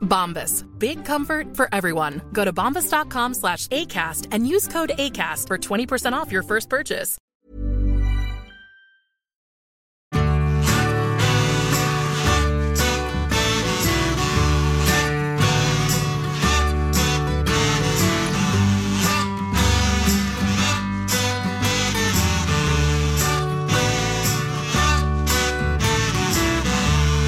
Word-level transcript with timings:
Bombas. 0.00 0.66
Big 0.78 1.04
comfort 1.04 1.56
for 1.56 1.68
everyone. 1.72 2.20
Go 2.32 2.44
to 2.44 2.52
bombas.com 2.52 3.34
slash 3.34 3.66
ACAST 3.68 4.26
and 4.32 4.46
use 4.46 4.68
code 4.68 4.90
ACAST 4.96 5.46
for 5.46 5.58
20% 5.58 6.12
off 6.12 6.30
your 6.30 6.42
first 6.42 6.68
purchase. 6.68 7.16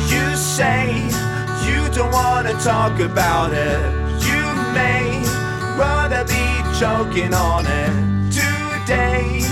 You 0.09 0.37
say 0.37 1.09
you 1.67 1.89
don't 1.95 2.13
wanna 2.53 2.65
talk 2.65 3.01
about 3.01 3.53
it. 3.53 3.81
You 4.27 4.45
may 4.75 5.23
rather 5.79 6.25
be 6.25 6.63
choking 6.79 7.35
on 7.35 7.67
it 7.67 8.33
today, 8.33 9.43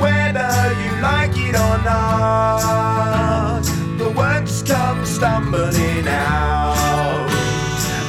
whether 0.00 0.72
you 0.82 0.90
like 1.02 1.36
it 1.36 1.54
or 1.54 1.78
not. 1.84 3.62
The 3.98 4.10
words 4.16 4.62
come 4.62 5.06
stumbling 5.06 6.08
out. 6.08 7.28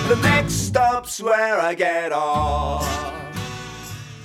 The 0.09 0.15
next 0.15 0.53
stop's 0.53 1.21
where 1.21 1.71
I 1.71 1.75
get 1.75 2.11
off. 2.11 2.85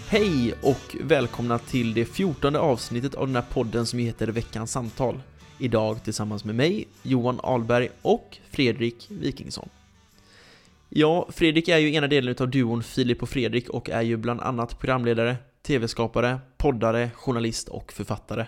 Hej 0.08 0.54
och 0.62 0.96
välkomna 1.00 1.58
till 1.58 1.94
det 1.94 2.04
fjortonde 2.04 2.58
avsnittet 2.58 3.14
av 3.14 3.26
den 3.26 3.36
här 3.36 3.44
podden 3.52 3.86
som 3.86 3.98
heter 3.98 4.26
Veckans 4.28 4.72
samtal. 4.72 5.20
Idag 5.58 6.04
tillsammans 6.04 6.44
med 6.44 6.54
mig, 6.54 6.88
Johan 7.02 7.40
Alberg 7.42 7.88
och 8.02 8.38
Fredrik 8.50 9.06
Wikingsson. 9.08 9.68
Ja, 10.96 11.28
Fredrik 11.30 11.68
är 11.68 11.78
ju 11.78 11.94
ena 11.94 12.06
delen 12.06 12.34
av 12.40 12.50
duon 12.50 12.82
Filip 12.82 13.22
och 13.22 13.28
Fredrik 13.28 13.68
och 13.68 13.90
är 13.90 14.02
ju 14.02 14.16
bland 14.16 14.40
annat 14.40 14.78
programledare, 14.78 15.36
tv-skapare, 15.62 16.40
poddare, 16.56 17.10
journalist 17.14 17.68
och 17.68 17.92
författare. 17.92 18.46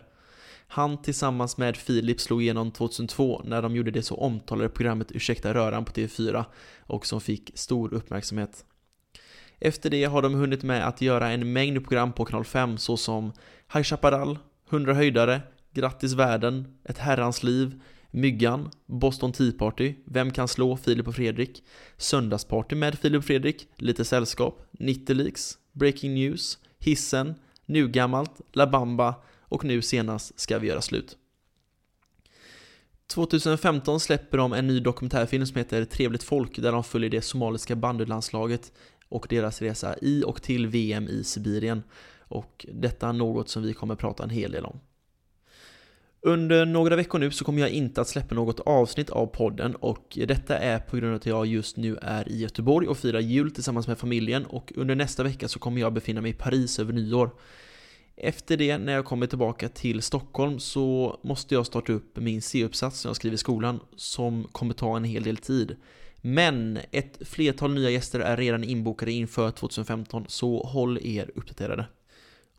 Han 0.66 1.02
tillsammans 1.02 1.56
med 1.56 1.76
Filip 1.76 2.20
slog 2.20 2.42
igenom 2.42 2.70
2002 2.70 3.42
när 3.44 3.62
de 3.62 3.76
gjorde 3.76 3.90
det 3.90 4.02
så 4.02 4.14
omtalade 4.14 4.68
programmet 4.68 5.12
Ursäkta 5.12 5.54
röran 5.54 5.84
på 5.84 5.92
TV4 5.92 6.44
och 6.78 7.06
som 7.06 7.20
fick 7.20 7.50
stor 7.54 7.94
uppmärksamhet. 7.94 8.64
Efter 9.58 9.90
det 9.90 10.04
har 10.04 10.22
de 10.22 10.34
hunnit 10.34 10.62
med 10.62 10.88
att 10.88 11.00
göra 11.00 11.30
en 11.30 11.52
mängd 11.52 11.84
program 11.84 12.12
på 12.12 12.24
kanal 12.24 12.44
5 12.44 12.78
såsom 12.78 13.32
High 13.72 13.84
Chaparral, 13.84 14.38
100 14.70 14.94
höjdare, 14.94 15.40
Grattis 15.72 16.12
världen, 16.12 16.78
Ett 16.84 16.98
herrans 16.98 17.42
liv, 17.42 17.80
Myggan, 18.16 18.70
Boston 18.86 19.32
Tea 19.32 19.52
Party, 19.52 19.94
Vem 20.04 20.30
kan 20.30 20.48
slå 20.48 20.76
Filip 20.76 21.08
och 21.08 21.14
Fredrik, 21.14 21.64
Söndagsparty 21.96 22.76
med 22.76 22.98
Filip 22.98 23.18
och 23.18 23.24
Fredrik, 23.24 23.68
Lite 23.76 24.04
sällskap, 24.04 24.68
90 24.70 25.14
Leaks, 25.14 25.58
Breaking 25.72 26.14
News, 26.14 26.58
Hissen, 26.78 27.34
Nu 27.66 27.88
gammalt, 27.88 28.40
La 28.52 28.66
Bamba 28.66 29.14
och 29.40 29.64
nu 29.64 29.82
senast 29.82 30.40
Ska 30.40 30.58
vi 30.58 30.66
göra 30.66 30.80
slut. 30.80 31.16
2015 33.06 34.00
släpper 34.00 34.38
de 34.38 34.52
en 34.52 34.66
ny 34.66 34.80
dokumentärfilm 34.80 35.46
som 35.46 35.56
heter 35.56 35.84
Trevligt 35.84 36.22
folk 36.22 36.56
där 36.56 36.72
de 36.72 36.84
följer 36.84 37.10
det 37.10 37.22
somaliska 37.22 37.76
bandylandslaget 37.76 38.72
och 39.08 39.26
deras 39.30 39.62
resa 39.62 39.96
i 40.02 40.24
och 40.26 40.42
till 40.42 40.66
VM 40.66 41.08
i 41.08 41.24
Sibirien. 41.24 41.82
Och 42.18 42.66
detta 42.72 43.08
är 43.08 43.12
något 43.12 43.48
som 43.48 43.62
vi 43.62 43.72
kommer 43.72 43.94
prata 43.94 44.24
en 44.24 44.30
hel 44.30 44.52
del 44.52 44.64
om. 44.64 44.80
Under 46.26 46.66
några 46.66 46.96
veckor 46.96 47.18
nu 47.18 47.30
så 47.30 47.44
kommer 47.44 47.60
jag 47.60 47.70
inte 47.70 48.00
att 48.00 48.08
släppa 48.08 48.34
något 48.34 48.60
avsnitt 48.60 49.10
av 49.10 49.26
podden 49.26 49.74
och 49.74 50.18
detta 50.26 50.58
är 50.58 50.78
på 50.78 50.96
grund 50.96 51.10
av 51.12 51.16
att 51.16 51.26
jag 51.26 51.46
just 51.46 51.76
nu 51.76 51.98
är 52.02 52.28
i 52.28 52.36
Göteborg 52.38 52.88
och 52.88 52.98
firar 52.98 53.20
jul 53.20 53.50
tillsammans 53.50 53.88
med 53.88 53.98
familjen 53.98 54.46
och 54.46 54.72
under 54.76 54.94
nästa 54.94 55.22
vecka 55.22 55.48
så 55.48 55.58
kommer 55.58 55.80
jag 55.80 55.92
befinna 55.92 56.20
mig 56.20 56.30
i 56.30 56.34
Paris 56.34 56.78
över 56.78 56.92
nyår. 56.92 57.30
Efter 58.16 58.56
det, 58.56 58.78
när 58.78 58.92
jag 58.92 59.04
kommer 59.04 59.26
tillbaka 59.26 59.68
till 59.68 60.02
Stockholm, 60.02 60.58
så 60.58 61.18
måste 61.22 61.54
jag 61.54 61.66
starta 61.66 61.92
upp 61.92 62.16
min 62.16 62.42
C-uppsats 62.42 63.00
som 63.00 63.08
jag 63.08 63.16
skriver 63.16 63.34
i 63.34 63.38
skolan, 63.38 63.80
som 63.96 64.44
kommer 64.52 64.74
ta 64.74 64.96
en 64.96 65.04
hel 65.04 65.22
del 65.22 65.36
tid. 65.36 65.76
Men 66.20 66.78
ett 66.90 67.18
flertal 67.20 67.74
nya 67.74 67.90
gäster 67.90 68.20
är 68.20 68.36
redan 68.36 68.64
inbokade 68.64 69.12
inför 69.12 69.50
2015, 69.50 70.24
så 70.28 70.62
håll 70.62 70.98
er 71.02 71.30
uppdaterade. 71.34 71.86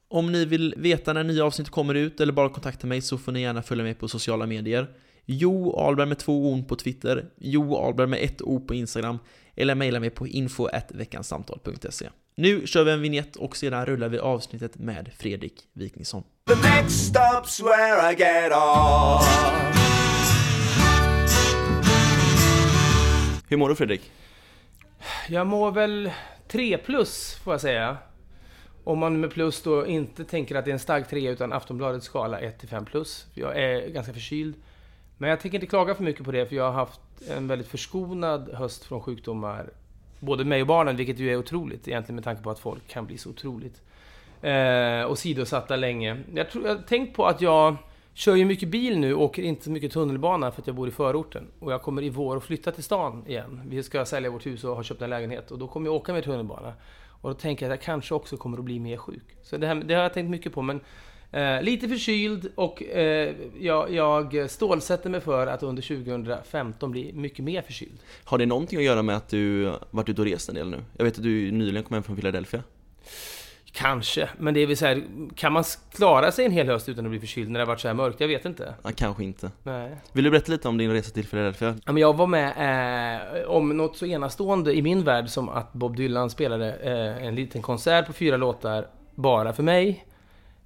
Om 0.09 0.31
ni 0.31 0.45
vill 0.45 0.73
veta 0.77 1.13
när 1.13 1.23
nya 1.23 1.45
avsnitt 1.45 1.69
kommer 1.69 1.93
ut 1.95 2.21
eller 2.21 2.33
bara 2.33 2.49
kontakta 2.49 2.87
mig 2.87 3.01
så 3.01 3.17
får 3.17 3.31
ni 3.31 3.41
gärna 3.41 3.61
följa 3.61 3.83
mig 3.83 3.93
på 3.93 4.07
sociala 4.07 4.45
medier. 4.45 4.87
Jo 5.25 5.79
Alberg 5.79 6.07
med 6.07 6.19
två 6.19 6.51
O 6.51 6.63
på 6.67 6.75
Twitter, 6.75 7.25
Jo 7.37 7.77
Alberg 7.77 8.07
med 8.07 8.23
ett 8.23 8.41
O 8.41 8.59
på 8.67 8.73
Instagram 8.73 9.19
eller 9.55 9.75
mejla 9.75 9.99
mig 9.99 10.09
på 10.09 10.27
info.veckansamtal.se. 10.27 12.09
Nu 12.35 12.67
kör 12.67 12.83
vi 12.83 12.91
en 12.91 13.01
vignett 13.01 13.35
och 13.35 13.57
sedan 13.57 13.85
rullar 13.85 14.09
vi 14.09 14.19
avsnittet 14.19 14.77
med 14.77 15.11
Fredrik 15.17 15.53
Wikingsson. 15.73 16.23
The 16.47 16.55
next 16.55 17.15
stop's 17.15 17.63
where 17.63 18.11
I 18.11 18.15
get 18.15 18.51
off. 18.51 19.27
Hur 23.47 23.57
mår 23.57 23.69
du 23.69 23.75
Fredrik? 23.75 24.11
Jag 25.29 25.47
mår 25.47 25.71
väl 25.71 26.11
3 26.47 26.77
plus 26.77 27.35
får 27.43 27.53
jag 27.53 27.61
säga. 27.61 27.97
Om 28.87 28.99
man 28.99 29.19
med 29.19 29.31
plus 29.31 29.61
då 29.61 29.87
inte 29.87 30.23
tänker 30.23 30.55
att 30.55 30.65
det 30.65 30.71
är 30.71 30.73
en 30.73 30.79
stark 30.79 31.09
3 31.09 31.29
utan 31.29 31.53
Aftonbladets 31.53 32.05
skala 32.05 32.39
1 32.39 32.59
till 32.59 32.69
5 32.69 32.85
plus. 32.85 33.25
Jag 33.33 33.57
är 33.57 33.89
ganska 33.89 34.13
förkyld. 34.13 34.55
Men 35.17 35.29
jag 35.29 35.39
tänker 35.39 35.55
inte 35.55 35.67
klaga 35.67 35.95
för 35.95 36.03
mycket 36.03 36.25
på 36.25 36.31
det 36.31 36.45
för 36.45 36.55
jag 36.55 36.63
har 36.63 36.71
haft 36.71 36.99
en 37.29 37.47
väldigt 37.47 37.67
förskonad 37.67 38.49
höst 38.53 38.83
från 38.83 39.01
sjukdomar. 39.01 39.69
Både 40.19 40.45
mig 40.45 40.61
och 40.61 40.67
barnen, 40.67 40.95
vilket 40.95 41.19
ju 41.19 41.31
är 41.31 41.37
otroligt 41.37 41.87
egentligen 41.87 42.15
med 42.15 42.23
tanke 42.23 42.43
på 42.43 42.51
att 42.51 42.59
folk 42.59 42.87
kan 42.87 43.05
bli 43.05 43.17
så 43.17 43.29
otroligt 43.29 43.81
eh, 44.41 45.01
och 45.01 45.17
sidosatta 45.17 45.75
länge. 45.75 46.17
Jag, 46.33 46.49
tror, 46.49 46.67
jag 46.67 46.75
har 46.75 46.81
tänkt 46.81 47.15
på 47.15 47.25
att 47.25 47.41
jag 47.41 47.75
kör 48.13 48.35
ju 48.35 48.45
mycket 48.45 48.69
bil 48.69 48.99
nu 48.99 49.13
och 49.13 49.23
åker 49.23 49.43
inte 49.43 49.63
så 49.63 49.71
mycket 49.71 49.91
tunnelbana 49.91 50.51
för 50.51 50.61
att 50.61 50.67
jag 50.67 50.75
bor 50.75 50.87
i 50.87 50.91
förorten. 50.91 51.47
Och 51.59 51.71
jag 51.71 51.81
kommer 51.81 52.01
i 52.01 52.09
vår 52.09 52.37
att 52.37 52.43
flytta 52.43 52.71
till 52.71 52.83
stan 52.83 53.23
igen. 53.27 53.61
Vi 53.65 53.83
ska 53.83 54.05
sälja 54.05 54.29
vårt 54.29 54.45
hus 54.45 54.63
och 54.63 54.75
har 54.75 54.83
köpt 54.83 55.01
en 55.01 55.09
lägenhet 55.09 55.51
och 55.51 55.59
då 55.59 55.67
kommer 55.67 55.87
jag 55.87 55.95
åka 55.95 56.13
med 56.13 56.23
tunnelbana. 56.23 56.73
Och 57.21 57.29
då 57.29 57.33
tänker 57.33 57.65
jag 57.65 57.73
att 57.73 57.79
jag 57.79 57.85
kanske 57.85 58.13
också 58.15 58.37
kommer 58.37 58.57
att 58.57 58.63
bli 58.63 58.79
mer 58.79 58.97
sjuk. 58.97 59.37
Så 59.43 59.57
det, 59.57 59.67
här, 59.67 59.75
det 59.75 59.93
har 59.93 60.03
jag 60.03 60.13
tänkt 60.13 60.29
mycket 60.29 60.53
på. 60.53 60.61
Men 60.61 60.79
eh, 61.31 61.61
lite 61.61 61.87
förkyld 61.87 62.51
och 62.55 62.83
eh, 62.83 63.35
jag, 63.59 63.93
jag 63.93 64.49
stålsätter 64.49 65.09
mig 65.09 65.21
för 65.21 65.47
att 65.47 65.63
under 65.63 65.81
2015 65.81 66.91
bli 66.91 67.13
mycket 67.13 67.45
mer 67.45 67.61
förkyld. 67.61 67.99
Har 68.23 68.37
det 68.37 68.45
någonting 68.45 68.79
att 68.79 68.85
göra 68.85 69.01
med 69.01 69.17
att 69.17 69.29
du 69.29 69.73
varit 69.91 70.09
ute 70.09 70.21
och 70.21 70.27
rest 70.27 70.49
en 70.49 70.55
del 70.55 70.69
nu? 70.69 70.83
Jag 70.97 71.05
vet 71.05 71.17
att 71.17 71.23
du 71.23 71.51
nyligen 71.51 71.83
kom 71.83 71.93
hem 71.93 72.03
från 72.03 72.15
Philadelphia. 72.15 72.63
Kanske, 73.77 74.29
men 74.37 74.53
det 74.53 74.59
är 74.59 74.67
väl 74.67 74.77
så 74.77 74.85
här, 74.85 75.03
kan 75.35 75.53
man 75.53 75.63
klara 75.95 76.31
sig 76.31 76.45
en 76.45 76.51
hel 76.51 76.67
höst 76.67 76.89
utan 76.89 77.05
att 77.05 77.11
bli 77.11 77.19
förkyld 77.19 77.49
när 77.49 77.59
det 77.59 77.65
har 77.65 77.67
varit 77.67 77.79
så 77.79 77.87
här 77.87 77.95
mörkt? 77.95 78.19
Jag 78.19 78.27
vet 78.27 78.45
inte. 78.45 78.73
Ja, 78.83 78.89
kanske 78.95 79.23
inte. 79.23 79.51
Nej. 79.63 79.95
Vill 80.11 80.23
du 80.23 80.29
berätta 80.31 80.51
lite 80.51 80.67
om 80.67 80.77
din 80.77 80.91
resa 80.91 81.11
till 81.11 81.27
Philadelphia? 81.27 81.75
Ja, 81.85 81.91
men 81.91 82.01
jag 82.01 82.17
var 82.17 82.27
med 82.27 83.41
eh, 83.41 83.49
om 83.49 83.77
något 83.77 83.97
så 83.97 84.05
enastående 84.05 84.73
i 84.73 84.81
min 84.81 85.03
värld 85.03 85.29
som 85.29 85.49
att 85.49 85.73
Bob 85.73 85.95
Dylan 85.95 86.29
spelade 86.29 86.73
eh, 86.73 87.27
en 87.27 87.35
liten 87.35 87.61
konsert 87.61 88.07
på 88.07 88.13
fyra 88.13 88.37
låtar 88.37 88.87
bara 89.15 89.53
för 89.53 89.63
mig. 89.63 90.05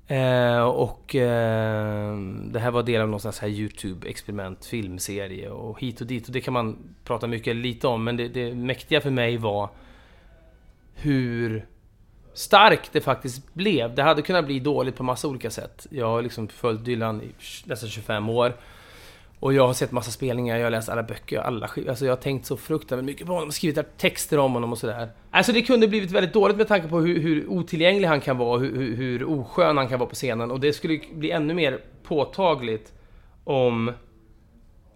Eh, 0.07 0.63
och 0.63 1.15
eh, 1.15 2.17
det 2.45 2.59
här 2.59 2.71
var 2.71 2.83
del 2.83 3.01
av 3.01 3.09
någon 3.09 3.19
slags 3.19 3.39
här 3.39 3.49
YouTube-experiment, 3.49 4.65
filmserie 4.65 5.49
och 5.49 5.79
hit 5.79 6.01
och 6.01 6.07
dit. 6.07 6.27
Och 6.27 6.33
det 6.33 6.41
kan 6.41 6.53
man 6.53 6.77
prata 7.03 7.27
mycket 7.27 7.55
lite 7.55 7.87
om, 7.87 8.03
men 8.03 8.17
det, 8.17 8.27
det 8.27 8.55
mäktiga 8.55 9.01
för 9.01 9.11
mig 9.11 9.37
var 9.37 9.69
hur 10.93 11.65
stark 12.33 12.89
det 12.91 13.01
faktiskt 13.01 13.53
blev. 13.53 13.95
Det 13.95 14.03
hade 14.03 14.21
kunnat 14.21 14.45
bli 14.45 14.59
dåligt 14.59 14.95
på 14.95 15.03
massa 15.03 15.27
olika 15.27 15.49
sätt. 15.49 15.87
Jag 15.89 16.07
har 16.07 16.21
liksom 16.21 16.47
följt 16.47 16.85
Dylan 16.85 17.21
i 17.21 17.29
nästan 17.65 17.89
25 17.89 18.29
år. 18.29 18.53
Och 19.39 19.53
jag 19.53 19.67
har 19.67 19.73
sett 19.73 19.91
massa 19.91 20.11
spelningar, 20.11 20.57
jag 20.57 20.65
har 20.65 20.71
läst 20.71 20.89
alla 20.89 21.03
böcker, 21.03 21.39
alla 21.39 21.67
skiv- 21.67 21.89
Alltså 21.89 22.05
jag 22.05 22.11
har 22.11 22.21
tänkt 22.21 22.45
så 22.45 22.57
fruktansvärt 22.57 23.05
mycket 23.05 23.27
på 23.27 23.33
honom, 23.33 23.51
skrivit 23.51 23.97
texter 23.97 24.37
om 24.37 24.53
honom 24.53 24.71
och 24.71 24.77
sådär. 24.77 25.09
Alltså 25.31 25.51
det 25.51 25.61
kunde 25.61 25.87
blivit 25.87 26.11
väldigt 26.11 26.33
dåligt 26.33 26.57
med 26.57 26.67
tanke 26.67 26.87
på 26.87 26.99
hur, 26.99 27.19
hur 27.19 27.47
otillgänglig 27.49 28.07
han 28.07 28.21
kan 28.21 28.37
vara, 28.37 28.59
hur, 28.59 28.95
hur 28.95 29.23
oskön 29.29 29.77
han 29.77 29.87
kan 29.87 29.99
vara 29.99 30.09
på 30.09 30.15
scenen. 30.15 30.51
Och 30.51 30.59
det 30.59 30.73
skulle 30.73 30.99
bli 31.13 31.31
ännu 31.31 31.53
mer 31.53 31.79
påtagligt 32.03 32.93
om 33.43 33.91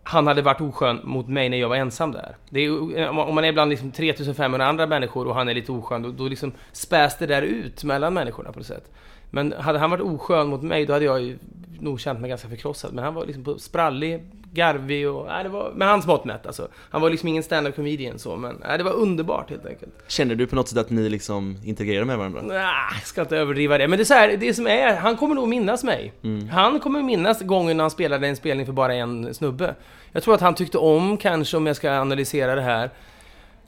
han 0.07 0.27
hade 0.27 0.41
varit 0.41 0.61
oskön 0.61 0.99
mot 1.03 1.27
mig 1.27 1.49
när 1.49 1.57
jag 1.57 1.69
var 1.69 1.75
ensam 1.75 2.11
där. 2.11 2.35
Det 2.49 2.59
är, 2.59 3.09
om 3.09 3.35
man 3.35 3.45
är 3.45 3.53
bland 3.53 3.69
liksom 3.69 3.91
3500 3.91 4.65
andra 4.65 4.87
människor 4.87 5.27
och 5.27 5.35
han 5.35 5.49
är 5.49 5.53
lite 5.53 5.71
oskön, 5.71 6.01
då, 6.01 6.11
då 6.11 6.27
liksom 6.27 6.51
späs 6.71 7.17
det 7.17 7.25
där 7.25 7.41
ut 7.41 7.83
mellan 7.83 8.13
människorna 8.13 8.51
på 8.51 8.59
något 8.59 8.67
sätt. 8.67 8.91
Men 9.29 9.53
hade 9.59 9.79
han 9.79 9.91
varit 9.91 10.03
oskön 10.03 10.47
mot 10.47 10.61
mig, 10.61 10.85
då 10.85 10.93
hade 10.93 11.05
jag 11.05 11.21
ju 11.21 11.37
nog 11.79 11.99
känt 11.99 12.19
mig 12.19 12.29
ganska 12.29 12.49
förkrossad. 12.49 12.93
Men 12.93 13.03
han 13.03 13.13
var 13.13 13.25
liksom 13.25 13.59
sprallig, 13.59 14.23
garvig 14.55 15.09
och... 15.09 15.25
Nej, 15.25 15.43
det 15.43 15.49
var, 15.49 15.71
med 15.71 15.87
hans 15.87 16.05
mått 16.05 16.25
mätt 16.25 16.45
alltså. 16.45 16.67
Han 16.89 17.01
var 17.01 17.09
liksom 17.09 17.29
ingen 17.29 17.43
stand-up 17.43 17.75
comedian 17.75 18.19
så, 18.19 18.35
men 18.35 18.61
nej, 18.67 18.77
det 18.77 18.83
var 18.83 18.91
underbart 18.91 19.49
helt 19.49 19.65
enkelt. 19.65 19.93
Känner 20.07 20.35
du 20.35 20.47
på 20.47 20.55
något 20.55 20.67
sätt 20.67 20.77
att 20.77 20.89
ni 20.89 21.09
liksom 21.09 21.57
integrerar 21.63 22.05
med 22.05 22.17
varandra? 22.17 22.41
Nej, 22.41 22.65
jag 22.91 23.07
ska 23.07 23.21
inte 23.21 23.37
överdriva 23.37 23.77
det. 23.77 23.87
Men 23.87 23.97
det 23.97 24.03
är 24.03 24.05
så 24.05 24.13
här, 24.13 24.37
det 24.37 24.53
som 24.53 24.67
är, 24.67 24.95
han 24.95 25.17
kommer 25.17 25.35
nog 25.35 25.47
minnas 25.47 25.83
mig. 25.83 26.13
Han 26.51 26.79
kommer 26.79 27.01
minnas 27.01 27.41
gången 27.41 27.77
när 27.77 27.83
han 27.83 27.91
spelade 27.91 28.27
en 28.27 28.35
spelning 28.35 28.65
för 28.65 28.73
bara 28.73 28.93
en 28.93 29.33
snubbe. 29.33 29.75
Jag 30.11 30.23
tror 30.23 30.33
att 30.33 30.41
han 30.41 30.55
tyckte 30.55 30.77
om, 30.77 31.17
kanske 31.17 31.57
om 31.57 31.67
jag 31.67 31.75
ska 31.75 31.91
analysera 31.91 32.55
det 32.55 32.61
här, 32.61 32.89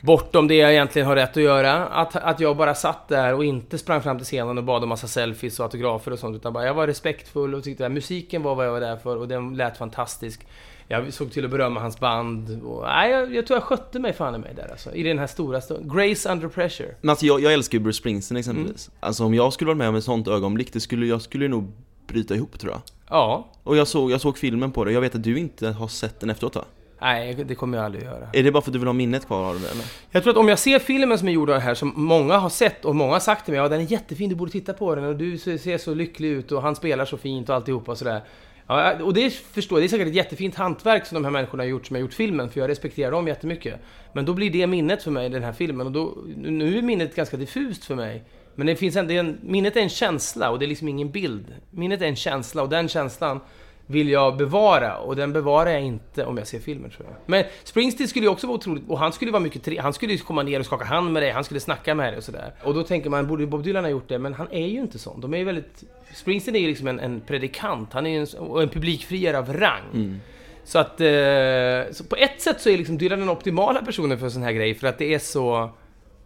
bortom 0.02 0.48
det 0.48 0.56
jag 0.56 0.72
egentligen 0.72 1.08
har 1.08 1.16
rätt 1.16 1.38
att 1.38 1.44
göra, 1.44 1.86
att, 1.86 2.16
att 2.16 2.40
jag 2.40 2.58
bara 2.58 2.76
satt 2.76 3.08
där 3.08 3.34
och 3.34 3.46
inte 3.46 3.78
sprang 3.78 4.02
fram 4.02 4.18
till 4.18 4.26
scenen 4.26 4.58
och 4.58 4.64
bad 4.64 4.84
om 4.84 4.90
massa 4.90 5.08
selfies 5.08 5.60
och 5.60 5.64
autografer 5.64 6.12
och 6.12 6.20
sånt, 6.20 6.36
utan 6.36 6.54
bara 6.54 6.66
jag 6.66 6.74
var 6.74 6.88
respektfull 6.88 7.56
och 7.56 7.64
tyckte 7.64 7.86
att 7.86 7.92
musiken 7.92 8.44
var 8.44 8.56
vad 8.56 8.66
jag 8.66 8.72
var 8.72 8.80
där 8.80 8.98
för 8.98 9.18
och 9.18 9.28
den 9.28 9.58
lät 9.58 9.78
fantastisk. 9.78 10.48
Jag 10.88 11.14
såg 11.14 11.32
till 11.32 11.46
att 11.46 11.52
berömma 11.52 11.80
hans 11.80 12.00
band. 12.00 12.64
Och, 12.64 12.84
nej, 12.84 13.12
jag, 13.12 13.36
jag 13.36 13.48
tror 13.48 13.58
jag 13.58 13.64
skötte 13.64 14.00
mig 14.00 14.14
fan 14.14 14.36
i 14.36 14.38
mig 14.38 14.54
där 14.56 14.68
alltså. 14.72 14.96
I 14.96 15.04
den 15.04 15.20
här 15.20 15.28
stora 15.28 15.62
stunden. 15.62 15.98
Grace 15.98 16.32
under 16.32 16.48
pressure. 16.48 16.96
Men 17.02 17.10
alltså 17.10 17.26
jag, 17.26 17.42
jag 17.42 17.54
älskar 17.54 17.78
ju 17.78 17.84
Bruce 17.84 17.98
Springsteen 17.98 18.38
exempelvis. 18.38 18.90
Alltså 19.00 19.26
om 19.26 19.34
jag 19.34 19.54
skulle 19.54 19.68
vara 19.68 19.78
med 19.78 19.90
om 19.90 19.96
ett 19.96 20.04
sånt 20.04 20.28
ögonblick, 20.28 20.74
det 20.74 20.80
skulle, 20.80 21.06
jag 21.06 21.22
skulle 21.22 21.48
nog 21.48 21.72
bryta 22.08 22.36
ihop 22.36 22.60
tror 22.60 22.72
jag. 22.72 22.82
Ja. 23.10 23.48
Och 23.64 23.78
jag 23.78 23.88
såg, 23.88 24.12
jag 24.12 24.22
såg 24.22 24.38
filmen 24.38 24.72
på 24.72 24.84
det, 24.86 24.92
jag 24.92 25.02
vet 25.02 25.16
att 25.16 25.24
du 25.24 25.40
inte 25.40 25.68
har 25.68 25.88
sett 25.88 26.20
den 26.20 26.30
efteråt 26.30 26.56
va? 26.56 26.66
Nej, 27.02 27.34
det 27.34 27.56
kommer 27.56 27.78
jag 27.78 27.86
aldrig 27.86 28.04
göra. 28.04 28.28
Är 28.34 28.44
det 28.44 28.52
bara 28.52 28.62
för 28.62 28.70
att 28.70 28.74
du 28.74 28.80
vill 28.80 28.88
ha 28.88 28.94
minnet 28.94 29.26
kvar 29.26 29.44
av 29.44 29.60
det 29.62 29.68
eller? 29.68 29.86
Jag 30.12 30.24
tror 30.24 30.32
att 30.32 30.38
om 30.38 30.48
jag 30.48 30.60
ser 30.60 30.80
filmen 30.80 31.18
som 31.18 31.28
är 31.28 31.32
gjord 31.32 31.50
av 31.50 31.56
det 31.56 31.62
här, 31.62 31.74
som 31.74 31.94
många 31.96 32.38
har 32.38 32.50
sett 32.50 32.86
och 32.86 32.96
många 32.96 33.14
har 33.14 33.20
sagt 33.20 33.46
till 33.46 33.52
mig, 33.52 33.62
ja 33.62 33.70
den 33.70 33.82
är 33.82 33.92
jättefin, 33.92 34.30
du 34.30 34.36
borde 34.36 34.52
titta 34.52 34.74
på 34.74 34.96
den 34.96 35.06
och 35.06 35.16
du 35.16 35.38
ser 35.38 35.78
så 35.78 35.94
lycklig 35.94 36.30
ut 36.30 36.52
och 36.52 36.62
han 36.62 36.76
spelar 36.76 37.06
så 37.06 37.18
fint 37.18 37.50
och 37.50 37.56
alltihopa 37.56 37.92
och 37.92 37.98
sådär. 37.98 38.22
Ja, 38.68 39.04
och 39.04 39.14
det 39.14 39.34
förstår 39.34 39.78
jag, 39.78 39.84
det 39.84 39.88
är 39.88 39.90
säkert 39.90 40.08
ett 40.08 40.14
jättefint 40.14 40.56
hantverk 40.56 41.06
som 41.06 41.16
de 41.16 41.24
här 41.24 41.32
människorna 41.32 41.64
har 41.64 41.68
gjort 41.68 41.86
som 41.86 41.96
har 41.96 42.02
gjort 42.02 42.14
filmen, 42.14 42.50
för 42.50 42.60
jag 42.60 42.70
respekterar 42.70 43.12
dem 43.12 43.28
jättemycket. 43.28 43.80
Men 44.14 44.26
då 44.26 44.34
blir 44.34 44.52
det 44.52 44.68
minnet 44.68 45.04
för 45.04 45.12
mig, 45.12 45.30
den 45.30 45.44
här 45.44 45.54
filmen, 45.54 45.88
och 45.88 45.94
då, 45.94 46.18
nu 46.36 46.78
är 46.78 46.82
minnet 46.82 47.16
ganska 47.16 47.38
diffust 47.38 47.86
för 47.86 47.96
mig. 47.96 48.24
Men 48.56 48.68
det 48.68 48.76
finns 48.76 48.96
en, 48.96 49.08
det 49.08 49.16
är 49.16 49.20
en, 49.20 49.40
minnet 49.44 49.76
är 49.76 49.82
en 49.82 49.90
känsla 49.90 50.50
och 50.50 50.60
det 50.60 50.66
är 50.66 50.68
liksom 50.68 50.88
ingen 50.88 51.12
bild. 51.12 51.46
Minnet 51.72 52.02
är 52.02 52.06
en 52.06 52.16
känsla 52.16 52.62
och 52.62 52.70
den 52.70 52.88
känslan 52.88 53.40
vill 53.88 54.10
jag 54.10 54.38
bevara 54.38 54.98
och 54.98 55.16
den 55.16 55.34
bevarar 55.34 55.70
jag 55.70 55.82
inte 55.82 56.26
om 56.26 56.38
jag 56.38 56.48
ser 56.48 56.60
filmen 56.60 56.92
tror 56.92 57.08
jag. 57.08 57.16
Men 57.26 57.44
Springsteen 57.64 58.08
skulle 58.08 58.26
ju 58.26 58.32
också 58.32 58.48
vara 58.48 58.58
otroligt, 58.58 58.84
och 58.90 59.00
han 59.00 59.14
skulle 59.14 59.32
vara 59.32 59.44
mycket 59.44 59.64
tre, 59.64 59.80
han 59.80 59.94
skulle 59.94 60.14
ju 60.14 60.20
komma 60.20 60.44
ner 60.44 60.60
och 60.60 60.66
skaka 60.66 60.86
hand 60.86 61.14
med 61.14 61.24
dig, 61.24 61.32
han 61.32 61.44
skulle 61.44 61.60
snacka 61.60 61.96
med 61.96 62.14
dig 62.14 62.18
och 62.18 62.24
sådär. 62.24 62.54
Och 62.64 62.74
då 62.74 62.84
tänker 62.84 63.10
man, 63.10 63.28
borde 63.28 63.48
Bob 63.48 63.64
Dylan 63.64 63.84
ha 63.84 63.92
gjort 63.92 64.10
det? 64.10 64.20
Men 64.20 64.34
han 64.34 64.48
är 64.52 64.68
ju 64.68 64.80
inte 64.80 65.00
sån. 65.00 65.22
De 65.22 65.34
är 65.34 65.38
ju 65.38 65.44
väldigt... 65.44 65.84
Springsteen 66.14 66.56
är 66.56 66.60
ju 66.60 66.68
liksom 66.68 66.88
en, 66.88 67.00
en 67.00 67.22
predikant, 67.22 67.94
han 67.94 68.06
är 68.06 68.10
ju 68.10 68.20
en, 68.20 68.28
och 68.40 68.62
en 68.62 68.70
publikfriare 68.70 69.38
av 69.38 69.54
rang. 69.54 70.20
Så 70.64 70.80
att... 70.80 71.02
Eh, 71.02 71.92
så 71.92 72.04
på 72.04 72.16
ett 72.16 72.42
sätt 72.42 72.62
så 72.62 72.70
är 72.70 72.78
liksom 72.78 72.98
Dylan 72.98 73.20
den 73.20 73.30
optimala 73.30 73.82
personen 73.82 74.18
för 74.18 74.26
en 74.26 74.32
sån 74.32 74.44
här 74.44 74.52
grej, 74.52 74.76
för 74.76 74.88
att 74.88 74.98
det 74.98 75.14
är 75.14 75.20
så 75.20 75.70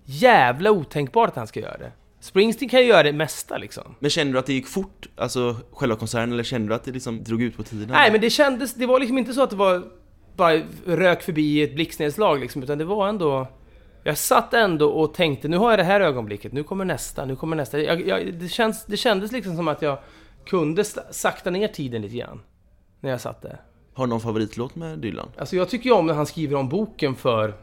jävla 0.06 0.72
otänkbart 0.72 1.30
att 1.30 1.36
han 1.36 1.48
ska 1.48 1.60
göra 1.60 1.78
det. 1.78 1.92
Springsteen 2.21 2.69
kan 2.69 2.79
ju 2.79 2.85
göra 2.85 3.03
det 3.03 3.13
mesta 3.13 3.57
liksom. 3.57 3.95
Men 4.00 4.09
kände 4.09 4.33
du 4.33 4.39
att 4.39 4.45
det 4.45 4.53
gick 4.53 4.68
fort, 4.68 5.07
alltså 5.15 5.56
själva 5.71 5.95
konserten, 5.95 6.31
eller 6.31 6.44
kände 6.44 6.68
du 6.68 6.75
att 6.75 6.83
det 6.83 6.91
liksom 6.91 7.23
drog 7.23 7.41
ut 7.41 7.57
på 7.57 7.63
tiden? 7.63 7.88
Nej, 7.89 8.12
men 8.12 8.21
det 8.21 8.29
kändes... 8.29 8.73
Det 8.73 8.85
var 8.85 9.00
liksom 9.00 9.18
inte 9.18 9.33
så 9.33 9.44
att 9.44 9.50
det 9.50 9.56
var 9.56 9.83
bara 10.35 10.62
rök 10.85 11.21
förbi 11.21 11.59
i 11.59 11.63
ett 11.63 11.75
blixtnedslag 11.75 12.39
liksom, 12.39 12.63
utan 12.63 12.77
det 12.77 12.85
var 12.85 13.07
ändå... 13.07 13.47
Jag 14.03 14.18
satt 14.18 14.53
ändå 14.53 14.89
och 14.89 15.13
tänkte, 15.13 15.47
nu 15.47 15.57
har 15.57 15.69
jag 15.69 15.79
det 15.79 15.83
här 15.83 16.01
ögonblicket, 16.01 16.53
nu 16.53 16.63
kommer 16.63 16.85
nästa, 16.85 17.25
nu 17.25 17.35
kommer 17.35 17.56
nästa. 17.56 17.79
Jag, 17.79 18.07
jag, 18.07 18.33
det, 18.33 18.47
känns, 18.47 18.85
det 18.85 18.97
kändes 18.97 19.31
liksom 19.31 19.56
som 19.56 19.68
att 19.68 19.81
jag 19.81 19.97
kunde 20.45 20.83
sakta 21.12 21.50
ner 21.50 21.68
tiden 21.68 22.01
lite 22.01 22.15
grann. 22.15 22.41
När 23.00 23.09
jag 23.09 23.21
satt 23.21 23.41
där. 23.41 23.62
Har 23.94 24.06
du 24.06 24.09
någon 24.09 24.21
favoritlåt 24.21 24.75
med 24.75 25.00
Dylan? 25.00 25.27
Alltså 25.38 25.56
jag 25.56 25.69
tycker 25.69 25.89
ju 25.89 25.95
om 25.95 26.07
när 26.07 26.13
han 26.13 26.25
skriver 26.25 26.56
om 26.56 26.69
boken 26.69 27.15
för... 27.15 27.53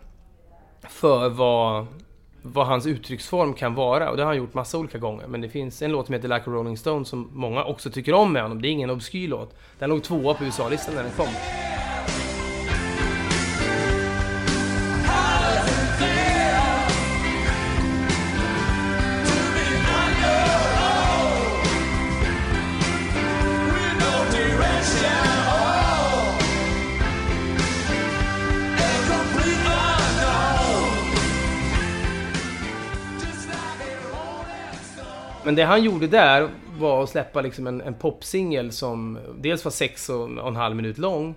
För 0.89 1.29
vad... 1.29 1.87
Vad 2.43 2.67
hans 2.67 2.87
uttrycksform 2.87 3.55
kan 3.55 3.75
vara. 3.75 4.11
Och 4.11 4.17
det 4.17 4.23
har 4.23 4.29
han 4.29 4.37
gjort 4.37 4.55
massa 4.55 4.79
olika 4.79 4.99
gånger. 4.99 5.27
Men 5.27 5.41
det 5.41 5.49
finns 5.49 5.83
en 5.83 5.93
låt 5.93 6.07
som 6.07 6.15
heter 6.15 6.29
Like 6.29 6.41
a 6.41 6.53
Rolling 6.53 6.77
Stone 6.77 7.05
som 7.05 7.31
många 7.33 7.65
också 7.65 7.91
tycker 7.91 8.13
om 8.13 8.33
med 8.33 8.43
honom. 8.43 8.63
Det 8.63 8.69
är 8.69 8.71
ingen 8.71 8.91
obskyr 8.91 9.29
låt. 9.29 9.55
Den 9.79 9.91
låg 9.91 10.03
tvåa 10.03 10.35
på 10.35 10.45
USA-listan 10.45 10.95
när 10.95 11.03
den 11.03 11.13
kom. 11.13 11.29
Men 35.49 35.55
det 35.55 35.63
han 35.63 35.85
gjorde 35.85 36.07
där 36.07 36.49
var 36.79 37.03
att 37.03 37.09
släppa 37.09 37.41
liksom 37.41 37.67
en, 37.67 37.81
en 37.81 37.95
popsingel 37.95 38.73
som 38.73 39.19
dels 39.39 39.65
var 39.65 39.73
sex 39.73 40.09
och 40.09 40.49
en 40.49 40.57
halv 40.57 40.77
minut 40.77 40.99
lång 40.99 41.35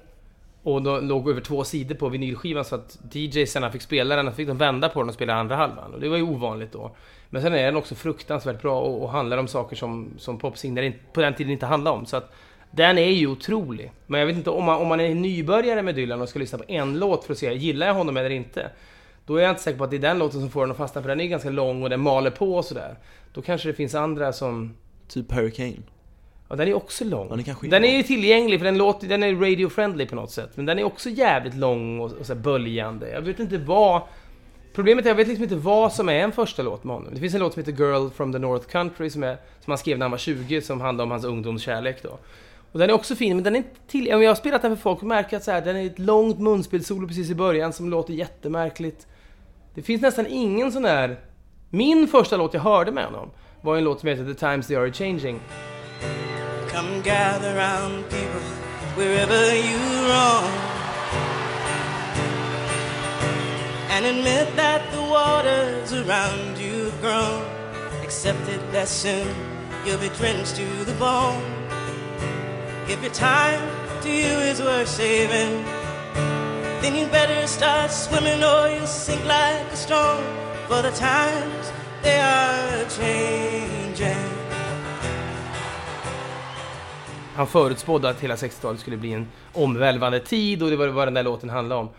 och 0.63 0.81
då 0.81 0.99
låg 0.99 1.29
över 1.29 1.41
två 1.41 1.63
sidor 1.63 1.95
på 1.95 2.09
vinylskivan 2.09 2.65
så 2.65 2.75
att 2.75 2.99
DJ 3.11 3.45
sen 3.45 3.71
fick 3.71 3.81
spela 3.81 4.15
den, 4.15 4.33
fick 4.33 4.47
de 4.47 4.57
vända 4.57 4.89
på 4.89 4.99
den 4.99 5.09
och 5.09 5.15
spela 5.15 5.33
andra 5.33 5.55
halvan. 5.55 5.93
Och 5.93 5.99
det 5.99 6.09
var 6.09 6.17
ju 6.17 6.23
ovanligt 6.23 6.71
då. 6.71 6.95
Men 7.29 7.41
sen 7.41 7.53
är 7.53 7.65
den 7.65 7.75
också 7.75 7.95
fruktansvärt 7.95 8.61
bra 8.61 8.81
och, 8.81 9.03
och 9.03 9.09
handlar 9.09 9.37
om 9.37 9.47
saker 9.47 9.75
som, 9.75 10.09
som 10.17 10.39
popsinglar 10.39 10.93
på 11.13 11.21
den 11.21 11.33
tiden 11.33 11.51
inte 11.51 11.65
handlade 11.65 11.97
om. 11.97 12.05
Så 12.05 12.17
att 12.17 12.33
den 12.71 12.97
är 12.97 13.11
ju 13.11 13.27
otrolig. 13.27 13.91
Men 14.07 14.19
jag 14.19 14.27
vet 14.27 14.37
inte, 14.37 14.49
om 14.49 14.63
man, 14.63 14.81
om 14.81 14.87
man 14.87 14.99
är 14.99 15.15
nybörjare 15.15 15.81
med 15.81 15.95
Dylan 15.95 16.21
och 16.21 16.29
ska 16.29 16.39
lyssna 16.39 16.57
på 16.57 16.65
en 16.67 16.99
låt 16.99 17.23
för 17.23 17.33
att 17.33 17.39
se, 17.39 17.53
gillar 17.53 17.87
jag 17.87 17.93
honom 17.93 18.17
eller 18.17 18.29
inte? 18.29 18.71
Då 19.25 19.35
är 19.35 19.41
jag 19.41 19.51
inte 19.51 19.61
säker 19.61 19.77
på 19.77 19.83
att 19.83 19.89
det 19.89 19.97
är 19.97 20.01
den 20.01 20.19
låten 20.19 20.39
som 20.39 20.49
får 20.49 20.61
den 20.61 20.71
att 20.71 20.77
fastna, 20.77 21.01
för 21.01 21.09
den 21.09 21.19
är 21.19 21.25
ganska 21.25 21.49
lång 21.49 21.83
och 21.83 21.89
den 21.89 21.99
maler 21.99 22.31
på 22.31 22.55
och 22.55 22.65
sådär. 22.65 22.95
Då 23.33 23.41
kanske 23.41 23.69
det 23.69 23.73
finns 23.73 23.95
andra 23.95 24.33
som... 24.33 24.73
Typ 25.07 25.31
Hurricane? 25.31 25.77
Ja, 26.49 26.55
den 26.55 26.67
är 26.67 26.73
också 26.73 27.05
lång. 27.05 27.27
Ja, 27.29 27.35
den 27.35 27.45
kanske 27.45 27.67
den 27.67 27.83
är 27.83 27.97
ju 27.97 28.03
tillgänglig 28.03 28.59
för 28.59 28.65
den, 28.65 28.77
låter, 28.77 29.07
den 29.07 29.23
är 29.23 29.33
radio-friendly 29.33 30.05
på 30.05 30.15
något 30.15 30.31
sätt. 30.31 30.49
Men 30.55 30.65
den 30.65 30.79
är 30.79 30.83
också 30.83 31.09
jävligt 31.09 31.55
lång 31.55 31.99
och, 31.99 32.11
och 32.11 32.25
så 32.25 32.35
böljande. 32.35 33.09
Jag 33.09 33.21
vet 33.21 33.39
inte 33.39 33.57
vad... 33.57 34.01
Problemet 34.73 35.05
är 35.05 35.09
jag 35.09 35.15
vet 35.15 35.27
liksom 35.27 35.43
inte 35.43 35.55
vad 35.55 35.93
som 35.93 36.09
är 36.09 36.13
en 36.13 36.31
första 36.31 36.63
låt 36.63 36.83
med 36.83 36.95
honom. 36.95 37.13
Det 37.13 37.19
finns 37.19 37.33
en 37.33 37.39
låt 37.39 37.53
som 37.53 37.63
heter 37.63 37.83
Girl 37.83 38.09
from 38.09 38.33
the 38.33 38.39
North 38.39 38.67
Country 38.67 39.09
som, 39.09 39.23
är, 39.23 39.37
som 39.59 39.71
han 39.71 39.77
skrev 39.77 39.97
när 39.97 40.03
han 40.03 40.11
var 40.11 40.17
20 40.17 40.61
som 40.61 40.81
handlar 40.81 41.03
om 41.03 41.11
hans 41.11 41.23
ungdomskärlek 41.23 42.03
då. 42.03 42.17
Och 42.71 42.79
den 42.79 42.89
är 42.89 42.93
också 42.93 43.15
fin, 43.15 43.35
men 43.35 43.43
den 43.43 43.55
är 43.55 43.57
inte 43.57 43.79
till... 43.87 44.13
Om 44.13 44.21
jag 44.21 44.29
har 44.29 44.35
spelat 44.35 44.61
den 44.61 44.75
för 44.75 44.81
folk 44.81 45.01
och 45.01 45.07
märker 45.07 45.37
att 45.37 45.43
så 45.43 45.51
här, 45.51 45.61
den 45.61 45.75
är 45.75 45.85
ett 45.85 45.99
långt 45.99 46.39
munspelssolo 46.39 47.07
precis 47.07 47.29
i 47.29 47.35
början 47.35 47.73
som 47.73 47.89
låter 47.89 48.13
jättemärkligt. 48.13 49.07
Det 49.75 49.81
finns 49.81 50.01
nästan 50.01 50.27
ingen 50.27 50.71
sån 50.71 50.83
där... 50.83 51.19
Min 51.69 52.07
första 52.07 52.37
låt 52.37 52.53
jag 52.53 52.61
hörde 52.61 52.91
med 52.91 53.05
honom 53.05 53.29
var 53.61 53.77
en 53.77 53.83
låt 53.83 53.99
som 53.99 54.09
heter 54.09 54.25
The 54.25 54.33
Times 54.33 54.67
They 54.67 54.77
Are 54.77 54.93
Changing. 54.93 55.39
Come 56.71 57.01
gather 57.03 57.55
round 57.55 58.09
people 58.09 58.41
wherever 58.97 59.55
you 59.55 59.79
roam 60.07 60.51
and 63.91 64.05
admit 64.05 64.55
that 64.55 64.81
the 64.91 65.01
waters 65.09 65.93
around 65.93 66.59
you 66.59 66.85
have 66.85 67.01
grown. 67.01 67.43
Accept 68.03 68.49
it 68.49 68.73
that 68.73 68.87
soon 68.87 69.27
you'll 69.85 69.97
be 69.97 70.09
drenched 70.17 70.55
to 70.55 70.85
the 70.85 70.97
bone. 70.99 71.60
If 72.87 73.03
your 73.03 73.13
time 73.13 73.61
to 74.01 74.09
you 74.09 74.51
is 74.51 74.59
worth 74.59 74.87
saving, 74.87 75.63
then 76.81 76.95
you 76.95 77.07
better 77.07 77.47
start 77.47 77.91
swimming 77.91 78.43
or 78.43 78.67
you'll 78.69 78.87
sink 78.87 79.23
like 79.23 79.71
a 79.73 79.75
stone. 79.75 80.23
For 80.67 80.81
the 80.81 80.91
times 80.91 81.71
they 82.03 82.19
are 82.19 82.85
changing. 82.89 84.41
Han 87.35 87.47
förutspådde 87.47 88.09
att 88.09 88.19
hela 88.19 88.35
60-talet 88.35 88.79
skulle 88.79 88.97
bli 88.97 89.13
en 89.13 89.27
omvälvande 89.53 90.19
tid 90.19 90.63
och 90.63 90.69
det 90.69 90.75
var 90.75 90.87
vad 90.87 91.07
den 91.07 91.13
där 91.13 91.23
låten 91.23 91.49
handlade 91.49 91.81
om. 91.81 91.89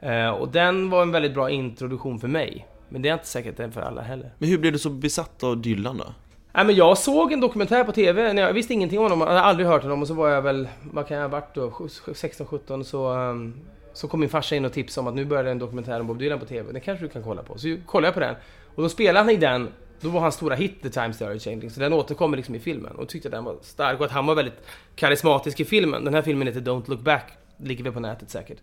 Eh, 0.00 0.28
och 0.28 0.48
den 0.48 0.90
var 0.90 1.02
en 1.02 1.10
väldigt 1.10 1.34
bra 1.34 1.50
introduktion 1.50 2.20
för 2.20 2.28
mig. 2.28 2.66
Men 2.88 3.02
det 3.02 3.08
är 3.08 3.12
inte 3.12 3.26
säkert 3.26 3.56
det 3.56 3.64
är 3.64 3.70
för 3.70 3.80
alla 3.80 4.02
heller. 4.02 4.32
Men 4.38 4.48
hur 4.48 4.58
blev 4.58 4.72
du 4.72 4.78
så 4.78 4.90
besatt 4.90 5.42
av 5.42 5.56
Dylan 5.56 5.98
då? 5.98 6.14
Nej 6.56 6.64
men 6.64 6.74
jag 6.74 6.98
såg 6.98 7.32
en 7.32 7.40
dokumentär 7.40 7.84
på 7.84 7.92
TV, 7.92 8.32
när 8.32 8.42
jag 8.42 8.52
visste 8.52 8.72
ingenting 8.72 8.98
om 8.98 9.02
honom, 9.02 9.20
jag 9.20 9.26
hade 9.26 9.40
aldrig 9.40 9.68
hört 9.68 9.82
honom. 9.82 10.02
Och 10.02 10.08
så 10.08 10.14
var 10.14 10.28
jag 10.28 10.42
väl, 10.42 10.68
vad 10.82 11.08
kan 11.08 11.16
jag 11.16 11.24
ha 11.24 11.28
varit 11.28 11.54
då, 11.54 11.70
16-17 11.70 12.82
så, 12.82 13.12
um, 13.12 13.54
så 13.92 14.08
kom 14.08 14.20
min 14.20 14.28
farsa 14.28 14.56
in 14.56 14.64
och 14.64 14.72
tipsade 14.72 15.02
om 15.02 15.08
att 15.08 15.14
nu 15.14 15.24
började 15.24 15.50
en 15.50 15.58
dokumentär 15.58 16.00
om 16.00 16.06
Bob 16.06 16.18
Dylan 16.18 16.38
på 16.38 16.46
TV, 16.46 16.72
den 16.72 16.80
kanske 16.80 17.04
du 17.04 17.08
kan 17.08 17.22
kolla 17.22 17.42
på. 17.42 17.58
Så 17.58 17.76
kollade 17.86 18.06
jag 18.06 18.14
på 18.14 18.20
den, 18.20 18.34
och 18.74 18.82
då 18.82 18.88
spelade 18.88 19.18
han 19.18 19.30
i 19.30 19.36
den, 19.36 19.68
då 20.00 20.08
var 20.08 20.20
hans 20.20 20.34
stora 20.34 20.54
hit 20.54 20.82
The 20.82 20.90
Times 20.90 21.18
They 21.18 21.28
Are 21.28 21.38
Changing, 21.38 21.70
så 21.70 21.80
den 21.80 21.92
återkommer 21.92 22.36
liksom 22.36 22.54
i 22.54 22.58
filmen. 22.58 22.96
Och 22.96 23.08
tyckte 23.08 23.28
den 23.28 23.44
var 23.44 23.56
stark. 23.62 23.98
Och 23.98 24.06
att 24.06 24.12
han 24.12 24.26
var 24.26 24.34
väldigt 24.34 24.66
karismatisk 24.94 25.60
i 25.60 25.64
filmen. 25.64 26.04
Den 26.04 26.14
här 26.14 26.22
filmen 26.22 26.48
heter 26.48 26.60
Don't 26.60 26.90
Look 26.90 27.00
Back, 27.00 27.32
ligger 27.56 27.84
väl 27.84 27.92
på 27.92 28.00
nätet 28.00 28.30
säkert. 28.30 28.58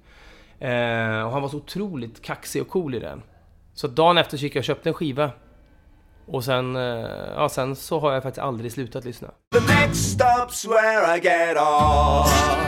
Eh, 0.59 1.25
och 1.25 1.31
han 1.31 1.41
var 1.41 1.47
så 1.49 1.57
otroligt 1.57 2.21
kaxig 2.21 2.61
och 2.61 2.69
cool 2.69 2.95
i 2.95 2.99
den. 2.99 3.21
Så 3.73 3.87
dagen 3.87 4.17
efter 4.17 4.37
så 4.37 4.43
gick 4.43 4.55
jag 4.55 4.61
och 4.61 4.65
köpte 4.65 4.89
en 4.89 4.93
skiva 4.93 5.31
och 6.25 6.43
sen, 6.43 6.75
eh, 6.75 6.81
ja, 7.35 7.49
sen 7.49 7.75
så 7.75 7.99
har 7.99 8.13
jag 8.13 8.23
faktiskt 8.23 8.43
aldrig 8.43 8.71
slutat 8.71 9.05
lyssna. 9.05 9.27
The 9.27 9.59
next 9.59 10.19
stop's 10.19 10.67
where 10.69 11.17
I 11.17 11.19
get 11.19 11.57
off. 11.57 12.63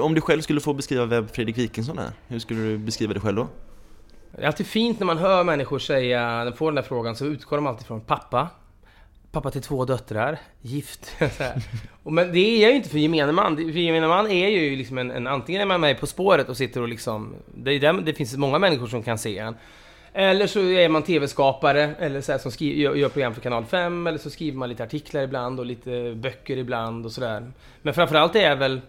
Om 0.00 0.14
du 0.14 0.20
själv 0.20 0.40
skulle 0.40 0.60
få 0.60 0.74
beskriva 0.74 1.04
vem 1.04 1.28
Fredrik 1.28 1.58
Wikingsson 1.58 1.98
är, 1.98 2.10
hur 2.28 2.38
skulle 2.38 2.60
du 2.60 2.78
beskriva 2.78 3.12
dig 3.12 3.22
själv 3.22 3.36
då? 3.36 3.48
Det 4.36 4.42
är 4.42 4.46
alltid 4.46 4.66
fint 4.66 5.00
när 5.00 5.06
man 5.06 5.18
hör 5.18 5.44
människor 5.44 5.78
säga, 5.78 6.20
när 6.20 6.44
de 6.44 6.52
får 6.52 6.66
den 6.66 6.74
där 6.74 6.82
frågan, 6.82 7.16
så 7.16 7.24
utgår 7.24 7.56
de 7.56 7.66
alltid 7.66 7.86
från 7.86 8.00
pappa. 8.00 8.48
Pappa 9.34 9.50
till 9.50 9.62
två 9.62 9.84
döttrar, 9.84 10.38
gift. 10.62 11.04
så 11.18 11.42
här. 11.42 11.62
Och 12.02 12.12
men 12.12 12.32
det 12.32 12.38
är 12.38 12.62
jag 12.62 12.70
ju 12.70 12.76
inte 12.76 12.88
för 12.88 12.98
gemene 12.98 13.32
man. 13.32 13.56
För 13.56 13.62
gemene 13.62 14.08
man 14.08 14.30
är 14.30 14.48
ju 14.48 14.76
liksom 14.76 14.98
en, 14.98 15.10
en 15.10 15.26
antingen 15.26 15.60
är 15.62 15.66
man 15.66 15.80
med 15.80 16.00
På 16.00 16.06
spåret 16.06 16.48
och 16.48 16.56
sitter 16.56 16.82
och 16.82 16.88
liksom... 16.88 17.34
Det, 17.54 17.72
är 17.72 17.80
där, 17.80 17.92
det 17.92 18.14
finns 18.14 18.36
många 18.36 18.58
människor 18.58 18.86
som 18.86 19.02
kan 19.02 19.18
se 19.18 19.38
en. 19.38 19.54
Eller 20.12 20.46
så 20.46 20.60
är 20.60 20.88
man 20.88 21.02
TV-skapare, 21.02 21.94
eller 21.98 22.20
så 22.20 22.32
här, 22.32 22.38
som 22.38 22.50
skriver, 22.50 22.80
gör, 22.80 22.94
gör 22.94 23.08
program 23.08 23.34
för 23.34 23.40
Kanal 23.40 23.64
5, 23.64 24.06
eller 24.06 24.18
så 24.18 24.30
skriver 24.30 24.58
man 24.58 24.68
lite 24.68 24.84
artiklar 24.84 25.22
ibland 25.22 25.60
och 25.60 25.66
lite 25.66 26.14
böcker 26.14 26.56
ibland 26.56 27.06
och 27.06 27.12
sådär. 27.12 27.52
Men 27.82 27.94
framförallt 27.94 28.36
är 28.36 28.48
jag 28.48 28.56
väl... 28.56 28.80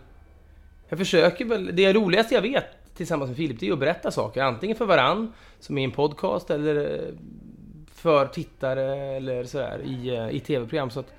Jag 0.90 1.00
försöker 1.00 1.46
väl... 1.46 1.76
Det 1.76 1.94
roligaste 1.94 2.36
jag 2.36 2.42
vet 2.42 2.96
tillsammans 2.96 3.30
med 3.30 3.38
Filip, 3.38 3.60
det 3.60 3.68
är 3.68 3.74
att 3.74 3.80
berätta 3.80 4.12
saker. 4.12 4.44
Antingen 4.44 4.76
för 4.76 4.86
varann, 4.86 5.34
som 5.60 5.78
i 5.78 5.84
en 5.84 5.92
podcast, 5.92 6.50
eller 6.50 7.02
för 7.96 8.26
tittare 8.26 8.96
eller 8.96 9.44
sådär 9.44 9.82
i, 9.86 10.16
eh, 10.16 10.30
i 10.30 10.40
TV-program. 10.40 10.90
Så 10.90 11.00
att, 11.00 11.14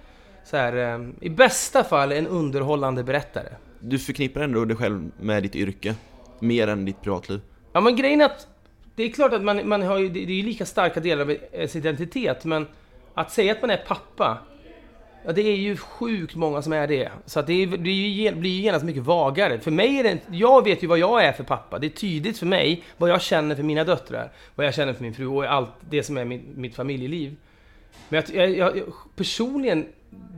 så 0.45 0.56
här, 0.56 0.76
eh, 0.76 1.09
I 1.21 1.30
bästa 1.30 1.85
fall 1.85 2.12
en 2.12 2.26
underhållande 2.26 3.04
berättare. 3.04 3.49
Du 3.80 3.99
förknippar 3.99 4.40
ändå 4.40 4.64
dig 4.64 4.76
själv 4.76 5.11
med 5.21 5.42
ditt 5.42 5.56
yrke, 5.56 5.95
mer 6.38 6.68
än 6.68 6.85
ditt 6.85 7.02
privatliv. 7.02 7.40
Ja 7.73 7.80
men 7.80 7.97
grejen 7.97 8.21
är 8.21 8.25
att 8.25 8.49
det 8.95 9.02
är 9.02 9.12
klart 9.12 9.33
att 9.33 9.42
man, 9.42 9.68
man 9.68 9.83
har 9.83 9.99
ju, 9.99 10.09
det 10.09 10.21
är 10.21 10.26
ju 10.26 10.42
lika 10.42 10.66
starka 10.66 11.00
delar 11.00 11.23
av 11.23 11.30
ens 11.30 11.76
identitet, 11.76 12.45
men 12.45 12.66
att 13.14 13.33
säga 13.33 13.52
att 13.52 13.61
man 13.61 13.71
är 13.71 13.85
pappa, 13.87 14.38
ja 15.26 15.33
det 15.33 15.42
är 15.42 15.56
ju 15.56 15.76
sjukt 15.76 16.35
många 16.35 16.62
som 16.62 16.73
är 16.73 16.87
det. 16.87 17.11
Så 17.26 17.40
att 17.40 17.47
det, 17.47 17.52
är, 17.52 17.66
det 17.66 17.78
blir 17.78 18.50
ju 18.50 18.62
genast 18.62 18.85
mycket 18.85 19.02
vagare. 19.02 19.61
För 19.61 19.71
mig 19.71 19.99
är 19.99 20.02
det 20.02 20.18
jag 20.30 20.64
vet 20.64 20.83
ju 20.83 20.87
vad 20.87 20.99
jag 20.99 21.25
är 21.25 21.33
för 21.33 21.45
pappa. 21.45 21.78
Det 21.78 21.87
är 21.87 21.90
tydligt 21.90 22.38
för 22.38 22.47
mig 22.47 22.83
vad 22.97 23.11
jag 23.11 23.23
känner 23.23 23.54
för 23.54 23.62
mina 23.62 23.85
döttrar, 23.85 24.33
vad 24.54 24.66
jag 24.66 24.75
känner 24.75 24.92
för 24.92 25.02
min 25.02 25.14
fru 25.14 25.26
och 25.26 25.45
allt 25.45 25.71
det 25.80 26.02
som 26.02 26.18
är 26.18 26.25
mitt, 26.25 26.56
mitt 26.56 26.75
familjeliv. 26.75 27.37
Men 28.09 28.23
jag, 28.33 28.50
jag, 28.50 28.76
jag, 28.76 28.85
personligen, 29.16 29.87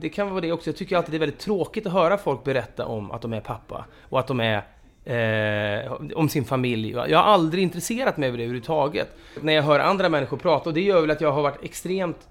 det 0.00 0.08
kan 0.08 0.30
vara 0.30 0.40
det 0.40 0.52
också, 0.52 0.70
jag 0.70 0.76
tycker 0.76 0.96
alltid 0.96 1.12
det 1.12 1.16
är 1.16 1.20
väldigt 1.20 1.38
tråkigt 1.38 1.86
att 1.86 1.92
höra 1.92 2.18
folk 2.18 2.44
berätta 2.44 2.86
om 2.86 3.10
att 3.10 3.22
de 3.22 3.32
är 3.32 3.40
pappa 3.40 3.84
och 4.02 4.20
att 4.20 4.26
de 4.26 4.40
är 4.40 4.62
Eh, 5.04 5.92
om 6.14 6.28
sin 6.28 6.44
familj. 6.44 6.90
Jag 6.90 7.18
har 7.18 7.24
aldrig 7.24 7.62
intresserat 7.62 8.16
mig 8.16 8.30
för 8.30 8.38
det 8.38 8.44
överhuvudtaget. 8.44 9.08
När 9.40 9.52
jag 9.52 9.62
hör 9.62 9.80
andra 9.80 10.08
människor 10.08 10.36
prata, 10.36 10.68
och 10.68 10.74
det 10.74 10.80
gör 10.80 11.00
väl 11.00 11.10
att 11.10 11.20
jag 11.20 11.32
har 11.32 11.42
varit 11.42 11.64
extremt 11.64 12.28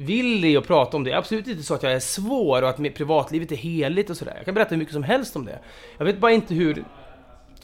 vill 0.00 0.40
det 0.40 0.56
att 0.56 0.66
prata 0.66 0.96
om 0.96 1.04
det. 1.04 1.12
Absolut 1.12 1.46
inte 1.46 1.62
så 1.62 1.74
att 1.74 1.82
jag 1.82 1.92
är 1.92 2.00
svår 2.00 2.62
och 2.62 2.68
att 2.68 2.94
privatlivet 2.94 3.52
är 3.52 3.56
heligt 3.56 4.10
och 4.10 4.16
sådär. 4.16 4.32
Jag 4.36 4.44
kan 4.44 4.54
berätta 4.54 4.70
hur 4.70 4.76
mycket 4.76 4.94
som 4.94 5.02
helst 5.02 5.36
om 5.36 5.44
det. 5.44 5.58
Jag 5.98 6.04
vet 6.04 6.18
bara 6.18 6.32
inte 6.32 6.54
hur... 6.54 6.84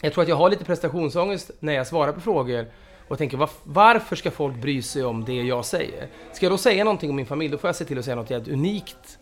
Jag 0.01 0.13
tror 0.13 0.23
att 0.23 0.29
jag 0.29 0.37
har 0.37 0.51
lite 0.51 0.65
prestationsångest 0.65 1.51
när 1.61 1.73
jag 1.73 1.87
svarar 1.87 2.13
på 2.13 2.21
frågor 2.21 2.67
och 3.09 3.19
tänker 3.19 3.37
var, 3.37 3.51
varför 3.65 4.17
ska 4.17 4.31
folk 4.31 4.57
bry 4.57 4.83
sig 4.83 5.05
om 5.05 5.25
det 5.25 5.33
jag 5.33 5.65
säger? 5.65 6.09
Ska 6.33 6.47
jag 6.47 6.53
då 6.53 6.59
säga 6.59 6.85
någonting 6.85 7.11
om 7.11 7.17
min 7.17 7.27
familj, 7.27 7.53
då 7.53 7.59
får 7.59 7.69
jag 7.69 7.77
se 7.77 7.85
till 7.85 7.99
att 7.99 8.05
säga 8.05 8.17
något 8.17 8.31
jävligt 8.31 8.55
unikt 8.55 9.19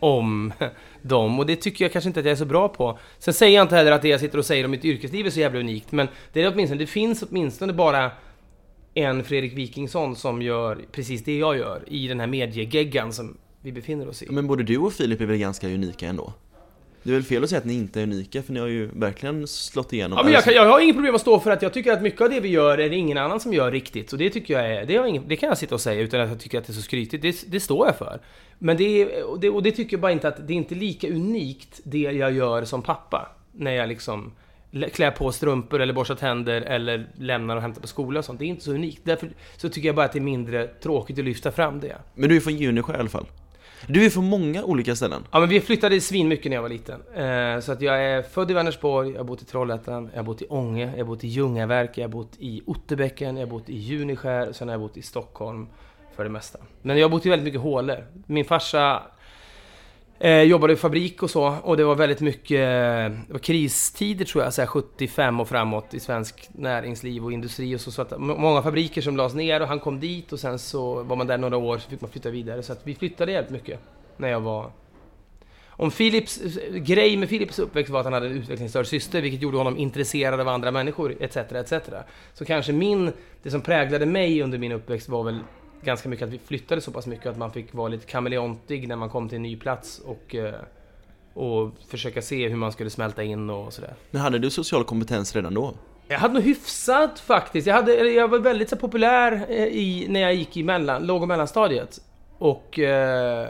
om 0.00 0.52
dem. 1.02 1.38
Och 1.38 1.46
det 1.46 1.56
tycker 1.56 1.84
jag 1.84 1.92
kanske 1.92 2.08
inte 2.08 2.20
att 2.20 2.26
jag 2.26 2.32
är 2.32 2.36
så 2.36 2.44
bra 2.44 2.68
på. 2.68 2.98
Sen 3.18 3.34
säger 3.34 3.56
jag 3.56 3.64
inte 3.64 3.76
heller 3.76 3.92
att 3.92 4.02
det 4.02 4.08
jag 4.08 4.20
sitter 4.20 4.38
och 4.38 4.46
säger 4.46 4.64
om 4.64 4.70
mitt 4.70 4.84
yrkesliv 4.84 5.26
är 5.26 5.30
så 5.30 5.40
jävla 5.40 5.60
unikt. 5.60 5.92
Men 5.92 6.08
det 6.32 6.42
är 6.42 6.52
åtminstone, 6.52 6.82
det 6.82 6.86
finns 6.86 7.22
åtminstone 7.22 7.72
bara 7.72 8.10
en 8.94 9.24
Fredrik 9.24 9.52
Wikingsson 9.52 10.16
som 10.16 10.42
gör 10.42 10.78
precis 10.92 11.24
det 11.24 11.38
jag 11.38 11.56
gör 11.56 11.84
i 11.86 12.08
den 12.08 12.20
här 12.20 12.26
mediegeggan 12.26 13.12
som 13.12 13.36
vi 13.60 13.72
befinner 13.72 14.08
oss 14.08 14.22
i. 14.22 14.26
Men 14.30 14.46
både 14.46 14.62
du 14.62 14.78
och 14.78 14.92
Filip 14.92 15.20
är 15.20 15.26
väl 15.26 15.36
ganska 15.36 15.66
unika 15.66 16.06
ändå? 16.06 16.32
Det 17.02 17.10
är 17.10 17.14
väl 17.14 17.22
fel 17.22 17.44
att 17.44 17.50
säga 17.50 17.58
att 17.58 17.64
ni 17.64 17.74
inte 17.74 18.00
är 18.00 18.02
unika, 18.02 18.42
för 18.42 18.52
ni 18.52 18.60
har 18.60 18.66
ju 18.66 18.90
verkligen 18.92 19.46
slått 19.46 19.92
igenom. 19.92 20.18
Ja, 20.18 20.24
men 20.24 20.32
jag, 20.32 20.54
jag 20.54 20.72
har 20.72 20.80
inget 20.80 20.96
problem 20.96 21.14
att 21.14 21.20
stå 21.20 21.40
för 21.40 21.50
att 21.50 21.62
jag 21.62 21.72
tycker 21.72 21.92
att 21.92 22.02
mycket 22.02 22.20
av 22.20 22.30
det 22.30 22.40
vi 22.40 22.48
gör 22.48 22.78
är 22.78 22.90
det 22.90 22.96
ingen 22.96 23.18
annan 23.18 23.40
som 23.40 23.52
gör 23.52 23.70
riktigt. 23.70 24.12
Och 24.12 24.18
det 24.18 24.30
tycker 24.30 24.54
jag 24.54 24.70
är, 24.70 24.86
det, 24.86 24.96
har 24.96 25.06
ingen, 25.06 25.28
det 25.28 25.36
kan 25.36 25.48
jag 25.48 25.58
sitta 25.58 25.74
och 25.74 25.80
säga 25.80 26.00
utan 26.00 26.20
att 26.20 26.28
jag 26.28 26.40
tycker 26.40 26.58
att 26.58 26.64
det 26.64 26.70
är 26.70 26.74
så 26.74 26.82
skrytigt. 26.82 27.22
Det, 27.22 27.44
det 27.46 27.60
står 27.60 27.86
jag 27.86 27.96
för. 27.96 28.20
Men 28.58 28.76
det, 28.76 29.02
är, 29.02 29.24
och 29.24 29.40
det, 29.40 29.50
och 29.50 29.62
det 29.62 29.70
tycker 29.70 29.96
jag 29.96 30.00
bara 30.00 30.12
inte 30.12 30.28
att 30.28 30.46
det 30.46 30.52
är 30.52 30.56
inte 30.56 30.74
lika 30.74 31.08
unikt 31.08 31.80
det 31.84 31.98
jag 31.98 32.32
gör 32.32 32.64
som 32.64 32.82
pappa. 32.82 33.28
När 33.52 33.72
jag 33.72 33.88
liksom 33.88 34.32
klär 34.92 35.10
på 35.10 35.32
strumpor 35.32 35.80
eller 35.80 35.94
borstar 35.94 36.14
tänder 36.14 36.60
eller 36.60 37.06
lämnar 37.14 37.56
och 37.56 37.62
hämtar 37.62 37.80
på 37.80 37.86
skolan 37.86 38.18
och 38.18 38.24
sånt. 38.24 38.38
Det 38.38 38.44
är 38.44 38.46
inte 38.46 38.64
så 38.64 38.72
unikt. 38.72 39.00
Därför 39.04 39.30
så 39.56 39.68
tycker 39.68 39.88
jag 39.88 39.96
bara 39.96 40.06
att 40.06 40.12
det 40.12 40.18
är 40.18 40.20
mindre 40.20 40.66
tråkigt 40.66 41.18
att 41.18 41.24
lyfta 41.24 41.50
fram 41.50 41.80
det. 41.80 41.96
Men 42.14 42.28
du 42.28 42.36
är 42.36 42.40
från 42.40 42.56
Junisjö 42.56 42.94
i 42.94 42.96
alla 42.96 43.08
fall? 43.08 43.26
Du 43.86 44.06
är 44.06 44.10
från 44.10 44.24
många 44.24 44.64
olika 44.64 44.96
ställen? 44.96 45.24
Ja 45.32 45.40
men 45.40 45.48
vi 45.48 45.60
flyttade 45.60 46.00
svin 46.00 46.28
mycket 46.28 46.50
när 46.50 46.56
jag 46.56 46.62
var 46.62 46.68
liten. 46.68 47.02
Eh, 47.14 47.60
så 47.60 47.72
att 47.72 47.80
jag 47.80 48.04
är 48.04 48.22
född 48.22 48.50
i 48.50 48.54
Vänersborg, 48.54 49.10
jag 49.10 49.18
har 49.18 49.24
bott 49.24 49.42
i 49.42 49.44
Trollhättan, 49.44 50.10
jag 50.12 50.18
har 50.18 50.24
bott 50.24 50.42
i 50.42 50.46
Ånge, 50.48 50.90
jag 50.90 50.98
har 50.98 51.04
bott 51.04 51.24
i 51.24 51.28
Ljungaverk, 51.28 51.98
jag 51.98 52.04
har 52.04 52.08
bott 52.08 52.32
i 52.38 52.62
Otterbäcken, 52.66 53.36
jag 53.36 53.46
har 53.46 53.50
bott 53.50 53.68
i 53.68 53.78
Juniskär, 53.78 54.48
och 54.48 54.56
sen 54.56 54.68
har 54.68 54.72
jag 54.72 54.80
bott 54.80 54.96
i 54.96 55.02
Stockholm 55.02 55.66
för 56.16 56.24
det 56.24 56.30
mesta. 56.30 56.58
Men 56.82 56.98
jag 56.98 57.04
har 57.04 57.10
bott 57.10 57.26
i 57.26 57.28
väldigt 57.28 57.44
mycket 57.44 57.60
hålor. 57.60 58.06
Min 58.26 58.44
farsa 58.44 59.02
eh, 60.22 60.42
jobbade 60.42 60.72
i 60.72 60.76
fabrik 60.76 61.22
och 61.22 61.30
så 61.30 61.56
och 61.62 61.76
det 61.76 61.84
var 61.84 61.94
väldigt 61.94 62.20
mycket 62.20 62.58
det 63.26 63.32
var 63.32 63.38
kristider 63.38 64.24
tror 64.24 64.44
jag, 64.44 64.54
så 64.54 64.66
75 64.66 65.40
och 65.40 65.48
framåt 65.48 65.94
i 65.94 66.00
svensk 66.00 66.48
näringsliv 66.52 67.24
och 67.24 67.32
industri 67.32 67.76
och 67.76 67.80
så. 67.80 67.90
så 67.90 68.02
att 68.02 68.20
många 68.20 68.62
fabriker 68.62 69.00
som 69.00 69.16
lades 69.16 69.34
ner 69.34 69.62
och 69.62 69.68
han 69.68 69.80
kom 69.80 70.00
dit 70.00 70.32
och 70.32 70.40
sen 70.40 70.58
så 70.58 71.02
var 71.02 71.16
man 71.16 71.26
där 71.26 71.38
några 71.38 71.56
år 71.56 71.78
så 71.78 71.90
fick 71.90 72.00
man 72.00 72.10
flytta 72.10 72.30
vidare. 72.30 72.62
Så 72.62 72.72
att 72.72 72.80
vi 72.84 72.94
flyttade 72.94 73.32
jävligt 73.32 73.52
mycket 73.52 73.80
när 74.16 74.28
jag 74.28 74.40
var 74.40 74.70
om 75.82 75.90
Philips 75.90 76.40
grej 76.72 77.16
med 77.16 77.28
Philips 77.28 77.58
uppväxt 77.58 77.90
var 77.90 78.00
att 78.00 78.06
han 78.06 78.12
hade 78.12 78.26
en 78.26 78.32
utvecklingsstörd 78.32 78.86
syster, 78.86 79.22
vilket 79.22 79.42
gjorde 79.42 79.56
honom 79.56 79.76
intresserad 79.76 80.40
av 80.40 80.48
andra 80.48 80.70
människor, 80.70 81.16
etc. 81.20 81.36
etc. 81.36 81.72
Så 82.34 82.44
kanske 82.44 82.72
min, 82.72 83.12
det 83.42 83.50
som 83.50 83.60
präglade 83.60 84.06
mig 84.06 84.42
under 84.42 84.58
min 84.58 84.72
uppväxt 84.72 85.08
var 85.08 85.24
väl 85.24 85.40
ganska 85.84 86.08
mycket 86.08 86.26
att 86.26 86.32
vi 86.32 86.38
flyttade 86.38 86.80
så 86.80 86.90
pass 86.90 87.06
mycket 87.06 87.26
att 87.26 87.38
man 87.38 87.52
fick 87.52 87.74
vara 87.74 87.88
lite 87.88 88.06
kameleontig 88.06 88.88
när 88.88 88.96
man 88.96 89.10
kom 89.10 89.28
till 89.28 89.36
en 89.36 89.42
ny 89.42 89.56
plats 89.56 89.98
och, 89.98 90.34
eh, 90.34 90.54
och 91.34 91.70
försöka 91.88 92.22
se 92.22 92.48
hur 92.48 92.56
man 92.56 92.72
skulle 92.72 92.90
smälta 92.90 93.22
in 93.22 93.50
och 93.50 93.72
sådär. 93.72 93.94
Men 94.10 94.22
hade 94.22 94.38
du 94.38 94.50
social 94.50 94.84
kompetens 94.84 95.36
redan 95.36 95.54
då? 95.54 95.74
Jag 96.08 96.18
hade 96.18 96.34
nog 96.34 96.42
hyfsat 96.42 97.20
faktiskt. 97.20 97.66
Jag, 97.66 97.74
hade, 97.74 97.94
jag 97.94 98.28
var 98.28 98.38
väldigt 98.38 98.68
så 98.68 98.76
populär 98.76 99.46
eh, 99.48 99.66
i, 99.66 100.06
när 100.08 100.20
jag 100.20 100.34
gick 100.34 100.56
i 100.56 100.62
mellan, 100.62 101.06
låg 101.06 101.22
och 101.22 101.28
mellanstadiet. 101.28 102.00
Och 102.38 102.78
eh, 102.78 103.48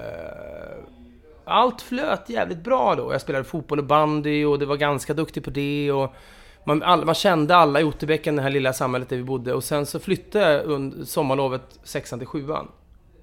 allt 1.45 1.83
flöt 1.83 2.29
jävligt 2.29 2.65
bra 2.65 2.95
då. 2.95 3.13
Jag 3.13 3.21
spelade 3.21 3.45
fotboll 3.45 3.79
och 3.79 3.85
bandy 3.85 4.45
och 4.45 4.59
det 4.59 4.67
var 4.67 4.77
ganska 4.77 5.15
duktig 5.15 5.45
på 5.45 5.51
det. 5.51 5.93
Och 5.93 6.15
man, 6.65 6.83
all, 6.83 7.05
man 7.05 7.15
kände 7.15 7.57
alla 7.57 7.81
i 7.81 7.85
Otterbäcken, 7.85 8.37
det 8.37 8.43
här 8.43 8.51
lilla 8.51 8.73
samhället 8.73 9.09
där 9.09 9.17
vi 9.17 9.23
bodde. 9.23 9.55
Och 9.55 9.65
sen 9.65 9.87
så 9.87 9.99
flyttade 9.99 10.53
jag 10.53 10.65
under 10.65 11.05
sommarlovet 11.05 11.81
sexan 11.83 12.19
till 12.19 12.29
sjuan. 12.29 12.69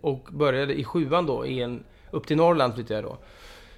Och 0.01 0.29
började 0.31 0.79
i 0.79 0.83
sjuan 0.83 1.25
då, 1.25 1.45
i 1.45 1.61
en, 1.61 1.83
upp 2.11 2.27
till 2.27 2.37
Norrland 2.37 2.73
flyttade 2.73 2.93
jag 2.93 3.03
då. 3.03 3.17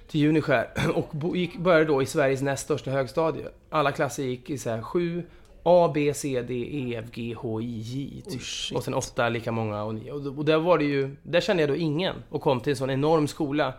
Till 0.08 0.20
Juniskär. 0.20 0.68
Och 0.94 1.36
gick, 1.36 1.58
började 1.58 1.84
då 1.84 2.02
i 2.02 2.06
Sveriges 2.06 2.42
näst 2.42 2.64
största 2.64 2.90
högstadie. 2.90 3.48
Alla 3.70 3.92
klasser 3.92 4.22
gick 4.22 4.50
i 4.50 4.58
så 4.58 4.70
här 4.70 4.82
sju, 4.82 5.22
A, 5.62 5.90
B, 5.94 6.14
C, 6.14 6.42
D, 6.42 6.54
E, 6.54 6.96
F, 6.96 7.10
G, 7.12 7.34
H, 7.38 7.60
I, 7.60 7.78
J. 7.78 8.22
Typ. 8.30 8.40
Oh, 8.72 8.76
och 8.76 8.84
sen 8.84 8.94
åtta 8.94 9.28
lika 9.28 9.52
många 9.52 9.82
och 9.82 9.94
nio. 9.94 10.12
Och, 10.12 10.38
och 10.38 10.44
där 10.44 10.58
var 10.58 10.78
det 10.78 10.84
ju, 10.84 11.16
där 11.22 11.40
kände 11.40 11.62
jag 11.62 11.70
då 11.70 11.76
ingen. 11.76 12.16
Och 12.28 12.40
kom 12.40 12.60
till 12.60 12.70
en 12.70 12.76
sån 12.76 12.90
enorm 12.90 13.28
skola. 13.28 13.72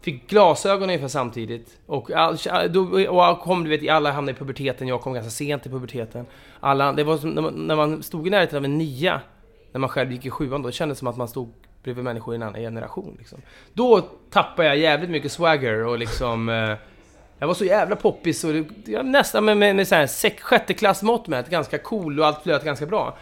Fick 0.00 0.30
glasögon 0.30 0.82
ungefär 0.82 1.08
samtidigt. 1.08 1.78
Och, 1.86 2.10
all, 2.10 2.36
då, 2.70 3.08
och 3.08 3.40
kom, 3.40 3.64
du 3.64 3.70
vet, 3.70 3.90
alla 3.90 4.10
hamnade 4.10 4.36
i 4.36 4.38
puberteten, 4.38 4.88
jag 4.88 5.00
kom 5.00 5.12
ganska 5.12 5.30
sent 5.30 5.66
i 5.66 5.68
puberteten. 5.68 6.26
Alla, 6.60 6.92
det 6.92 7.04
var 7.04 7.16
som, 7.16 7.30
när, 7.30 7.42
man, 7.42 7.54
när 7.54 7.76
man 7.76 8.02
stod 8.02 8.26
i 8.26 8.30
närheten 8.30 8.58
av 8.58 8.64
en 8.64 8.78
nia, 8.78 9.20
när 9.72 9.78
man 9.78 9.90
själv 9.90 10.12
gick 10.12 10.26
i 10.26 10.30
sjuan, 10.30 10.62
då 10.62 10.68
Det 10.68 10.72
kändes 10.72 10.98
det 10.98 10.98
som 10.98 11.08
att 11.08 11.16
man 11.16 11.28
stod 11.28 11.52
bredvid 11.82 12.04
människor 12.04 12.34
i 12.34 12.36
en 12.36 12.42
annan 12.42 12.60
generation. 12.60 13.16
Liksom. 13.18 13.38
Då 13.72 14.00
tappade 14.30 14.68
jag 14.68 14.78
jävligt 14.78 15.10
mycket 15.10 15.32
swagger 15.32 15.86
och 15.86 15.98
liksom... 15.98 16.48
Eh, 16.48 16.74
Jag 17.40 17.46
var 17.46 17.54
så 17.54 17.64
jävla 17.64 17.96
poppis 17.96 18.44
och 18.44 18.52
det, 18.52 18.66
jag 18.84 19.06
nästan 19.06 19.44
med, 19.44 19.56
med, 19.56 19.76
med 19.76 19.88
så 19.88 19.94
här 19.94 20.06
sex, 20.06 20.42
sjätte 20.42 20.74
med, 21.28 21.50
ganska 21.50 21.78
cool 21.78 22.20
och 22.20 22.26
allt 22.26 22.42
flöt 22.42 22.64
ganska 22.64 22.86
bra. 22.86 23.16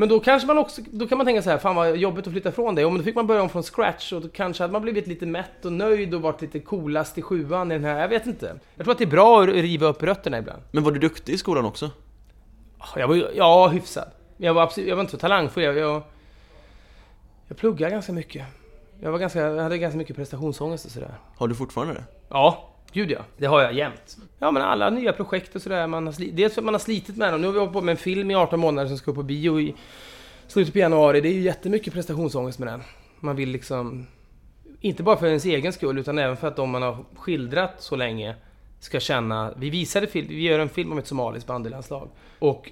Men 0.00 0.08
då 0.08 0.20
kanske 0.20 0.46
man 0.46 0.58
också, 0.58 0.82
då 0.92 1.06
kan 1.06 1.18
man 1.18 1.26
tänka 1.26 1.42
så 1.42 1.50
här, 1.50 1.58
fan 1.58 1.76
vad 1.76 1.96
jobbigt 1.96 2.26
att 2.26 2.32
flytta 2.32 2.52
från 2.52 2.74
det. 2.74 2.84
Och 2.84 2.92
men 2.92 2.98
då 2.98 3.04
fick 3.04 3.14
man 3.14 3.26
börja 3.26 3.42
om 3.42 3.48
från 3.48 3.62
scratch 3.62 4.12
och 4.12 4.20
då 4.20 4.28
kanske 4.28 4.62
hade 4.62 4.72
man 4.72 4.82
blivit 4.82 5.06
lite 5.06 5.26
mätt 5.26 5.64
och 5.64 5.72
nöjd 5.72 6.14
och 6.14 6.22
varit 6.22 6.40
lite 6.40 6.60
coolast 6.60 7.18
i 7.18 7.22
sjuan 7.22 7.72
i 7.72 7.74
den 7.74 7.84
här, 7.84 8.00
jag 8.00 8.08
vet 8.08 8.26
inte. 8.26 8.58
Jag 8.74 8.84
tror 8.84 8.92
att 8.92 8.98
det 8.98 9.04
är 9.04 9.10
bra 9.10 9.42
att 9.42 9.48
riva 9.48 9.86
upp 9.86 10.02
rötterna 10.02 10.38
ibland. 10.38 10.62
Men 10.70 10.84
var 10.84 10.92
du 10.92 10.98
duktig 10.98 11.32
i 11.32 11.38
skolan 11.38 11.64
också? 11.64 11.90
Jag 12.96 13.08
var 13.08 13.30
ja, 13.34 13.68
hyfsad. 13.68 14.10
Jag 14.36 14.54
var, 14.54 14.62
absolut, 14.62 14.88
jag 14.88 14.96
var 14.96 15.00
inte 15.00 15.10
så 15.10 15.18
talangfull. 15.18 15.62
Jag, 15.62 15.76
jag, 15.76 16.02
jag 17.48 17.56
pluggade 17.56 17.92
ganska 17.92 18.12
mycket. 18.12 18.46
Jag, 19.00 19.12
var 19.12 19.18
ganska, 19.18 19.40
jag 19.40 19.62
hade 19.62 19.78
ganska 19.78 19.98
mycket 19.98 20.16
prestationsångest 20.16 20.84
och 20.84 20.90
sådär. 20.90 21.14
Har 21.36 21.48
du 21.48 21.54
fortfarande 21.54 21.94
det? 21.94 22.04
Ja, 22.28 22.69
gud 22.92 23.10
ja. 23.10 23.18
Det 23.36 23.46
har 23.46 23.62
jag 23.62 23.72
jämt. 23.72 24.16
Ja, 24.38 24.50
men 24.50 24.62
alla 24.62 24.90
nya 24.90 25.12
projekt 25.12 25.56
och 25.56 25.62
sådär. 25.62 25.86
Man 25.86 26.06
har 26.06 26.12
sli- 26.12 26.32
dels 26.32 26.54
för 26.54 26.60
att 26.60 26.64
man 26.64 26.74
har 26.74 26.78
slitit 26.78 27.16
med 27.16 27.32
dem. 27.32 27.40
Nu 27.40 27.46
har 27.46 27.52
vi 27.54 27.58
hållit 27.58 27.72
på 27.72 27.80
med 27.80 27.92
en 27.92 27.96
film 27.96 28.30
i 28.30 28.34
18 28.34 28.60
månader 28.60 28.88
som 28.88 28.98
ska 28.98 29.10
upp 29.10 29.16
på 29.16 29.22
bio 29.22 29.60
i 29.60 29.74
slutet 30.46 30.72
på 30.72 30.78
januari. 30.78 31.20
Det 31.20 31.28
är 31.28 31.32
ju 31.32 31.40
jättemycket 31.40 31.92
prestationsångest 31.92 32.58
med 32.58 32.68
den. 32.68 32.82
Man 33.20 33.36
vill 33.36 33.48
liksom... 33.50 34.06
Inte 34.80 35.02
bara 35.02 35.16
för 35.16 35.26
ens 35.26 35.44
egen 35.44 35.72
skull, 35.72 35.98
utan 35.98 36.18
även 36.18 36.36
för 36.36 36.48
att 36.48 36.56
de 36.56 36.70
man 36.70 36.82
har 36.82 37.04
skildrat 37.16 37.74
så 37.78 37.96
länge 37.96 38.34
ska 38.80 39.00
känna... 39.00 39.54
Vi 39.56 39.70
visade 39.70 40.06
film, 40.06 40.26
vi 40.28 40.42
gör 40.42 40.58
en 40.58 40.68
film 40.68 40.92
om 40.92 40.98
ett 40.98 41.06
somaliskt 41.06 41.46
bandylandslag. 41.46 42.08
Och 42.38 42.70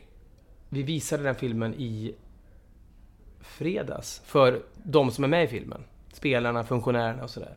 vi 0.69 0.83
visade 0.83 1.23
den 1.23 1.35
filmen 1.35 1.75
i 1.75 2.15
fredags 3.41 4.23
för 4.25 4.63
de 4.83 5.11
som 5.11 5.25
är 5.25 5.29
med 5.29 5.45
i 5.45 5.49
filmen. 5.49 5.85
Spelarna, 6.13 6.65
funktionärerna 6.65 7.23
och 7.25 7.31
sådär. 7.31 7.55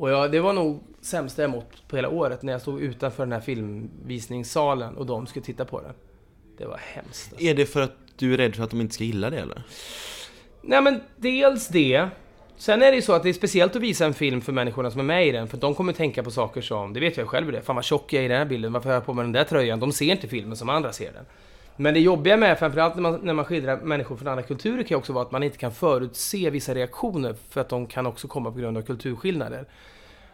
Och 0.00 0.10
ja, 0.10 0.28
det 0.28 0.40
var 0.40 0.52
nog 0.52 0.82
sämsta 1.00 1.42
jag 1.42 1.50
mått 1.50 1.88
på 1.88 1.96
hela 1.96 2.08
året 2.08 2.42
när 2.42 2.52
jag 2.52 2.60
stod 2.60 2.80
utanför 2.80 3.22
den 3.22 3.32
här 3.32 3.40
filmvisningssalen 3.40 4.96
och 4.96 5.06
de 5.06 5.26
skulle 5.26 5.44
titta 5.44 5.64
på 5.64 5.80
den. 5.80 5.92
Det 6.58 6.66
var 6.66 6.80
hemskt. 6.94 7.32
alltså. 7.32 7.46
Är 7.46 7.54
det 7.54 7.66
för 7.66 7.80
att 7.80 7.92
du 8.16 8.34
är 8.34 8.36
rädd 8.36 8.56
för 8.56 8.64
att 8.64 8.70
de 8.70 8.80
inte 8.80 8.94
ska 8.94 9.04
gilla 9.04 9.30
det 9.30 9.38
eller? 9.38 9.62
Nej 10.62 10.82
men 10.82 11.00
dels 11.16 11.68
det. 11.68 12.08
Sen 12.56 12.82
är 12.82 12.90
det 12.90 12.96
ju 12.96 13.02
så 13.02 13.12
att 13.12 13.22
det 13.22 13.28
är 13.28 13.32
speciellt 13.32 13.76
att 13.76 13.82
visa 13.82 14.06
en 14.06 14.14
film 14.14 14.40
för 14.40 14.52
människorna 14.52 14.90
som 14.90 15.00
är 15.00 15.04
med 15.04 15.26
i 15.26 15.30
den, 15.30 15.48
för 15.48 15.56
de 15.56 15.74
kommer 15.74 15.92
tänka 15.92 16.22
på 16.22 16.30
saker 16.30 16.60
som, 16.60 16.92
det 16.92 17.00
vet 17.00 17.16
jag 17.16 17.28
själv 17.28 17.52
det 17.52 17.62
fan 17.62 17.76
vad 17.76 17.84
tjock 17.84 18.12
jag 18.12 18.20
är 18.20 18.24
i 18.24 18.28
den 18.28 18.38
här 18.38 18.44
bilden, 18.44 18.72
varför 18.72 18.88
har 18.88 18.94
jag 18.94 19.06
på 19.06 19.14
mig 19.14 19.24
den 19.24 19.32
där 19.32 19.44
tröjan? 19.44 19.80
De 19.80 19.92
ser 19.92 20.12
inte 20.12 20.28
filmen 20.28 20.56
som 20.56 20.68
andra 20.68 20.92
ser 20.92 21.12
den. 21.12 21.24
Men 21.80 21.94
det 21.94 22.00
jobbiga 22.00 22.36
med, 22.36 22.58
framförallt 22.58 22.94
när 22.94 23.02
man, 23.02 23.20
när 23.22 23.34
man 23.34 23.44
skildrar 23.44 23.80
människor 23.80 24.16
från 24.16 24.28
andra 24.28 24.42
kulturer, 24.42 24.82
kan 24.82 24.98
också 24.98 25.12
vara 25.12 25.24
att 25.24 25.30
man 25.30 25.42
inte 25.42 25.58
kan 25.58 25.72
förutse 25.72 26.50
vissa 26.50 26.74
reaktioner, 26.74 27.34
för 27.48 27.60
att 27.60 27.68
de 27.68 27.86
kan 27.86 28.06
också 28.06 28.28
komma 28.28 28.50
på 28.50 28.58
grund 28.58 28.76
av 28.76 28.82
kulturskillnader. 28.82 29.66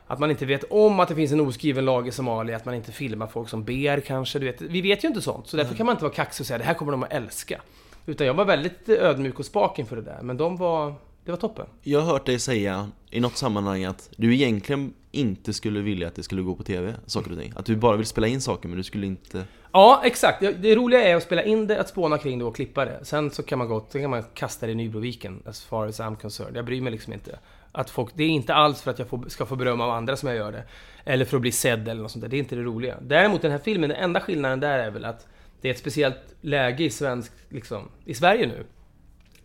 Att 0.06 0.18
man 0.18 0.30
inte 0.30 0.46
vet 0.46 0.64
om 0.70 1.00
att 1.00 1.08
det 1.08 1.14
finns 1.14 1.32
en 1.32 1.40
oskriven 1.40 1.84
lag 1.84 2.08
i 2.08 2.10
Somalia, 2.10 2.56
att 2.56 2.64
man 2.64 2.74
inte 2.74 2.92
filmar 2.92 3.26
folk 3.26 3.48
som 3.48 3.64
ber 3.64 4.00
kanske, 4.00 4.38
du 4.38 4.46
vet. 4.46 4.60
Vi 4.60 4.80
vet 4.80 5.04
ju 5.04 5.08
inte 5.08 5.20
sånt, 5.20 5.46
så 5.46 5.56
därför 5.56 5.74
kan 5.74 5.86
man 5.86 5.92
inte 5.92 6.04
vara 6.04 6.14
kaxig 6.14 6.42
och 6.42 6.46
säga 6.46 6.58
det 6.58 6.64
här 6.64 6.74
kommer 6.74 6.92
de 6.92 7.02
att 7.02 7.12
älska. 7.12 7.60
Utan 8.06 8.26
jag 8.26 8.34
var 8.34 8.44
väldigt 8.44 8.88
ödmjuk 8.88 9.38
och 9.38 9.44
spak 9.44 9.78
inför 9.78 9.96
det 9.96 10.02
där, 10.02 10.18
men 10.22 10.36
de 10.36 10.56
var, 10.56 10.94
det 11.24 11.30
var 11.30 11.38
toppen. 11.38 11.66
Jag 11.82 12.00
har 12.00 12.12
hört 12.12 12.26
dig 12.26 12.38
säga 12.38 12.90
i 13.10 13.20
något 13.20 13.36
sammanhang 13.36 13.84
att 13.84 14.10
du 14.16 14.34
egentligen 14.34 14.94
inte 15.16 15.52
skulle 15.52 15.80
vilja 15.80 16.08
att 16.08 16.14
det 16.14 16.22
skulle 16.22 16.42
gå 16.42 16.54
på 16.54 16.62
TV, 16.62 16.94
saker 17.06 17.32
och 17.32 17.38
ting. 17.38 17.52
Att 17.56 17.66
du 17.66 17.76
bara 17.76 17.96
vill 17.96 18.06
spela 18.06 18.26
in 18.26 18.40
saker 18.40 18.68
men 18.68 18.78
du 18.78 18.84
skulle 18.84 19.06
inte... 19.06 19.44
Ja, 19.72 20.02
exakt. 20.04 20.40
Det- 20.40 20.74
roliga 20.74 21.02
är 21.02 21.16
att 21.16 21.22
spela 21.22 21.42
in 21.42 21.66
det, 21.66 21.80
att 21.80 21.88
spåna 21.88 22.18
kring 22.18 22.38
det 22.38 22.44
och 22.44 22.56
klippa 22.56 22.84
det. 22.84 23.04
Sen 23.04 23.30
så 23.30 23.42
kan 23.42 23.58
man 23.58 23.68
gå, 23.68 23.86
sen 23.88 24.00
kan 24.00 24.10
man 24.10 24.22
kasta 24.34 24.66
det 24.66 24.72
i 24.72 24.74
Nybroviken, 24.74 25.42
as 25.46 25.64
far 25.64 25.86
as 25.86 26.00
I'm 26.00 26.16
concerned. 26.16 26.56
Jag 26.56 26.64
bryr 26.64 26.80
mig 26.80 26.92
liksom 26.92 27.12
inte. 27.12 27.38
Att 27.72 27.90
folk, 27.90 28.12
det 28.14 28.24
är 28.24 28.28
inte 28.28 28.54
alls 28.54 28.82
för 28.82 28.90
att 28.90 28.98
jag 28.98 29.08
får, 29.08 29.24
ska 29.28 29.46
få 29.46 29.56
beröm 29.56 29.80
av 29.80 29.90
andra 29.90 30.16
som 30.16 30.28
jag 30.28 30.36
gör 30.38 30.52
det. 30.52 30.64
Eller 31.04 31.24
för 31.24 31.36
att 31.36 31.40
bli 31.40 31.52
sedd 31.52 31.88
eller 31.88 32.02
något 32.02 32.10
sånt 32.10 32.22
där. 32.22 32.28
Det 32.28 32.36
är 32.36 32.38
inte 32.38 32.56
det 32.56 32.62
roliga. 32.62 32.96
Däremot 33.00 33.42
den 33.42 33.50
här 33.50 33.58
filmen, 33.58 33.90
den 33.90 33.98
enda 33.98 34.20
skillnaden 34.20 34.60
där 34.60 34.78
är 34.78 34.90
väl 34.90 35.04
att 35.04 35.26
det 35.60 35.68
är 35.68 35.72
ett 35.72 35.78
speciellt 35.78 36.34
läge 36.40 36.84
i 36.84 36.90
svensk, 36.90 37.32
liksom, 37.48 37.88
i 38.04 38.14
Sverige 38.14 38.46
nu. 38.46 38.66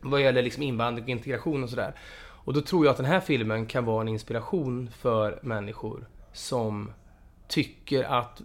Vad 0.02 0.22
gäller 0.22 0.42
liksom 0.42 0.64
invandring 0.64 1.04
och 1.04 1.10
integration 1.10 1.64
och 1.64 1.70
sådär. 1.70 1.94
Och 2.44 2.54
då 2.54 2.62
tror 2.62 2.86
jag 2.86 2.92
att 2.92 2.98
den 2.98 3.06
här 3.06 3.20
filmen 3.20 3.66
kan 3.66 3.86
vara 3.86 4.02
en 4.02 4.08
inspiration 4.08 4.90
för 4.98 5.40
människor 5.42 6.08
som 6.34 6.92
tycker 7.48 8.04
att 8.04 8.42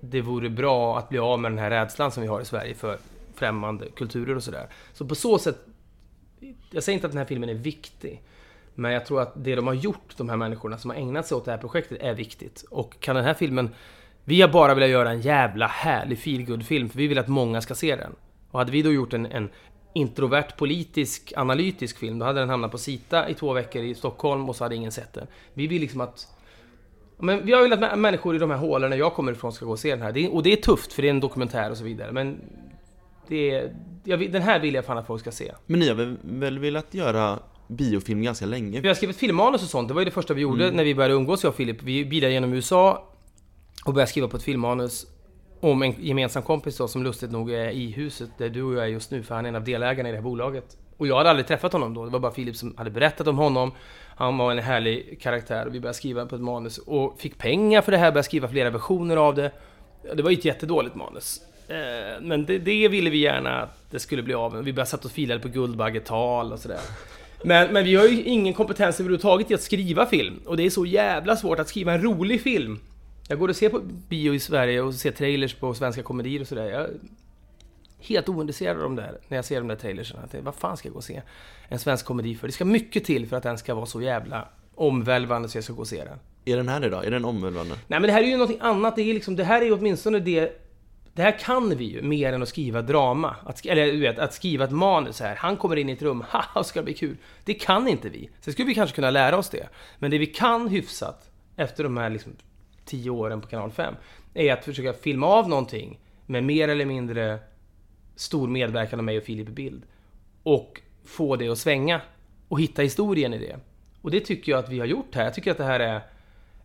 det 0.00 0.20
vore 0.20 0.50
bra 0.50 0.98
att 0.98 1.08
bli 1.08 1.18
av 1.18 1.40
med 1.40 1.50
den 1.50 1.58
här 1.58 1.70
rädslan 1.70 2.12
som 2.12 2.22
vi 2.22 2.28
har 2.28 2.40
i 2.40 2.44
Sverige 2.44 2.74
för 2.74 2.98
främmande 3.34 3.86
kulturer 3.90 4.36
och 4.36 4.42
sådär. 4.42 4.68
Så 4.92 5.06
på 5.06 5.14
så 5.14 5.38
sätt, 5.38 5.58
jag 6.70 6.82
säger 6.82 6.94
inte 6.94 7.06
att 7.06 7.12
den 7.12 7.18
här 7.18 7.26
filmen 7.26 7.48
är 7.48 7.54
viktig, 7.54 8.22
men 8.74 8.92
jag 8.92 9.06
tror 9.06 9.20
att 9.22 9.32
det 9.36 9.54
de 9.54 9.66
har 9.66 9.74
gjort, 9.74 10.16
de 10.16 10.28
här 10.28 10.36
människorna 10.36 10.78
som 10.78 10.90
har 10.90 10.96
ägnat 10.96 11.26
sig 11.26 11.36
åt 11.36 11.44
det 11.44 11.50
här 11.50 11.58
projektet, 11.58 12.02
är 12.02 12.14
viktigt. 12.14 12.64
Och 12.70 13.00
kan 13.00 13.16
den 13.16 13.24
här 13.24 13.34
filmen... 13.34 13.70
Vi 14.24 14.40
har 14.40 14.48
bara 14.48 14.74
velat 14.74 14.88
göra 14.88 15.10
en 15.10 15.20
jävla 15.20 15.66
härlig 15.66 16.18
feelgood-film, 16.18 16.88
för 16.88 16.98
vi 16.98 17.06
vill 17.06 17.18
att 17.18 17.28
många 17.28 17.60
ska 17.60 17.74
se 17.74 17.96
den. 17.96 18.12
Och 18.50 18.58
hade 18.58 18.72
vi 18.72 18.82
då 18.82 18.92
gjort 18.92 19.12
en, 19.12 19.26
en 19.26 19.50
introvert 19.96 20.56
politisk 20.56 21.32
analytisk 21.36 21.98
film, 21.98 22.18
då 22.18 22.26
hade 22.26 22.40
den 22.40 22.48
hamnat 22.48 22.70
på 22.70 22.78
Sita 22.78 23.28
i 23.28 23.34
två 23.34 23.52
veckor 23.52 23.82
i 23.82 23.94
Stockholm 23.94 24.48
och 24.48 24.56
så 24.56 24.64
hade 24.64 24.74
ingen 24.74 24.92
sett 24.92 25.12
den. 25.12 25.26
Vi 25.54 25.66
vill 25.66 25.80
liksom 25.80 26.00
att 26.00 26.26
men 27.18 27.46
vi 27.46 27.52
har 27.52 27.62
velat 27.62 27.82
att 27.82 27.92
mä- 27.92 27.96
människor 27.96 28.36
i 28.36 28.38
de 28.38 28.50
här 28.50 28.58
hålen 28.58 28.90
där 28.90 28.98
jag 28.98 29.14
kommer 29.14 29.32
ifrån 29.32 29.52
ska 29.52 29.64
gå 29.64 29.72
och 29.72 29.78
se 29.78 29.90
den 29.90 30.02
här. 30.02 30.12
Det 30.12 30.24
är, 30.24 30.34
och 30.34 30.42
det 30.42 30.52
är 30.52 30.56
tufft, 30.56 30.92
för 30.92 31.02
det 31.02 31.08
är 31.08 31.10
en 31.10 31.20
dokumentär 31.20 31.70
och 31.70 31.76
så 31.76 31.84
vidare. 31.84 32.12
Men 32.12 32.40
det 33.28 33.50
är, 33.50 33.76
jag, 34.04 34.32
den 34.32 34.42
här 34.42 34.60
vill 34.60 34.74
jag 34.74 34.84
fan 34.84 34.98
att 34.98 35.06
folk 35.06 35.20
ska 35.20 35.30
se. 35.30 35.52
Men 35.66 35.80
ni 35.80 35.88
har 35.88 35.94
väl, 35.94 36.16
väl 36.22 36.58
velat 36.58 36.94
göra 36.94 37.38
biofilm 37.68 38.22
ganska 38.22 38.46
länge? 38.46 38.80
Vi 38.80 38.88
har 38.88 38.94
skrivit 38.94 39.16
filmmanus 39.16 39.62
och 39.62 39.68
sånt. 39.68 39.88
Det 39.88 39.94
var 39.94 40.00
ju 40.00 40.04
det 40.04 40.10
första 40.10 40.34
vi 40.34 40.40
gjorde 40.40 40.70
när 40.70 40.84
vi 40.84 40.94
började 40.94 41.14
umgås, 41.14 41.42
jag 41.42 41.50
och 41.50 41.56
Filip. 41.56 41.82
Vi 41.82 42.04
bilade 42.04 42.32
genom 42.32 42.52
USA 42.52 43.08
och 43.84 43.94
började 43.94 44.10
skriva 44.10 44.28
på 44.28 44.36
ett 44.36 44.42
filmmanus 44.42 45.06
om 45.60 45.82
en 45.82 45.94
gemensam 45.98 46.42
kompis 46.42 46.76
då, 46.76 46.88
som 46.88 47.02
lustigt 47.02 47.30
nog 47.30 47.50
är 47.52 47.70
i 47.70 47.90
huset 47.90 48.30
där 48.38 48.48
du 48.48 48.62
och 48.62 48.74
jag 48.74 48.84
är 48.84 48.88
just 48.88 49.10
nu, 49.10 49.22
för 49.22 49.34
han 49.34 49.44
är 49.44 49.48
en 49.48 49.56
av 49.56 49.64
delägarna 49.64 50.08
i 50.08 50.12
det 50.12 50.18
här 50.18 50.24
bolaget. 50.24 50.76
Och 50.96 51.06
jag 51.06 51.16
hade 51.16 51.30
aldrig 51.30 51.46
träffat 51.46 51.72
honom 51.72 51.94
då, 51.94 52.04
det 52.04 52.10
var 52.10 52.18
bara 52.18 52.32
Filip 52.32 52.56
som 52.56 52.74
hade 52.76 52.90
berättat 52.90 53.26
om 53.26 53.38
honom. 53.38 53.72
Han 54.16 54.38
var 54.38 54.50
en 54.52 54.58
härlig 54.58 55.20
karaktär 55.20 55.66
och 55.66 55.74
vi 55.74 55.80
började 55.80 55.96
skriva 55.96 56.26
på 56.26 56.34
ett 56.34 56.40
manus 56.40 56.78
och 56.78 57.20
fick 57.20 57.38
pengar 57.38 57.82
för 57.82 57.92
det 57.92 57.98
här, 57.98 58.10
började 58.10 58.22
skriva 58.22 58.48
flera 58.48 58.70
versioner 58.70 59.16
av 59.16 59.34
det. 59.34 59.50
Det 60.14 60.22
var 60.22 60.30
ju 60.30 60.36
ett 60.36 60.44
jättedåligt 60.44 60.94
manus. 60.94 61.40
Eh, 61.68 62.22
men 62.22 62.44
det, 62.44 62.58
det 62.58 62.88
ville 62.88 63.10
vi 63.10 63.18
gärna 63.18 63.62
att 63.62 63.90
det 63.90 63.98
skulle 63.98 64.22
bli 64.22 64.34
av. 64.34 64.64
Vi 64.64 64.72
började 64.72 64.90
sätta 64.90 65.04
och 65.08 65.12
filade 65.12 65.40
på 65.40 65.48
Guldbaggetal 65.48 66.52
och 66.52 66.58
sådär. 66.58 66.80
Men, 67.42 67.72
men 67.72 67.84
vi 67.84 67.94
har 67.94 68.06
ju 68.06 68.22
ingen 68.22 68.54
kompetens 68.54 69.00
överhuvudtaget 69.00 69.50
i 69.50 69.54
att 69.54 69.62
skriva 69.62 70.06
film. 70.06 70.40
Och 70.46 70.56
det 70.56 70.66
är 70.66 70.70
så 70.70 70.86
jävla 70.86 71.36
svårt 71.36 71.58
att 71.58 71.68
skriva 71.68 71.92
en 71.92 72.02
rolig 72.02 72.42
film. 72.42 72.80
Jag 73.28 73.38
går 73.38 73.48
och 73.48 73.56
ser 73.56 73.68
på 73.68 73.80
bio 74.08 74.34
i 74.34 74.40
Sverige 74.40 74.80
och 74.80 74.94
ser 74.94 75.10
trailers 75.10 75.54
på 75.54 75.74
svenska 75.74 76.02
komedier 76.02 76.40
och 76.40 76.46
sådär. 76.46 76.70
Jag 76.70 76.80
är 76.80 76.90
helt 78.00 78.28
ointresserad 78.28 78.76
av 78.76 78.82
de 78.82 78.96
där, 78.96 79.18
när 79.28 79.36
jag 79.36 79.44
ser 79.44 79.58
de 79.58 79.68
där 79.68 79.76
trailersen. 79.76 80.16
Tänker, 80.20 80.42
Vad 80.42 80.54
fan 80.54 80.76
ska 80.76 80.88
jag 80.88 80.92
gå 80.92 80.98
och 80.98 81.04
se 81.04 81.22
en 81.68 81.78
svensk 81.78 82.06
komedi 82.06 82.34
för? 82.34 82.46
Det 82.46 82.52
ska 82.52 82.64
mycket 82.64 83.04
till 83.04 83.26
för 83.26 83.36
att 83.36 83.42
den 83.42 83.58
ska 83.58 83.74
vara 83.74 83.86
så 83.86 84.02
jävla 84.02 84.48
omvälvande 84.74 85.48
så 85.48 85.56
jag 85.56 85.64
ska 85.64 85.72
gå 85.72 85.80
och 85.80 85.88
se 85.88 86.04
den. 86.04 86.18
Är 86.44 86.56
den 86.56 86.68
här 86.68 86.80
det 86.80 86.88
då? 86.88 86.96
Är 86.96 87.10
den 87.10 87.24
omvälvande? 87.24 87.74
Nej 87.86 88.00
men 88.00 88.02
det 88.02 88.12
här 88.12 88.22
är 88.22 88.26
ju 88.26 88.36
någonting 88.36 88.60
annat. 88.60 88.96
Det, 88.96 89.02
är 89.02 89.14
liksom, 89.14 89.36
det 89.36 89.44
här 89.44 89.60
är 89.60 89.64
ju 89.64 89.72
åtminstone 89.72 90.18
det... 90.18 90.62
Det 91.14 91.22
här 91.22 91.38
kan 91.38 91.76
vi 91.76 91.84
ju, 91.84 92.02
mer 92.02 92.32
än 92.32 92.42
att 92.42 92.48
skriva 92.48 92.82
drama. 92.82 93.36
Att, 93.44 93.66
eller 93.66 93.86
du 93.86 94.00
vet, 94.00 94.18
att 94.18 94.34
skriva 94.34 94.64
ett 94.64 94.70
manus 94.70 95.20
här. 95.20 95.36
Han 95.36 95.56
kommer 95.56 95.76
in 95.76 95.88
i 95.88 95.92
ett 95.92 96.02
rum, 96.02 96.24
haha, 96.28 96.64
ska 96.64 96.80
det 96.80 96.84
bli 96.84 96.94
kul. 96.94 97.16
Det 97.44 97.54
kan 97.54 97.88
inte 97.88 98.08
vi. 98.08 98.30
Sen 98.40 98.52
skulle 98.52 98.68
vi 98.68 98.74
kanske 98.74 98.94
kunna 98.94 99.10
lära 99.10 99.36
oss 99.36 99.48
det. 99.48 99.68
Men 99.98 100.10
det 100.10 100.18
vi 100.18 100.26
kan 100.26 100.68
hyfsat, 100.68 101.30
efter 101.56 101.84
de 101.84 101.96
här 101.96 102.10
liksom, 102.10 102.32
tio 102.86 103.10
åren 103.10 103.40
på 103.40 103.48
kanal 103.48 103.70
5, 103.70 103.94
är 104.34 104.52
att 104.52 104.64
försöka 104.64 104.92
filma 104.92 105.26
av 105.26 105.48
någonting 105.48 106.00
med 106.26 106.44
mer 106.44 106.68
eller 106.68 106.86
mindre 106.86 107.38
stor 108.16 108.48
medverkan 108.48 109.00
av 109.00 109.04
mig 109.04 109.18
och 109.18 109.24
Filip 109.24 109.48
i 109.48 109.52
bild. 109.52 109.82
Och 110.42 110.80
få 111.04 111.36
det 111.36 111.48
att 111.48 111.58
svänga. 111.58 112.00
Och 112.48 112.60
hitta 112.60 112.82
historien 112.82 113.34
i 113.34 113.38
det. 113.38 113.56
Och 114.02 114.10
det 114.10 114.20
tycker 114.20 114.52
jag 114.52 114.58
att 114.58 114.68
vi 114.68 114.78
har 114.78 114.86
gjort 114.86 115.14
här. 115.14 115.24
Jag 115.24 115.34
tycker 115.34 115.50
att 115.50 115.58
det 115.58 115.64
här 115.64 115.80
är 115.80 116.00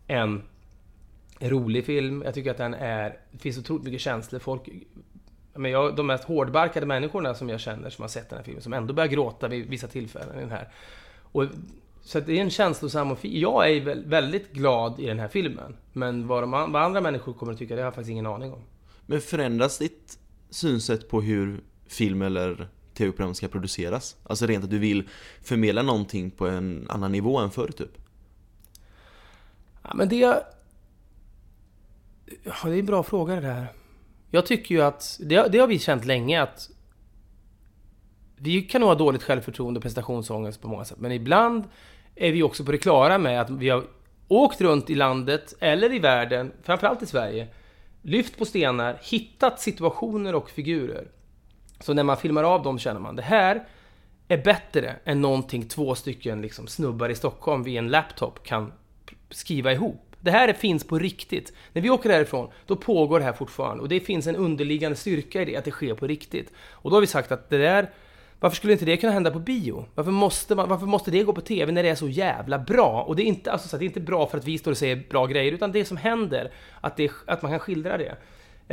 en 0.07 0.43
rolig 1.39 1.85
film. 1.85 2.21
Jag 2.25 2.33
tycker 2.33 2.51
att 2.51 2.57
den 2.57 2.73
är... 2.73 3.17
Det 3.31 3.37
finns 3.37 3.57
otroligt 3.57 3.83
mycket 3.83 4.01
känslor. 4.01 4.39
Folk... 4.39 4.69
Men 5.53 5.71
jag, 5.71 5.95
de 5.95 6.07
mest 6.07 6.23
hårdbarkade 6.23 6.85
människorna 6.85 7.33
som 7.33 7.49
jag 7.49 7.59
känner 7.59 7.89
som 7.89 8.01
har 8.01 8.09
sett 8.09 8.29
den 8.29 8.37
här 8.37 8.43
filmen, 8.43 8.61
som 8.61 8.73
ändå 8.73 8.93
börjar 8.93 9.09
gråta 9.09 9.47
vid 9.47 9.69
vissa 9.69 9.87
tillfällen 9.87 10.37
i 10.37 10.39
den 10.39 10.51
här. 10.51 10.69
Och, 11.21 11.45
så 12.03 12.19
det 12.19 12.37
är 12.37 12.41
en 12.41 12.49
känslosam 12.49 13.11
och 13.11 13.19
fi- 13.19 13.39
Jag 13.41 13.71
är 13.71 13.81
väl, 13.81 14.05
väldigt 14.05 14.53
glad 14.53 14.99
i 14.99 15.05
den 15.05 15.19
här 15.19 15.27
filmen. 15.27 15.77
Men 15.93 16.27
vad, 16.27 16.43
de, 16.43 16.51
vad 16.51 16.75
andra 16.75 17.01
människor 17.01 17.33
kommer 17.33 17.53
att 17.53 17.59
tycka, 17.59 17.75
det 17.75 17.81
har 17.81 17.85
jag 17.85 17.93
faktiskt 17.95 18.11
ingen 18.11 18.25
aning 18.25 18.53
om. 18.53 18.61
Men 19.05 19.21
förändras 19.21 19.77
ditt 19.77 20.19
synsätt 20.49 21.09
på 21.09 21.21
hur 21.21 21.63
film 21.87 22.21
eller 22.21 22.67
tv-program 22.93 23.33
ska 23.33 23.47
produceras? 23.47 24.15
Alltså 24.23 24.45
rent 24.45 24.63
att 24.63 24.69
du 24.69 24.79
vill 24.79 25.09
förmedla 25.43 25.81
någonting 25.81 26.31
på 26.31 26.47
en 26.47 26.87
annan 26.89 27.11
nivå 27.11 27.37
än 27.37 27.51
förr 27.51 27.67
typ? 27.67 27.97
Ja, 29.83 29.91
men 29.95 30.09
det... 30.09 30.15
Ja, 32.43 32.53
det 32.63 32.69
är 32.75 32.79
en 32.79 32.85
bra 32.85 33.03
fråga 33.03 33.35
det 33.35 33.41
där. 33.41 33.67
Jag 34.29 34.45
tycker 34.45 34.75
ju 34.75 34.81
att... 34.81 35.19
Det, 35.19 35.47
det 35.51 35.57
har 35.59 35.67
vi 35.67 35.79
känt 35.79 36.05
länge 36.05 36.41
att... 36.41 36.69
Vi 38.43 38.61
kan 38.61 38.81
nog 38.81 38.87
ha 38.87 38.95
dåligt 38.95 39.23
självförtroende 39.23 39.77
och 39.77 39.83
prestationsångest 39.83 40.61
på 40.61 40.67
många 40.67 40.85
sätt. 40.85 40.97
Men 40.99 41.11
ibland 41.11 41.63
är 42.15 42.31
vi 42.31 42.43
också 42.43 42.65
på 42.65 42.71
det 42.71 42.77
klara 42.77 43.17
med 43.17 43.41
att 43.41 43.49
vi 43.49 43.69
har 43.69 43.83
åkt 44.27 44.61
runt 44.61 44.89
i 44.89 44.95
landet, 44.95 45.53
eller 45.59 45.93
i 45.93 45.99
världen, 45.99 46.51
framförallt 46.63 47.01
i 47.01 47.05
Sverige, 47.05 47.47
lyft 48.01 48.37
på 48.37 48.45
stenar, 48.45 48.99
hittat 49.01 49.59
situationer 49.59 50.35
och 50.35 50.49
figurer. 50.49 51.07
Så 51.79 51.93
när 51.93 52.03
man 52.03 52.17
filmar 52.17 52.43
av 52.43 52.63
dem 52.63 52.79
känner 52.79 52.99
man, 52.99 53.15
det 53.15 53.21
här 53.21 53.67
är 54.27 54.37
bättre 54.37 54.95
än 55.05 55.21
någonting 55.21 55.67
två 55.67 55.95
stycken 55.95 56.41
liksom, 56.41 56.67
snubbar 56.67 57.09
i 57.09 57.15
Stockholm 57.15 57.63
vid 57.63 57.77
en 57.77 57.89
laptop 57.89 58.43
kan 58.43 58.73
skriva 59.29 59.73
ihop. 59.73 60.15
Det 60.19 60.31
här 60.31 60.53
finns 60.53 60.83
på 60.83 60.99
riktigt. 60.99 61.53
När 61.73 61.81
vi 61.81 61.89
åker 61.89 62.09
härifrån, 62.09 62.49
då 62.65 62.75
pågår 62.75 63.19
det 63.19 63.25
här 63.25 63.33
fortfarande. 63.33 63.83
Och 63.83 63.89
det 63.89 63.99
finns 63.99 64.27
en 64.27 64.35
underliggande 64.35 64.95
styrka 64.95 65.41
i 65.41 65.45
det, 65.45 65.57
att 65.57 65.65
det 65.65 65.71
sker 65.71 65.93
på 65.93 66.07
riktigt. 66.07 66.53
Och 66.71 66.89
då 66.89 66.95
har 66.95 67.01
vi 67.01 67.07
sagt 67.07 67.31
att 67.31 67.49
det 67.49 67.57
där 67.57 67.89
varför 68.41 68.55
skulle 68.55 68.73
inte 68.73 68.85
det 68.85 68.97
kunna 68.97 69.13
hända 69.13 69.31
på 69.31 69.39
bio? 69.39 69.85
Varför 69.95 70.11
måste, 70.11 70.55
man, 70.55 70.69
varför 70.69 70.85
måste 70.85 71.11
det 71.11 71.23
gå 71.23 71.33
på 71.33 71.41
TV 71.41 71.71
när 71.71 71.83
det 71.83 71.89
är 71.89 71.95
så 71.95 72.07
jävla 72.07 72.59
bra? 72.59 73.03
Och 73.03 73.15
det 73.15 73.23
är 73.23 73.25
inte, 73.25 73.51
alltså, 73.51 73.67
så 73.67 73.77
det 73.77 73.83
är 73.83 73.87
inte 73.87 73.99
bra 73.99 74.27
för 74.27 74.37
att 74.37 74.45
vi 74.45 74.57
står 74.57 74.71
och 74.71 74.77
säger 74.77 75.03
bra 75.09 75.25
grejer, 75.25 75.51
utan 75.51 75.71
det 75.71 75.85
som 75.85 75.97
händer, 75.97 76.51
att, 76.81 76.97
det, 76.97 77.11
att 77.27 77.41
man 77.41 77.51
kan 77.51 77.59
skildra 77.59 77.97
det. 77.97 78.17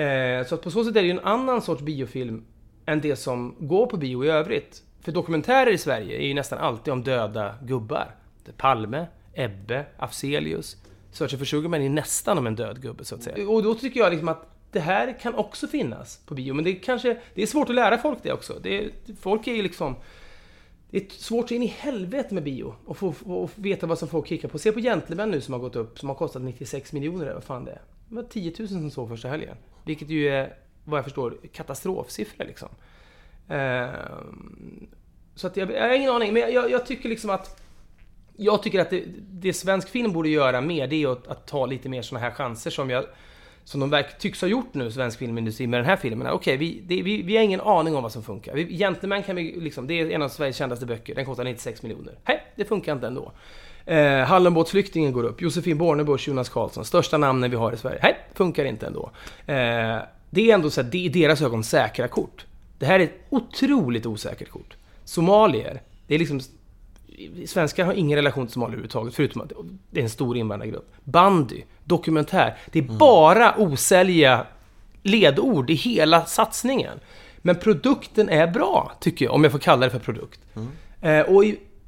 Eh, 0.03 0.47
så 0.47 0.55
att 0.55 0.63
på 0.63 0.71
så 0.71 0.85
sätt 0.85 0.97
är 0.97 1.01
det 1.01 1.07
ju 1.07 1.11
en 1.11 1.25
annan 1.25 1.63
sorts 1.63 1.83
biofilm 1.83 2.45
än 2.87 3.01
det 3.01 3.17
som 3.17 3.55
går 3.59 3.87
på 3.87 3.97
bio 3.97 4.25
i 4.25 4.29
övrigt. 4.29 4.83
För 5.01 5.13
dokumentärer 5.13 5.71
i 5.71 5.79
Sverige 5.79 6.17
är 6.17 6.27
ju 6.27 6.35
nästan 6.35 6.59
alltid 6.59 6.93
om 6.93 7.03
döda 7.03 7.55
gubbar. 7.63 8.15
Palme, 8.57 9.07
Ebbe, 9.35 9.87
Afzelius. 9.97 10.77
Searching 11.13 11.39
för 11.39 11.47
Sugarman 11.47 11.83
är 11.83 11.89
nästan 11.89 12.39
om 12.39 12.47
en 12.47 12.57
död 12.57 12.83
gubbe, 12.83 13.05
så 13.05 13.15
att 13.15 13.23
säga. 13.23 13.49
Och 13.49 13.63
då 13.63 13.75
tycker 13.75 14.01
jag 14.01 14.11
liksom 14.11 14.29
att 14.29 14.58
det 14.71 14.81
här 14.81 15.19
kan 15.21 15.35
också 15.35 15.69
finnas 15.69 16.21
på 16.27 16.35
bio, 16.35 16.55
men 16.55 16.65
det 16.65 16.71
är 16.71 16.81
kanske... 16.81 17.21
Det 17.35 17.43
är 17.43 17.47
svårt 17.47 17.69
att 17.69 17.75
lära 17.75 17.99
folk 17.99 18.19
det 18.23 18.33
också. 18.33 18.59
Det 18.63 18.91
folk 19.21 19.47
är 19.47 19.55
ju 19.55 19.63
liksom... 19.63 19.97
Det 20.91 20.99
är 20.99 21.11
svårt 21.11 21.49
så 21.49 21.55
in 21.55 21.63
i 21.63 21.67
helvete 21.67 22.35
med 22.35 22.43
bio 22.43 22.75
och 22.85 22.97
få, 22.97 23.15
och 23.25 23.51
veta 23.55 23.87
vad 23.87 23.99
som 23.99 24.09
folk 24.09 24.29
kickar 24.29 24.49
på. 24.49 24.59
Se 24.59 24.73
på 24.73 24.81
Gentlemen 24.81 25.31
nu 25.31 25.41
som 25.41 25.55
har 25.55 25.61
gått 25.61 25.77
upp, 25.77 25.99
som 25.99 26.09
har 26.09 26.17
kostat 26.17 26.43
96 26.43 26.93
miljoner, 26.93 27.35
vad 27.35 27.45
fan 27.45 27.65
det 27.65 27.71
är. 27.71 27.81
Det 28.09 28.15
var 28.15 28.23
10 28.23 28.53
000 28.59 28.69
som 28.69 28.91
såg 28.91 29.09
första 29.09 29.29
helgen. 29.29 29.57
Vilket 29.85 30.09
ju 30.09 30.29
är, 30.29 30.55
vad 30.85 30.99
jag 30.99 31.05
förstår, 31.05 31.37
katastrofsiffror 31.53 32.45
liksom. 32.45 32.69
Ehm, 33.49 34.87
så 35.35 35.47
att 35.47 35.57
jag, 35.57 35.71
jag 35.73 35.83
har 35.83 35.95
ingen 35.95 36.11
aning, 36.11 36.33
men 36.33 36.53
jag, 36.53 36.71
jag 36.71 36.87
tycker 36.87 37.09
liksom 37.09 37.31
att 37.31 37.63
jag 38.37 38.63
tycker 38.63 38.81
att 38.81 38.91
det, 38.91 39.05
det 39.19 39.53
svensk 39.53 39.89
film 39.89 40.13
borde 40.13 40.29
göra 40.29 40.61
mer, 40.61 40.87
det 40.87 41.03
är 41.03 41.13
att, 41.13 41.27
att 41.27 41.47
ta 41.47 41.67
lite 41.67 41.89
mer 41.89 42.03
såna 42.03 42.21
här 42.21 42.31
chanser 42.31 42.71
som 42.71 42.91
jag 42.91 43.05
som 43.69 43.81
de 43.81 43.91
verk, 43.91 44.19
tycks 44.19 44.41
ha 44.41 44.49
gjort 44.49 44.75
nu, 44.75 44.91
svensk 44.91 45.19
filmindustri, 45.19 45.67
med 45.67 45.79
den 45.79 45.87
här 45.87 45.97
filmen. 45.97 46.27
Okej, 46.27 46.55
okay, 46.55 46.83
vi, 46.87 47.03
vi, 47.03 47.23
vi 47.23 47.37
har 47.37 47.45
ingen 47.45 47.61
aning 47.61 47.97
om 47.97 48.03
vad 48.03 48.13
som 48.13 48.23
funkar. 48.23 48.55
Vi, 48.55 48.77
Gentleman 48.77 49.23
kan 49.23 49.37
vi 49.37 49.61
liksom, 49.61 49.87
det 49.87 50.01
är 50.01 50.11
en 50.11 50.23
av 50.23 50.29
Sveriges 50.29 50.57
kändaste 50.57 50.87
böcker. 50.87 51.15
Den 51.15 51.25
kostar 51.25 51.45
96 51.45 51.83
miljoner. 51.83 52.15
Nej, 52.29 52.43
det 52.57 52.65
funkar 52.65 52.93
inte 52.93 53.07
ändå. 53.07 53.33
Eh, 53.85 54.19
Hallonbåtsflyktingen 54.19 55.13
går 55.13 55.25
upp. 55.25 55.43
Josefin 55.43 55.79
Bornebusch, 55.79 56.29
Jonas 56.29 56.49
Karlsson. 56.49 56.85
Största 56.85 57.19
namnen 57.19 57.51
vi 57.51 57.57
har 57.57 57.73
i 57.73 57.77
Sverige. 57.77 57.99
Nej, 58.03 58.17
funkar 58.35 58.65
inte 58.65 58.87
ändå. 58.87 59.11
Eh, 59.47 59.55
det 60.31 60.51
är 60.51 60.55
ändå 60.55 60.71
så 60.71 60.81
att 60.81 60.93
det 60.93 60.99
är 60.99 61.03
i 61.03 61.09
deras 61.09 61.43
ögon 61.43 61.65
säkra 61.65 62.09
kort. 62.09 62.47
Det 62.79 62.87
här 62.87 63.01
är 63.01 63.05
ett 63.05 63.21
otroligt 63.31 64.07
osäkert 64.07 64.49
kort. 64.49 64.77
Somalier, 65.05 65.83
det 66.07 66.15
är 66.15 66.19
liksom 66.19 66.41
Svenskar 67.47 67.85
har 67.85 67.93
ingen 67.93 68.17
relation 68.17 68.47
till 68.47 68.53
somalier 68.53 68.73
överhuvudtaget, 68.73 69.15
förutom 69.15 69.43
att 69.43 69.53
det 69.91 70.01
är 70.01 70.05
en 70.05 70.11
stor 70.11 70.37
invandrargrupp. 70.37 70.93
Bandy, 71.05 71.63
dokumentär. 71.85 72.57
Det 72.73 72.79
är 72.79 72.83
mm. 72.83 72.99
bara 72.99 73.55
osälja 73.57 74.47
ledord 75.03 75.71
i 75.71 75.75
hela 75.75 76.25
satsningen. 76.25 77.01
Men 77.39 77.57
produkten 77.57 78.29
är 78.29 78.47
bra, 78.47 78.93
tycker 79.01 79.25
jag, 79.25 79.35
om 79.35 79.45
jag 79.45 79.53
får 79.53 79.59
kalla 79.59 79.87
det 79.87 79.91
för 79.91 79.99
produkt. 79.99 80.41
Mm. 80.55 80.69
Eh, 81.01 81.35
och 81.35 81.45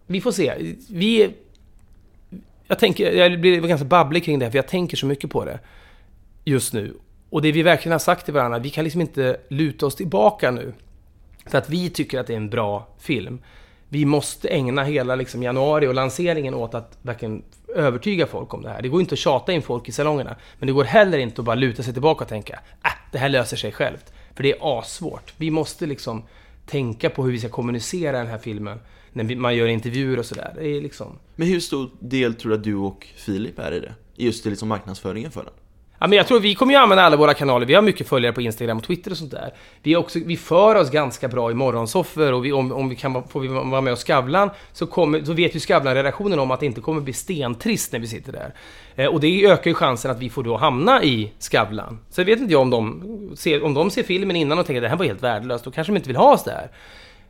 vi 0.06 0.20
får 0.20 0.32
se. 0.32 0.74
Vi... 0.90 1.34
Jag 2.66 2.78
tänker, 2.78 3.12
jag 3.12 3.40
blir 3.40 3.60
ganska 3.60 3.84
babblig 3.84 4.24
kring 4.24 4.38
det 4.38 4.44
här, 4.44 4.50
för 4.50 4.58
jag 4.58 4.68
tänker 4.68 4.96
så 4.96 5.06
mycket 5.06 5.30
på 5.30 5.44
det 5.44 5.58
just 6.44 6.72
nu. 6.72 6.94
Och 7.30 7.42
det 7.42 7.52
vi 7.52 7.62
verkligen 7.62 7.92
har 7.92 7.98
sagt 7.98 8.24
till 8.24 8.34
varandra, 8.34 8.58
vi 8.58 8.70
kan 8.70 8.84
liksom 8.84 9.00
inte 9.00 9.36
luta 9.48 9.86
oss 9.86 9.96
tillbaka 9.96 10.50
nu. 10.50 10.72
För 11.46 11.58
att 11.58 11.70
vi 11.70 11.90
tycker 11.90 12.20
att 12.20 12.26
det 12.26 12.32
är 12.32 12.36
en 12.36 12.50
bra 12.50 12.86
film 12.98 13.38
vi 13.92 14.04
måste 14.04 14.48
ägna 14.48 14.84
hela 14.84 15.14
liksom, 15.14 15.42
januari 15.42 15.86
och 15.86 15.94
lanseringen 15.94 16.54
åt 16.54 16.74
att 16.74 16.98
verkligen 17.02 17.42
övertyga 17.74 18.26
folk 18.26 18.54
om 18.54 18.62
det 18.62 18.68
här. 18.68 18.82
Det 18.82 18.88
går 18.88 19.00
inte 19.00 19.12
att 19.12 19.18
tjata 19.18 19.52
in 19.52 19.62
folk 19.62 19.88
i 19.88 19.92
salongerna. 19.92 20.36
Men 20.58 20.66
det 20.66 20.72
går 20.72 20.84
heller 20.84 21.18
inte 21.18 21.40
att 21.40 21.44
bara 21.44 21.54
luta 21.54 21.82
sig 21.82 21.92
tillbaka 21.92 22.24
och 22.24 22.28
tänka 22.28 22.60
äh, 22.84 22.90
det 23.12 23.18
här 23.18 23.28
löser 23.28 23.56
sig 23.56 23.72
självt. 23.72 24.12
För 24.34 24.42
det 24.42 24.52
är 24.52 24.78
assvårt. 24.78 25.34
Vi 25.36 25.50
måste 25.50 25.86
liksom 25.86 26.22
tänka 26.66 27.10
på 27.10 27.24
hur 27.24 27.32
vi 27.32 27.38
ska 27.38 27.48
kommunicera 27.48 28.18
den 28.18 28.26
här 28.26 28.38
filmen 28.38 28.78
när 29.12 29.36
man 29.36 29.56
gör 29.56 29.66
intervjuer 29.66 30.18
och 30.18 30.26
sådär. 30.26 30.80
Liksom... 30.82 31.18
Men 31.36 31.48
hur 31.48 31.60
stor 31.60 31.90
del 32.00 32.34
tror 32.34 32.50
du 32.50 32.58
att 32.58 32.64
du 32.64 32.74
och 32.74 33.06
Filip 33.16 33.58
är 33.58 33.72
i 33.72 33.80
det? 33.80 33.94
Just 34.16 34.46
i 34.46 34.50
liksom 34.50 34.68
marknadsföringen 34.68 35.30
för 35.30 35.44
den? 35.44 35.52
Ja, 36.02 36.06
men 36.06 36.16
jag 36.16 36.26
tror 36.26 36.40
vi 36.40 36.54
kommer 36.54 36.72
ju 36.72 36.78
använda 36.78 37.04
alla 37.04 37.16
våra 37.16 37.34
kanaler. 37.34 37.66
Vi 37.66 37.74
har 37.74 37.82
mycket 37.82 38.08
följare 38.08 38.32
på 38.32 38.40
Instagram 38.40 38.78
och 38.78 38.84
Twitter 38.84 39.10
och 39.10 39.16
sånt 39.16 39.30
där. 39.30 39.54
Vi, 39.82 39.96
också, 39.96 40.18
vi 40.24 40.36
för 40.36 40.74
oss 40.74 40.90
ganska 40.90 41.28
bra 41.28 41.50
i 41.50 41.54
morgonsoffer 41.54 42.32
och 42.32 42.44
vi, 42.44 42.52
om, 42.52 42.72
om 42.72 42.88
vi 42.88 42.96
kan 42.96 43.28
får 43.28 43.40
vi 43.40 43.48
vara 43.48 43.80
med 43.80 43.92
och 43.92 43.98
Skavlan 43.98 44.50
så, 44.72 44.86
kommer, 44.86 45.24
så 45.24 45.32
vet 45.32 45.56
ju 45.56 45.60
Skavlan-redaktionen 45.60 46.38
om 46.38 46.50
att 46.50 46.60
det 46.60 46.66
inte 46.66 46.80
kommer 46.80 47.00
bli 47.00 47.12
stentrist 47.12 47.92
när 47.92 48.00
vi 48.00 48.06
sitter 48.06 48.32
där. 48.32 48.54
Eh, 48.96 49.06
och 49.06 49.20
det 49.20 49.46
ökar 49.46 49.70
ju 49.70 49.74
chansen 49.74 50.10
att 50.10 50.18
vi 50.18 50.30
får 50.30 50.42
då 50.42 50.56
hamna 50.56 51.02
i 51.02 51.32
Skavlan. 51.38 51.98
Så 52.10 52.20
jag 52.20 52.26
vet 52.26 52.40
inte 52.40 52.52
jag 52.52 52.62
om 52.62 52.70
de 52.70 53.30
ser, 53.36 53.64
om 53.64 53.74
de 53.74 53.90
ser 53.90 54.02
filmen 54.02 54.36
innan 54.36 54.58
och 54.58 54.66
tänker 54.66 54.80
att 54.80 54.84
det 54.84 54.88
här 54.88 54.96
var 54.96 55.04
helt 55.04 55.22
värdelöst, 55.22 55.64
då 55.64 55.70
kanske 55.70 55.92
de 55.92 55.96
inte 55.96 56.08
vill 56.08 56.16
ha 56.16 56.34
oss 56.34 56.44
där. 56.44 56.70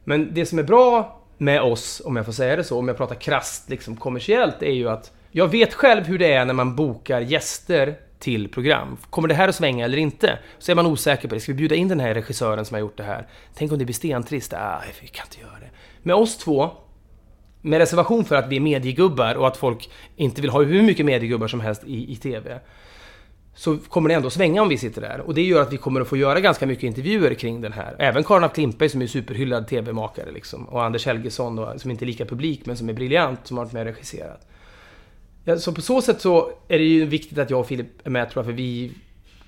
Men 0.04 0.35
det 0.35 0.46
som 0.46 0.59
är 0.59 0.62
bra 0.62 1.20
med 1.38 1.62
oss, 1.62 2.02
om 2.04 2.16
jag 2.16 2.24
får 2.24 2.33
säga 2.33 2.56
det 2.56 2.64
så, 2.64 2.78
om 2.78 2.88
jag 2.88 2.96
pratar 2.96 3.14
krasst 3.14 3.70
liksom 3.70 3.96
kommersiellt, 3.96 4.62
är 4.62 4.72
ju 4.72 4.88
att 4.88 5.12
jag 5.30 5.48
vet 5.48 5.74
själv 5.74 6.04
hur 6.04 6.18
det 6.18 6.33
är 6.33 6.44
när 6.44 6.54
man 6.54 6.76
bokar 6.76 7.20
gäster 7.20 7.96
till 8.20 8.48
program. 8.48 8.96
Kommer 9.11 9.28
det 9.28 9.35
här 9.35 9.48
att 9.48 9.54
svänga 9.54 9.85
eller 9.85 9.98
inte? 9.98 10.38
Så 10.59 10.72
är 10.72 10.76
man 10.76 10.87
osäker 10.87 11.28
på 11.28 11.35
det. 11.35 11.40
Ska 11.40 11.52
vi 11.52 11.56
bjuda 11.56 11.74
in 11.74 11.88
den 11.88 12.00
här 12.00 12.14
regissören 12.14 12.64
som 12.64 12.74
har 12.74 12.80
gjort 12.80 12.96
det 12.96 13.02
här? 13.02 13.26
Tänk 13.54 13.72
om 13.72 13.78
det 13.78 13.85
blir 13.85 13.94
stentrist? 13.94 14.52
Ah, 14.52 14.83
vi 15.02 15.09
kan 15.09 15.26
inte 15.26 15.40
göra 15.40 15.61
det. 15.61 15.70
Med 16.02 16.16
oss 16.16 16.38
två, 16.38 16.70
med 17.61 17.78
reservation 17.78 18.24
för 18.24 18.37
att 18.37 18.48
vi 18.48 18.56
är 18.56 18.61
mediegubbar 18.61 19.35
och 19.35 19.46
att 19.46 19.56
folk 19.56 19.90
inte 20.16 20.42
vill 20.42 20.50
ha 20.50 20.62
hur 20.62 20.83
mycket 20.83 21.06
mediegubbar 21.06 21.48
som 21.48 21.61
helst 21.61 21.85
i, 21.85 22.12
i 22.12 22.16
TV. 22.16 22.61
Så 23.54 23.78
kommer 23.78 24.09
det 24.09 24.14
ändå 24.14 24.30
svänga 24.30 24.62
om 24.62 24.68
vi 24.68 24.78
sitter 24.78 25.00
där. 25.00 25.20
Och 25.20 25.35
det 25.35 25.42
gör 25.42 25.62
att 25.62 25.72
vi 25.72 25.76
kommer 25.76 26.00
att 26.00 26.09
få 26.09 26.16
göra 26.16 26.40
ganska 26.40 26.66
mycket 26.66 26.85
intervjuer 26.85 27.35
kring 27.35 27.61
den 27.61 27.72
här. 27.72 27.96
Även 27.98 28.24
Karin 28.24 28.44
af 28.44 28.52
Klimpe, 28.52 28.88
som 28.88 29.02
är 29.02 29.06
superhyllad 29.06 29.68
TV-makare 29.68 30.30
liksom. 30.30 30.68
Och 30.68 30.85
Anders 30.85 31.06
Helgesson 31.06 31.56
då, 31.56 31.74
som 31.76 31.90
inte 31.90 32.04
är 32.04 32.06
lika 32.06 32.24
publik 32.24 32.66
men 32.66 32.76
som 32.76 32.88
är 32.88 32.92
briljant, 32.92 33.46
som 33.46 33.56
har 33.56 33.64
varit 33.64 33.72
med 33.72 33.80
och 33.80 33.87
regisserat. 33.87 34.49
Så 35.58 35.72
på 35.72 35.82
så 35.82 36.02
sätt 36.02 36.20
så 36.20 36.52
är 36.68 36.78
det 36.78 36.84
ju 36.84 37.04
viktigt 37.04 37.38
att 37.38 37.50
jag 37.50 37.60
och 37.60 37.66
Filip 37.66 38.06
är 38.06 38.10
med 38.10 38.30
tror 38.30 38.44
jag, 38.44 38.46
för 38.46 38.56
vi 38.56 38.92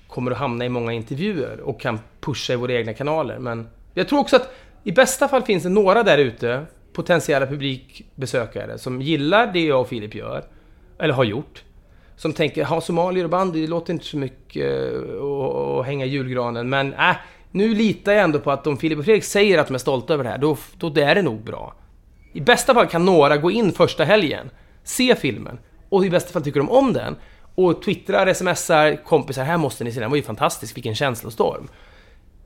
kommer 0.07 0.31
att 0.31 0.37
hamna 0.37 0.65
i 0.65 0.69
många 0.69 0.91
intervjuer 0.91 1.59
och 1.59 1.81
kan 1.81 1.99
pusha 2.19 2.53
i 2.53 2.55
våra 2.55 2.73
egna 2.73 2.93
kanaler. 2.93 3.39
Men 3.39 3.67
jag 3.93 4.07
tror 4.07 4.19
också 4.19 4.35
att 4.35 4.55
i 4.83 4.91
bästa 4.91 5.27
fall 5.27 5.41
finns 5.41 5.63
det 5.63 5.69
några 5.69 6.03
där 6.03 6.17
ute, 6.17 6.65
potentiella 6.93 7.47
publikbesökare, 7.47 8.77
som 8.77 9.01
gillar 9.01 9.53
det 9.53 9.65
jag 9.65 9.81
och 9.81 9.87
Filip 9.87 10.15
gör, 10.15 10.45
eller 10.99 11.13
har 11.13 11.23
gjort. 11.23 11.63
Som 12.15 12.33
tänker, 12.33 12.65
ha 12.65 12.81
somalier 12.81 13.23
och 13.23 13.29
bandy, 13.29 13.61
det 13.61 13.67
låter 13.67 13.93
inte 13.93 14.05
så 14.05 14.17
mycket 14.17 14.93
eh, 14.93 15.23
att 15.23 15.85
hänga 15.85 16.05
i 16.05 16.09
julgranen, 16.09 16.69
men 16.69 16.93
äh, 16.93 17.15
nu 17.51 17.75
litar 17.75 18.11
jag 18.11 18.23
ändå 18.23 18.39
på 18.39 18.51
att 18.51 18.67
om 18.67 18.77
Filip 18.77 18.99
och 18.99 19.05
Fredrik 19.05 19.23
säger 19.23 19.57
att 19.57 19.67
de 19.67 19.73
är 19.73 19.77
stolta 19.77 20.13
över 20.13 20.23
det 20.23 20.29
här, 20.29 20.37
då, 20.37 20.57
då 20.77 21.01
är 21.01 21.15
det 21.15 21.21
nog 21.21 21.43
bra. 21.43 21.75
I 22.33 22.41
bästa 22.41 22.73
fall 22.73 22.87
kan 22.87 23.05
några 23.05 23.37
gå 23.37 23.51
in 23.51 23.71
första 23.71 24.03
helgen, 24.03 24.49
se 24.83 25.15
filmen, 25.15 25.59
och 25.93 26.05
i 26.05 26.09
bästa 26.09 26.31
fall 26.31 26.43
tycker 26.43 26.59
de 26.59 26.69
om 26.69 26.93
den. 26.93 27.15
Och 27.55 27.81
twittrar, 27.83 28.33
smsar 28.33 29.03
kompisar, 29.05 29.43
här 29.43 29.57
måste 29.57 29.83
ni 29.83 29.91
se 29.91 29.99
den, 29.99 30.09
var 30.09 30.17
ju 30.17 30.23
fantastisk, 30.23 30.77
vilken 30.77 30.95
känslostorm. 30.95 31.67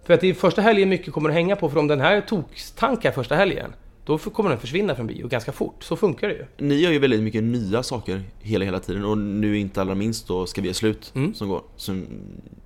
För 0.06 0.14
att 0.14 0.22
det 0.22 0.28
är 0.30 0.34
första 0.34 0.62
helgen 0.62 0.90
mycket 0.90 1.14
kommer 1.14 1.30
att 1.30 1.36
hänga 1.36 1.56
på, 1.56 1.70
för 1.70 1.80
om 1.80 1.88
den 1.88 2.00
här 2.00 2.22
toktankar 2.22 3.12
första 3.12 3.36
helgen, 3.36 3.74
då 4.06 4.18
kommer 4.18 4.50
den 4.50 4.60
försvinna 4.60 4.96
från 4.96 5.08
bio 5.08 5.28
ganska 5.28 5.52
fort. 5.52 5.84
Så 5.84 5.96
funkar 5.96 6.28
det 6.28 6.34
ju. 6.34 6.46
Ni 6.58 6.76
gör 6.76 6.92
ju 6.92 7.00
väldigt 7.00 7.24
mycket 7.24 7.44
nya 7.44 7.84
saker 7.84 8.24
hela, 8.40 8.66
hela 8.66 8.80
tiden 8.80 9.06
och 9.06 9.18
nu 9.18 9.58
inte 9.58 9.82
allra 9.82 9.96
minst 9.96 10.28
då 10.28 10.46
Ska 10.46 10.62
vi 10.62 10.68
göra 10.68 10.74
slut 10.74 11.12
mm. 11.16 11.34
som 11.34 11.50
går. 11.50 11.62
Som 11.76 12.08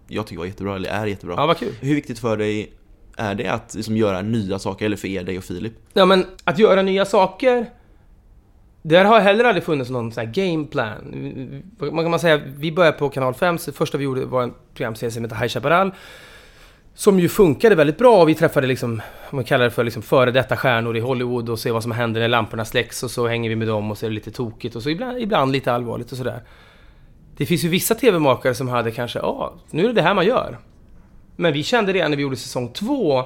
jag 0.07 0.27
tycker 0.27 0.39
var 0.39 0.45
jättebra, 0.45 0.75
eller 0.75 0.89
är 0.89 1.05
jättebra. 1.05 1.35
Ja, 1.37 1.47
vad 1.47 1.57
kul. 1.57 1.73
Hur 1.79 1.95
viktigt 1.95 2.19
för 2.19 2.37
dig 2.37 2.73
är 3.17 3.35
det 3.35 3.47
att 3.47 3.73
liksom 3.75 3.97
göra 3.97 4.21
nya 4.21 4.59
saker, 4.59 4.85
eller 4.85 4.97
för 4.97 5.07
er, 5.07 5.23
dig 5.23 5.37
och 5.37 5.43
Filip? 5.43 5.73
Ja, 5.93 6.05
men 6.05 6.25
att 6.43 6.59
göra 6.59 6.81
nya 6.81 7.05
saker 7.05 7.65
där 8.81 9.05
har 9.05 9.19
heller 9.19 9.43
aldrig 9.43 9.63
funnits 9.63 9.89
någon 9.89 10.11
sån 10.11 10.25
här 10.25 10.33
gameplan. 10.33 10.97
Man 11.79 12.03
kan 12.03 12.11
man 12.11 12.19
säga, 12.19 12.41
vi 12.57 12.71
började 12.71 12.97
på 12.97 13.09
kanal 13.09 13.33
5, 13.33 13.57
så 13.57 13.71
det 13.71 13.77
första 13.77 13.97
vi 13.97 14.03
gjorde 14.03 14.25
var 14.25 14.43
en 14.43 14.53
programserie 14.73 15.11
som 15.11 15.23
hette 15.23 15.35
High 15.35 15.47
Chaparral. 15.47 15.91
Som 16.93 17.19
ju 17.19 17.29
funkade 17.29 17.75
väldigt 17.75 17.97
bra 17.97 18.21
och 18.21 18.29
vi 18.29 18.35
träffade 18.35 18.67
liksom, 18.67 19.01
om 19.29 19.35
man 19.35 19.45
kallar 19.45 19.65
det 19.65 19.71
för 19.71 19.83
liksom 19.83 20.01
före 20.01 20.31
detta 20.31 20.57
stjärnor 20.57 20.97
i 20.97 20.99
Hollywood 20.99 21.49
och 21.49 21.59
ser 21.59 21.71
vad 21.71 21.83
som 21.83 21.91
händer 21.91 22.21
när 22.21 22.27
lamporna 22.27 22.65
släcks 22.65 23.03
och 23.03 23.11
så 23.11 23.27
hänger 23.27 23.49
vi 23.49 23.55
med 23.55 23.67
dem 23.67 23.91
och 23.91 23.97
så 23.97 24.05
är 24.05 24.09
det 24.09 24.15
lite 24.15 24.31
tokigt 24.31 24.75
och 24.75 24.83
så 24.83 24.89
ibland, 24.89 25.17
ibland 25.17 25.51
lite 25.51 25.73
allvarligt 25.73 26.11
och 26.11 26.17
sådär. 26.17 26.43
Det 27.37 27.45
finns 27.45 27.63
ju 27.63 27.69
vissa 27.69 27.95
TV-makare 27.95 28.53
som 28.53 28.67
hade 28.67 28.91
kanske, 28.91 29.19
ja, 29.19 29.53
nu 29.69 29.83
är 29.83 29.87
det 29.87 29.93
det 29.93 30.01
här 30.01 30.13
man 30.13 30.25
gör. 30.25 30.57
Men 31.35 31.53
vi 31.53 31.63
kände 31.63 31.93
redan 31.93 32.11
när 32.11 32.17
vi 32.17 32.23
gjorde 32.23 32.35
säsong 32.35 32.73
två 32.73 33.23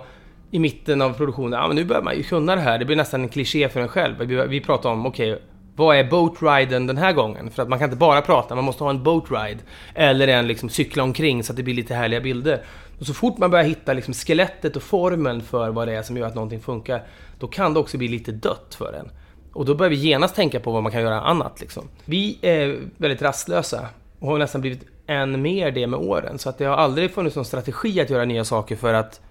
i 0.56 0.60
mitten 0.60 1.02
av 1.02 1.14
produktionen, 1.14 1.60
ja 1.60 1.68
men 1.68 1.76
nu 1.76 1.86
börjar 1.86 2.02
man 2.02 2.18
ju 2.18 2.24
kunna 2.24 2.56
det 2.56 2.62
här. 2.62 2.80
Det 2.80 2.86
blir 2.86 2.96
nästan 2.96 3.22
en 3.22 3.30
kliché 3.30 3.70
för 3.70 3.80
en 3.80 3.88
själv. 3.88 4.20
Vi, 4.20 4.48
vi 4.48 4.62
pratar 4.62 4.90
om, 4.90 5.06
okej, 5.06 5.34
okay, 5.34 5.46
Vad 5.76 5.98
är 5.98 6.04
boatriden 6.04 6.88
den 6.88 6.98
här 6.98 7.14
gången? 7.14 7.52
För 7.52 7.64
att 7.64 7.70
man 7.70 7.80
kan 7.80 7.86
inte 7.86 7.98
bara 7.98 8.22
prata, 8.22 8.56
man 8.56 8.64
måste 8.64 8.84
ha 8.84 8.90
en 8.90 9.04
boatride. 9.04 9.60
Eller 9.94 10.28
en 10.28 10.48
liksom 10.48 10.70
cykla 10.70 11.04
omkring 11.04 11.44
så 11.44 11.52
att 11.52 11.58
det 11.58 11.64
blir 11.64 11.74
lite 11.74 11.96
härliga 11.96 12.22
bilder. 12.22 12.62
Och 13.00 13.06
så 13.06 13.14
fort 13.14 13.38
man 13.38 13.52
börjar 13.52 13.66
hitta 13.66 13.94
liksom 13.94 14.14
skelettet 14.14 14.76
och 14.76 14.84
formen 14.84 15.42
för 15.42 15.70
vad 15.70 15.88
det 15.88 15.94
är 15.94 16.02
som 16.02 16.18
gör 16.18 16.28
att 16.28 16.36
någonting 16.36 16.60
funkar, 16.60 17.04
då 17.40 17.48
kan 17.48 17.74
det 17.74 17.80
också 17.80 17.98
bli 17.98 18.08
lite 18.08 18.32
dött 18.32 18.76
för 18.78 18.94
en. 18.94 19.12
Och 19.54 19.66
då 19.66 19.76
börjar 19.76 19.90
vi 19.90 19.96
genast 19.96 20.36
tänka 20.36 20.60
på 20.60 20.72
vad 20.72 20.84
man 20.84 20.92
kan 20.92 21.02
göra 21.02 21.22
annat. 21.22 21.62
Liksom. 21.62 21.90
Vi 22.06 22.38
är 22.42 22.80
väldigt 22.98 23.22
rastlösa 23.22 23.88
och 24.20 24.28
har 24.28 24.38
nästan 24.38 24.62
blivit 24.62 24.82
än 25.08 25.42
mer 25.42 25.72
det 25.72 25.88
med 25.88 26.00
åren. 26.00 26.40
Så 26.40 26.50
att 26.50 26.58
det 26.58 26.66
har 26.66 26.76
aldrig 26.76 27.12
funnits 27.12 27.36
någon 27.36 27.46
strategi 27.46 28.02
att 28.02 28.10
göra 28.10 28.26
nya 28.26 28.44
saker 28.44 28.76
för 28.76 28.94
att 28.94 29.22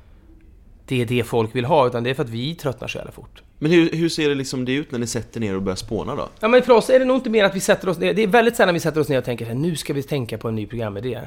det 0.87 1.03
är 1.03 1.07
det 1.07 1.25
folk 1.25 1.55
vill 1.55 1.65
ha, 1.65 1.87
utan 1.87 2.05
det 2.05 2.11
är 2.11 2.15
för 2.15 2.23
att 2.23 2.31
vi 2.31 2.55
tröttnar 2.55 2.89
så 2.89 2.99
jävla 2.99 3.13
fort. 3.13 3.43
Men 3.59 3.71
hur, 3.71 3.91
hur 3.91 4.09
ser 4.09 4.29
det 4.29 4.35
liksom 4.35 4.65
det 4.65 4.73
ut 4.73 4.91
när 4.91 4.99
ni 4.99 5.07
sätter 5.07 5.41
ner 5.41 5.57
och 5.57 5.63
börjar 5.63 5.77
spåna 5.77 6.17
då? 6.17 6.29
Ja 6.41 6.49
men 6.49 6.63
för 6.63 6.73
oss 6.73 6.91
är 6.91 6.99
det 6.99 7.05
nog 7.05 7.17
inte 7.17 7.31
mer 7.31 7.45
att 7.45 7.57
vi 7.57 7.61
sätter 7.61 7.89
oss 7.89 7.99
ner, 7.99 8.15
det 8.15 8.23
är 8.23 8.27
väldigt 8.27 8.57
sällan 8.57 8.75
vi 8.75 8.81
sätter 8.81 9.01
oss 9.01 9.09
ner 9.09 9.19
och 9.19 9.25
tänker 9.25 9.55
nu 9.55 9.77
ska 9.77 9.93
vi 9.93 10.03
tänka 10.03 10.39
på 10.39 10.49
en 10.49 10.55
ny 10.55 10.67
programidé. 10.67 11.21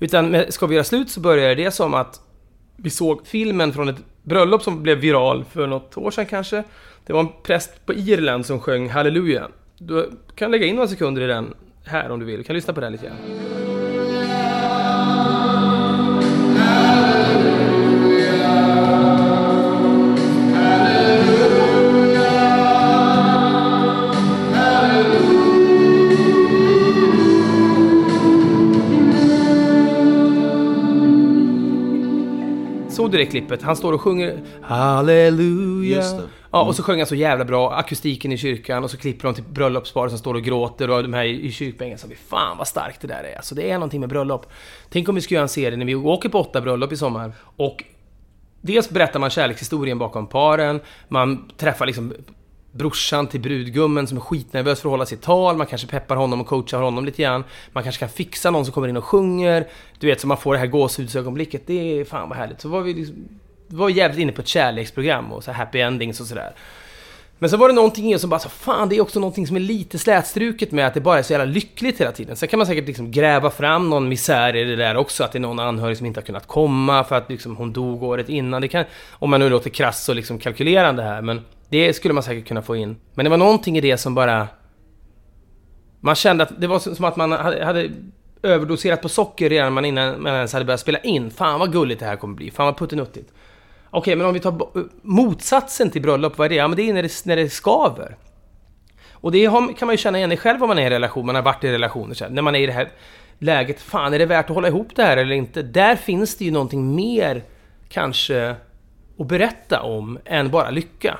Utan 0.00 0.44
ska 0.48 0.66
vi 0.66 0.74
göra 0.74 0.84
slut 0.84 1.10
så 1.10 1.20
börjar 1.20 1.54
det 1.54 1.70
som 1.70 1.94
att 1.94 2.20
vi 2.76 2.90
såg 2.90 3.26
filmen 3.26 3.72
från 3.72 3.88
ett 3.88 3.96
bröllop 4.22 4.62
som 4.62 4.82
blev 4.82 4.98
viral 4.98 5.44
för 5.44 5.66
något 5.66 5.96
år 5.96 6.10
sedan 6.10 6.26
kanske. 6.26 6.62
Det 7.06 7.12
var 7.12 7.20
en 7.20 7.28
präst 7.42 7.86
på 7.86 7.94
Irland 7.94 8.46
som 8.46 8.60
sjöng 8.60 8.88
Halleluja. 8.88 9.48
Du 9.78 10.10
kan 10.34 10.50
lägga 10.50 10.66
in 10.66 10.74
några 10.74 10.88
sekunder 10.88 11.22
i 11.22 11.26
den 11.26 11.54
här 11.84 12.10
om 12.10 12.20
du 12.20 12.26
vill. 12.26 12.38
Du 12.38 12.44
kan 12.44 12.56
lyssna 12.56 12.74
på 12.74 12.80
den 12.80 12.92
lite 12.92 13.06
grann. 13.06 13.65
Såg 33.06 33.12
du 33.12 33.18
det 33.18 33.26
klippet? 33.26 33.62
Han 33.62 33.76
står 33.76 33.92
och 33.92 34.00
sjunger 34.00 34.40
Halleluja. 34.62 35.96
Just 35.96 36.16
det. 36.16 36.22
Ja, 36.52 36.62
och 36.62 36.76
så 36.76 36.82
sjöng 36.82 36.98
han 36.98 37.06
så 37.06 37.14
jävla 37.14 37.44
bra, 37.44 37.72
akustiken 37.72 38.32
i 38.32 38.36
kyrkan 38.36 38.84
och 38.84 38.90
så 38.90 38.96
klipper 38.96 39.28
de 39.28 39.34
till 39.34 39.44
bröllopsparet 39.44 40.10
som 40.10 40.18
står 40.18 40.34
och 40.34 40.42
gråter 40.42 40.90
och 40.90 41.02
de 41.02 41.14
här 41.14 41.24
i 41.24 41.52
kyrkbänken 41.52 41.98
vi 42.08 42.14
Fan 42.14 42.58
vad 42.58 42.68
starkt 42.68 43.00
det 43.00 43.08
där 43.08 43.24
är, 43.24 43.36
alltså 43.36 43.54
det 43.54 43.70
är 43.70 43.74
någonting 43.74 44.00
med 44.00 44.08
bröllop. 44.08 44.46
Tänk 44.88 45.08
om 45.08 45.14
vi 45.14 45.20
ska 45.20 45.34
göra 45.34 45.42
en 45.42 45.48
serie 45.48 45.76
när 45.76 45.86
vi 45.86 45.94
åker 45.94 46.28
på 46.28 46.38
åtta 46.40 46.60
bröllop 46.60 46.92
i 46.92 46.96
sommar 46.96 47.32
och 47.56 47.84
Dels 48.60 48.90
berättar 48.90 49.20
man 49.20 49.30
kärlekshistorien 49.30 49.98
bakom 49.98 50.26
paren, 50.26 50.80
man 51.08 51.48
träffar 51.56 51.86
liksom 51.86 52.14
brorsan 52.76 53.26
till 53.26 53.40
brudgummen 53.40 54.06
som 54.06 54.16
är 54.16 54.20
skitnervös 54.20 54.80
för 54.80 54.88
att 54.88 54.90
hålla 54.90 55.06
sitt 55.06 55.22
tal, 55.22 55.56
man 55.56 55.66
kanske 55.66 55.86
peppar 55.88 56.16
honom 56.16 56.40
och 56.40 56.46
coachar 56.46 56.80
honom 56.80 57.04
lite 57.04 57.22
grann. 57.22 57.44
Man 57.72 57.82
kanske 57.82 58.00
kan 58.00 58.08
fixa 58.08 58.50
någon 58.50 58.64
som 58.64 58.74
kommer 58.74 58.88
in 58.88 58.96
och 58.96 59.04
sjunger. 59.04 59.66
Du 59.98 60.06
vet, 60.06 60.20
så 60.20 60.26
man 60.26 60.36
får 60.36 60.52
det 60.52 60.58
här 60.58 60.66
gåshudsögonblicket. 60.66 61.66
Det 61.66 62.00
är 62.00 62.04
fan 62.04 62.28
vad 62.28 62.38
härligt. 62.38 62.60
Så 62.60 62.68
var 62.68 62.80
vi 62.80 62.94
liksom, 62.94 63.28
var 63.68 63.88
jävligt 63.88 64.20
inne 64.20 64.32
på 64.32 64.40
ett 64.40 64.48
kärleksprogram 64.48 65.32
och 65.32 65.44
så 65.44 65.50
här 65.50 65.64
happy 65.64 65.80
endings 65.80 66.20
och 66.20 66.26
sådär. 66.26 66.54
Men 67.38 67.50
så 67.50 67.56
var 67.56 67.68
det 67.68 67.74
någonting 67.74 68.12
i 68.12 68.16
oss 68.16 68.20
som 68.20 68.30
bara 68.30 68.40
så 68.40 68.48
fan 68.48 68.88
det 68.88 68.96
är 68.96 69.00
också 69.00 69.20
någonting 69.20 69.46
som 69.46 69.56
är 69.56 69.60
lite 69.60 69.98
slätstruket 69.98 70.72
med 70.72 70.86
att 70.86 70.94
det 70.94 71.00
bara 71.00 71.18
är 71.18 71.22
så 71.22 71.32
jävla 71.32 71.44
lyckligt 71.44 72.00
hela 72.00 72.12
tiden. 72.12 72.36
Sen 72.36 72.48
kan 72.48 72.58
man 72.58 72.66
säkert 72.66 72.86
liksom 72.86 73.10
gräva 73.10 73.50
fram 73.50 73.90
någon 73.90 74.08
misär 74.08 74.56
i 74.56 74.64
det 74.64 74.76
där 74.76 74.96
också, 74.96 75.24
att 75.24 75.32
det 75.32 75.38
är 75.38 75.40
någon 75.40 75.58
anhörig 75.58 75.96
som 75.96 76.06
inte 76.06 76.20
har 76.20 76.24
kunnat 76.24 76.46
komma 76.46 77.04
för 77.04 77.16
att 77.16 77.30
liksom 77.30 77.56
hon 77.56 77.72
dog 77.72 78.02
året 78.02 78.28
innan. 78.28 78.62
Det 78.62 78.68
kan, 78.68 78.84
om 79.10 79.30
man 79.30 79.40
nu 79.40 79.48
låter 79.48 79.70
krass 79.70 80.08
och 80.08 80.16
liksom 80.16 80.38
kalkylerande 80.38 81.02
här, 81.02 81.22
men 81.22 81.44
det 81.68 81.92
skulle 81.92 82.14
man 82.14 82.22
säkert 82.22 82.48
kunna 82.48 82.62
få 82.62 82.76
in. 82.76 82.96
Men 83.14 83.24
det 83.24 83.30
var 83.30 83.36
någonting 83.36 83.78
i 83.78 83.80
det 83.80 83.96
som 83.96 84.14
bara... 84.14 84.48
Man 86.00 86.14
kände 86.14 86.42
att 86.42 86.60
det 86.60 86.66
var 86.66 86.78
som 86.78 87.04
att 87.04 87.16
man 87.16 87.32
hade, 87.32 87.90
överdoserat 88.42 89.02
på 89.02 89.08
socker 89.08 89.50
redan 89.50 89.72
man 89.72 89.84
innan 89.84 90.22
man 90.22 90.34
ens 90.34 90.52
hade 90.52 90.64
börjat 90.64 90.80
spela 90.80 90.98
in. 90.98 91.30
Fan 91.30 91.60
vad 91.60 91.72
gulligt 91.72 92.00
det 92.00 92.06
här 92.06 92.16
kommer 92.16 92.34
bli, 92.34 92.50
fan 92.50 92.66
vad 92.66 92.76
puttinuttigt. 92.76 93.32
Okej, 93.90 94.16
men 94.16 94.26
om 94.26 94.34
vi 94.34 94.40
tar 94.40 94.68
motsatsen 95.02 95.90
till 95.90 96.02
bröllop, 96.02 96.38
vad 96.38 96.44
är 96.44 96.48
det? 96.48 96.54
Ja, 96.54 96.68
men 96.68 96.76
det 96.76 96.88
är 96.88 96.94
när 96.94 97.02
det, 97.02 97.24
när 97.24 97.36
det 97.36 97.50
skaver. 97.50 98.16
Och 99.12 99.32
det 99.32 99.44
har, 99.44 99.72
kan 99.72 99.86
man 99.86 99.92
ju 99.94 99.98
känna 99.98 100.18
igen 100.18 100.32
i 100.32 100.36
själv 100.36 100.62
om 100.62 100.68
man 100.68 100.78
är 100.78 100.82
i 100.82 100.84
en 100.84 100.90
relation, 100.90 101.26
man 101.26 101.34
har 101.34 101.42
varit 101.42 101.64
i 101.64 101.72
relationer 101.72 102.14
så 102.14 102.24
här, 102.24 102.30
När 102.30 102.42
man 102.42 102.54
är 102.54 102.60
i 102.60 102.66
det 102.66 102.72
här 102.72 102.88
läget, 103.38 103.80
fan 103.80 104.14
är 104.14 104.18
det 104.18 104.26
värt 104.26 104.50
att 104.50 104.54
hålla 104.54 104.68
ihop 104.68 104.88
det 104.94 105.02
här 105.02 105.16
eller 105.16 105.34
inte? 105.34 105.62
Där 105.62 105.96
finns 105.96 106.36
det 106.36 106.44
ju 106.44 106.50
någonting 106.50 106.94
mer, 106.94 107.42
kanske, 107.88 108.54
att 109.18 109.26
berätta 109.26 109.82
om 109.82 110.18
än 110.24 110.50
bara 110.50 110.70
lycka. 110.70 111.18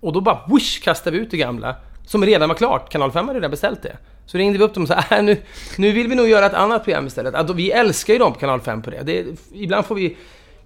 Och 0.00 0.12
då 0.12 0.20
bara 0.20 0.40
whoosh 0.46 0.82
kastade 0.82 1.16
vi 1.16 1.22
ut 1.22 1.30
det 1.30 1.36
gamla, 1.36 1.76
som 2.06 2.24
redan 2.24 2.48
var 2.48 2.56
klart. 2.56 2.92
Kanal 2.92 3.12
5 3.12 3.26
hade 3.26 3.38
redan 3.38 3.50
beställt 3.50 3.82
det. 3.82 3.96
Så 4.26 4.38
ringde 4.38 4.58
vi 4.58 4.64
upp 4.64 4.74
dem 4.74 4.82
och 4.82 4.88
sa 4.88 4.94
äh, 5.10 5.22
nu, 5.22 5.36
nu 5.78 5.92
vill 5.92 6.08
vi 6.08 6.14
nog 6.14 6.28
göra 6.28 6.46
ett 6.46 6.54
annat 6.54 6.84
program 6.84 7.06
istället. 7.06 7.34
Alltså, 7.34 7.54
vi 7.54 7.70
älskar 7.70 8.12
ju 8.12 8.18
dem 8.18 8.32
på 8.32 8.38
Kanal 8.38 8.60
5 8.60 8.82
på 8.82 8.90
det. 8.90 9.02
det 9.02 9.26
ibland 9.52 9.86
får 9.86 9.94
vi 9.94 10.16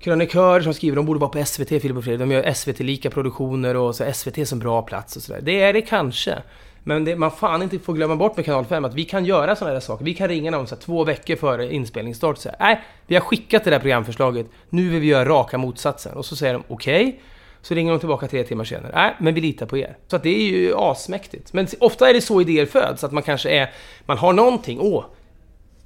krönikörer 0.00 0.60
som 0.60 0.74
skriver 0.74 0.96
de 0.96 1.06
borde 1.06 1.20
vara 1.20 1.30
på 1.30 1.44
SVT, 1.44 1.68
Filip 1.68 1.96
och 1.96 2.04
Fredrik. 2.04 2.20
De 2.20 2.30
gör 2.30 2.52
SVT-lika 2.52 3.10
produktioner 3.10 3.76
och 3.76 3.94
så 3.94 4.12
SVT 4.12 4.48
som 4.48 4.58
bra 4.58 4.82
plats 4.82 5.16
och 5.16 5.22
sådär. 5.22 5.40
Det 5.42 5.62
är 5.62 5.72
det 5.72 5.82
kanske. 5.82 6.42
Men 6.84 7.04
det, 7.04 7.16
man 7.16 7.30
fan 7.30 7.62
inte 7.62 7.78
får 7.78 7.94
glömma 7.94 8.16
bort 8.16 8.36
med 8.36 8.44
Kanal 8.44 8.64
5 8.64 8.84
att 8.84 8.94
vi 8.94 9.04
kan 9.04 9.24
göra 9.24 9.56
sådana 9.56 9.74
där 9.74 9.80
saker. 9.80 10.04
Vi 10.04 10.14
kan 10.14 10.28
ringa 10.28 10.50
någon 10.50 10.66
så 10.66 10.74
här, 10.74 10.82
två 10.82 11.04
veckor 11.04 11.36
före 11.36 11.74
inspelningsstart 11.74 12.36
och 12.36 12.42
säga 12.42 12.54
nej, 12.60 12.80
vi 13.06 13.14
har 13.14 13.22
skickat 13.22 13.64
det 13.64 13.70
där 13.70 13.78
programförslaget. 13.78 14.46
Nu 14.68 14.88
vill 14.88 15.00
vi 15.00 15.06
göra 15.06 15.28
raka 15.28 15.58
motsatsen. 15.58 16.12
Och 16.14 16.26
så 16.26 16.36
säger 16.36 16.52
de 16.52 16.62
okej. 16.68 17.06
Okay. 17.06 17.18
Så 17.62 17.74
ringer 17.74 17.92
de 17.92 17.98
tillbaka 17.98 18.28
tre 18.28 18.44
timmar 18.44 18.64
senare. 18.64 18.92
Nej, 18.94 19.16
men 19.20 19.34
vi 19.34 19.40
litar 19.40 19.66
på 19.66 19.78
er. 19.78 19.96
Så 20.08 20.16
att 20.16 20.22
det 20.22 20.28
är 20.28 20.42
ju 20.42 20.74
asmäktigt. 20.76 21.52
Men 21.52 21.66
ofta 21.80 22.08
är 22.10 22.14
det 22.14 22.20
så 22.20 22.40
idéer 22.40 22.66
föds, 22.66 23.04
att 23.04 23.12
man 23.12 23.22
kanske 23.22 23.50
är... 23.50 23.70
Man 24.06 24.18
har 24.18 24.32
någonting. 24.32 24.78
Åh! 24.80 25.04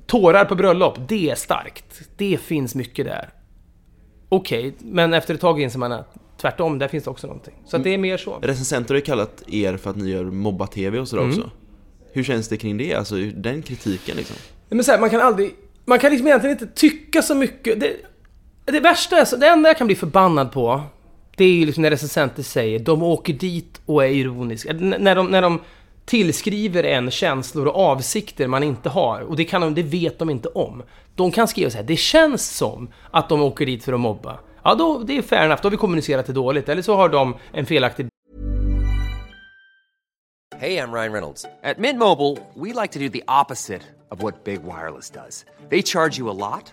Tårar 0.06 0.44
på 0.44 0.54
bröllop, 0.54 0.98
det 1.08 1.30
är 1.30 1.34
starkt. 1.34 2.00
Det 2.16 2.40
finns 2.40 2.74
mycket 2.74 3.06
där. 3.06 3.28
Okej, 4.28 4.74
men 4.78 5.14
efter 5.14 5.34
ett 5.34 5.40
tag 5.40 5.60
inser 5.62 5.78
man 5.78 5.92
att 5.92 6.14
tvärtom, 6.40 6.78
där 6.78 6.88
finns 6.88 7.04
det 7.04 7.10
också 7.10 7.26
någonting. 7.26 7.54
Så 7.66 7.76
att 7.76 7.84
det 7.84 7.94
är 7.94 7.98
mer 7.98 8.16
så. 8.16 8.38
Recensenter 8.42 8.94
har 8.94 8.98
ju 8.98 9.04
kallat 9.04 9.42
er 9.46 9.76
för 9.76 9.90
att 9.90 9.96
ni 9.96 10.10
gör 10.10 10.24
mobba-tv 10.24 10.98
och 10.98 11.08
sådär 11.08 11.22
Mm. 11.22 11.38
också. 11.38 11.50
Hur 12.12 12.22
känns 12.22 12.48
det 12.48 12.56
kring 12.56 12.76
det? 12.78 12.94
Alltså 12.94 13.14
den 13.16 13.62
kritiken 13.62 14.16
liksom? 14.16 14.36
Men 14.68 14.84
så 14.84 14.92
här, 14.92 14.98
man 14.98 15.10
kan 15.10 15.20
aldrig... 15.20 15.54
Man 15.84 15.98
kan 15.98 16.10
liksom 16.10 16.26
egentligen 16.26 16.56
inte 16.60 16.66
tycka 16.74 17.22
så 17.22 17.34
mycket. 17.34 17.80
Det, 17.80 17.96
det 18.64 18.80
värsta 18.80 19.16
är, 19.18 19.24
så, 19.24 19.36
det 19.36 19.46
enda 19.48 19.68
jag 19.68 19.78
kan 19.78 19.86
bli 19.86 19.96
förbannad 19.96 20.52
på, 20.52 20.82
det 21.36 21.44
är 21.44 21.52
ju 21.52 21.66
liksom 21.66 21.82
när 21.82 21.90
recensenter 21.90 22.42
säger 22.42 22.78
de 22.78 23.02
åker 23.02 23.32
dit 23.32 23.80
och 23.86 24.04
är 24.04 24.08
ironiska. 24.08 24.70
N- 24.70 24.94
När 24.98 25.14
de, 25.14 25.26
när 25.30 25.42
de 25.42 25.60
tillskriver 26.04 26.84
en 26.84 27.10
känslor 27.10 27.66
och 27.66 27.76
avsikter 27.76 28.46
man 28.46 28.62
inte 28.62 28.88
har. 28.88 29.20
Och 29.20 29.36
det, 29.36 29.44
kan 29.44 29.60
de, 29.60 29.74
det 29.74 29.82
vet 29.82 30.18
de 30.18 30.30
inte 30.30 30.48
om. 30.48 30.82
De 31.14 31.30
kan 31.30 31.48
skriva 31.48 31.70
så 31.70 31.76
här, 31.76 31.84
det 31.84 31.96
känns 31.96 32.56
som 32.56 32.88
att 33.10 33.28
de 33.28 33.42
åker 33.42 33.66
dit 33.66 33.84
för 33.84 33.92
att 33.92 34.00
mobba. 34.00 34.38
Ja, 34.64 34.74
då, 34.74 34.98
det 34.98 35.18
är 35.18 35.22
fair 35.22 35.44
enough, 35.44 35.60
då 35.62 35.66
har 35.66 35.70
vi 35.70 35.76
kommunicerat 35.76 36.26
det 36.26 36.32
dåligt. 36.32 36.68
Eller 36.68 36.82
så 36.82 36.94
har 36.96 37.08
de 37.08 37.34
en 37.52 37.66
felaktig 37.66 38.06
Hej, 40.58 40.74
jag 40.74 40.94
Ryan 40.94 41.12
Reynolds. 41.12 41.42
På 41.74 41.80
Mint 41.80 41.98
Mobile, 41.98 42.36
we 42.54 42.80
like 42.82 42.92
to 42.92 42.98
do 42.98 43.08
the 43.08 43.22
opposite 43.42 43.80
of 44.10 44.22
what 44.22 44.44
Big 44.44 44.60
Wireless 44.64 45.10
does. 45.10 45.44
They 45.70 45.82
charge 45.82 46.18
you 46.20 46.30
a 46.30 46.32
lot, 46.50 46.72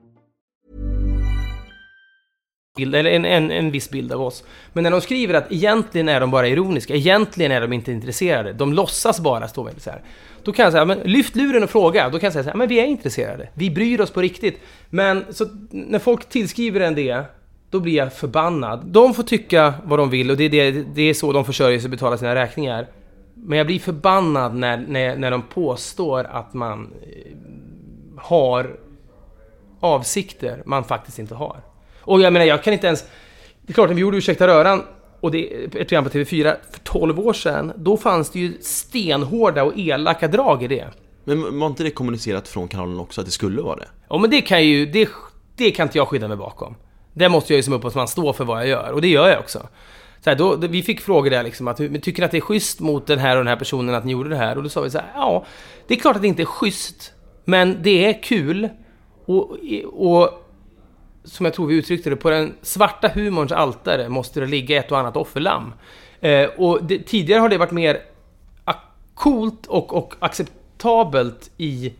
Bild, 2.77 2.95
eller 2.95 3.11
en, 3.11 3.25
en, 3.25 3.51
en 3.51 3.71
viss 3.71 3.89
bild 3.89 4.11
av 4.11 4.21
oss. 4.21 4.43
Men 4.73 4.83
när 4.83 4.91
de 4.91 5.01
skriver 5.01 5.33
att 5.33 5.51
egentligen 5.51 6.09
är 6.09 6.19
de 6.19 6.31
bara 6.31 6.47
ironiska, 6.47 6.95
egentligen 6.95 7.51
är 7.51 7.61
de 7.61 7.73
inte 7.73 7.91
intresserade, 7.91 8.53
de 8.53 8.73
låtsas 8.73 9.19
bara 9.19 9.47
stå 9.47 9.63
med 9.63 9.81
så 9.81 9.89
här. 9.89 10.01
Då 10.43 10.51
kan 10.51 10.63
jag 10.63 10.71
säga, 10.71 10.85
men 10.85 10.99
lyft 10.99 11.35
luren 11.35 11.63
och 11.63 11.69
fråga. 11.69 12.09
Då 12.09 12.19
kan 12.19 12.27
jag 12.27 12.33
säga 12.33 12.43
så 12.43 12.49
här, 12.49 12.57
men 12.57 12.67
vi 12.67 12.79
är 12.79 12.85
intresserade. 12.85 13.49
Vi 13.53 13.69
bryr 13.69 14.01
oss 14.01 14.11
på 14.11 14.21
riktigt. 14.21 14.59
Men 14.89 15.25
så 15.29 15.45
när 15.69 15.99
folk 15.99 16.29
tillskriver 16.29 16.79
en 16.79 16.95
det, 16.95 17.23
då 17.69 17.79
blir 17.79 17.95
jag 17.95 18.13
förbannad. 18.13 18.85
De 18.85 19.13
får 19.13 19.23
tycka 19.23 19.73
vad 19.83 19.99
de 19.99 20.09
vill 20.09 20.31
och 20.31 20.37
det 20.37 20.43
är, 20.43 20.49
det, 20.49 20.71
det 20.71 21.01
är 21.01 21.13
så 21.13 21.31
de 21.31 21.45
försörjer 21.45 21.79
sig 21.79 21.87
och 21.87 21.91
betalar 21.91 22.17
sina 22.17 22.35
räkningar. 22.35 22.87
Men 23.33 23.57
jag 23.57 23.67
blir 23.67 23.79
förbannad 23.79 24.55
när, 24.55 24.77
när, 24.77 25.15
när 25.15 25.31
de 25.31 25.41
påstår 25.41 26.23
att 26.23 26.53
man 26.53 26.93
eh, 27.01 27.31
har 28.17 28.79
avsikter 29.79 30.63
man 30.65 30.83
faktiskt 30.83 31.19
inte 31.19 31.35
har. 31.35 31.70
Och 32.11 32.21
jag 32.21 32.33
menar, 32.33 32.45
jag 32.45 32.63
kan 32.63 32.73
inte 32.73 32.87
ens... 32.87 33.03
Det 33.61 33.71
är 33.71 33.73
klart, 33.73 33.89
när 33.89 33.95
vi 33.95 34.01
gjorde 34.01 34.17
Ursäkta 34.17 34.47
röran, 34.47 34.83
och 35.19 35.31
det 35.31 35.53
är 35.53 35.65
ett 35.65 35.71
program 35.71 36.03
på 36.03 36.09
TV4 36.09 36.55
för 36.71 36.79
12 36.79 37.19
år 37.19 37.33
sedan, 37.33 37.73
då 37.75 37.97
fanns 37.97 38.29
det 38.29 38.39
ju 38.39 38.57
stenhårda 38.61 39.63
och 39.63 39.73
elaka 39.77 40.27
drag 40.27 40.63
i 40.63 40.67
det. 40.67 40.87
Men 41.23 41.59
var 41.59 41.67
inte 41.67 41.83
det 41.83 41.91
kommunicerat 41.91 42.47
från 42.47 42.67
kanalen 42.67 42.99
också, 42.99 43.21
att 43.21 43.27
det 43.27 43.31
skulle 43.31 43.61
vara 43.61 43.75
det? 43.75 43.87
Ja, 44.09 44.17
men 44.17 44.29
det 44.29 44.41
kan 44.41 44.65
ju... 44.65 44.85
Det, 44.85 45.09
det 45.55 45.71
kan 45.71 45.87
inte 45.87 45.97
jag 45.97 46.07
skydda 46.07 46.27
mig 46.27 46.37
bakom. 46.37 46.75
Det 47.13 47.29
måste 47.29 47.53
jag 47.53 47.57
ju 47.57 47.63
som 47.63 47.73
upphovsman 47.73 48.07
stå 48.07 48.33
för 48.33 48.45
vad 48.45 48.59
jag 48.59 48.67
gör, 48.67 48.91
och 48.91 49.01
det 49.01 49.07
gör 49.07 49.29
jag 49.29 49.39
också. 49.39 49.67
Så 50.23 50.29
här, 50.29 50.37
då, 50.37 50.55
vi 50.55 50.83
fick 50.83 51.01
frågor 51.01 51.29
där 51.29 51.43
liksom 51.43 51.67
att, 51.67 51.77
tycker 51.77 52.19
ni 52.19 52.25
att 52.25 52.31
det 52.31 52.37
är 52.37 52.41
schysst 52.41 52.79
mot 52.79 53.07
den 53.07 53.19
här 53.19 53.37
och 53.37 53.43
den 53.43 53.47
här 53.47 53.55
personen 53.55 53.95
att 53.95 54.05
ni 54.05 54.11
gjorde 54.11 54.29
det 54.29 54.35
här? 54.35 54.57
Och 54.57 54.63
då 54.63 54.69
sa 54.69 54.81
vi 54.81 54.89
så 54.89 54.97
här, 54.97 55.11
ja, 55.15 55.45
det 55.87 55.93
är 55.93 55.99
klart 55.99 56.15
att 56.15 56.21
det 56.21 56.27
inte 56.27 56.43
är 56.43 56.45
schysst, 56.45 57.13
men 57.45 57.77
det 57.81 58.05
är 58.05 58.23
kul. 58.23 58.69
Och, 59.25 59.57
och 59.93 60.40
som 61.23 61.45
jag 61.45 61.53
tror 61.53 61.67
vi 61.67 61.75
uttryckte 61.75 62.09
det, 62.09 62.15
på 62.15 62.29
den 62.29 62.53
svarta 62.61 63.07
humorns 63.07 63.51
altare 63.51 64.09
måste 64.09 64.39
det 64.39 64.45
ligga 64.45 64.79
ett 64.79 64.91
och 64.91 64.99
annat 64.99 65.17
offerlamm. 65.17 65.73
Eh, 66.21 66.45
och 66.45 66.83
det, 66.83 66.99
tidigare 66.99 67.39
har 67.39 67.49
det 67.49 67.57
varit 67.57 67.71
mer 67.71 68.01
coolt 69.21 69.65
och, 69.65 69.93
och 69.93 70.13
acceptabelt 70.19 71.51
i 71.57 71.93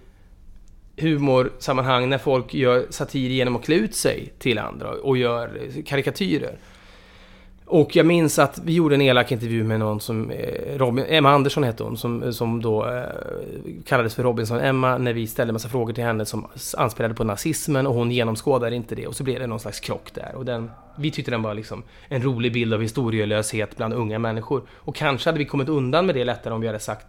humorsammanhang 0.98 2.10
när 2.10 2.18
folk 2.18 2.54
gör 2.54 2.86
satir 2.90 3.30
genom 3.30 3.56
att 3.56 3.64
klä 3.64 3.76
ut 3.76 3.96
sig 3.96 4.34
till 4.40 4.60
andra 4.60 4.92
och 4.92 5.18
gör 5.18 5.60
karikatyrer. 5.86 6.58
Och 7.72 7.96
jag 7.96 8.06
minns 8.06 8.40
att 8.40 8.60
vi 8.64 8.74
gjorde 8.74 8.96
en 8.96 9.02
elak 9.02 9.32
intervju 9.32 9.64
med 9.64 9.80
någon 9.80 10.00
som, 10.00 10.32
eh, 10.32 10.78
Robin, 10.78 11.06
Emma 11.08 11.32
Andersson 11.32 11.64
hette 11.64 11.84
hon, 11.84 11.98
som, 11.98 12.34
som 12.34 12.62
då 12.62 12.88
eh, 12.88 13.04
kallades 13.86 14.16
för 14.16 14.24
Robinson-Emma 14.24 14.98
när 14.98 15.14
vi 15.14 15.28
ställde 15.28 15.54
massa 15.54 15.70
frågor 15.70 15.94
till 15.94 16.04
henne 16.04 16.26
som 16.26 16.48
anspelade 16.78 17.16
på 17.16 17.24
nazismen 17.24 17.88
och 17.88 17.94
hon 17.94 18.12
genomskådade 18.12 18.76
inte 18.76 18.96
det 18.96 19.08
och 19.08 19.16
så 19.16 19.24
blev 19.24 19.40
det 19.40 19.48
någon 19.48 19.60
slags 19.60 19.80
krock 19.80 20.14
där. 20.14 20.36
Och 20.36 20.46
den, 20.46 20.72
vi 20.98 21.12
tyckte 21.12 21.32
den 21.32 21.42
var 21.42 21.54
liksom 21.54 21.84
en 22.08 22.22
rolig 22.24 22.54
bild 22.54 22.74
av 22.74 22.82
historielöshet 22.82 23.78
bland 23.78 23.94
unga 23.94 24.20
människor. 24.20 24.64
Och 24.72 24.96
kanske 24.96 25.30
hade 25.30 25.40
vi 25.40 25.46
kommit 25.46 25.70
undan 25.70 26.06
med 26.06 26.16
det 26.16 26.24
lättare 26.24 26.54
om 26.54 26.62
vi 26.62 26.68
hade 26.68 26.80
sagt 26.80 27.08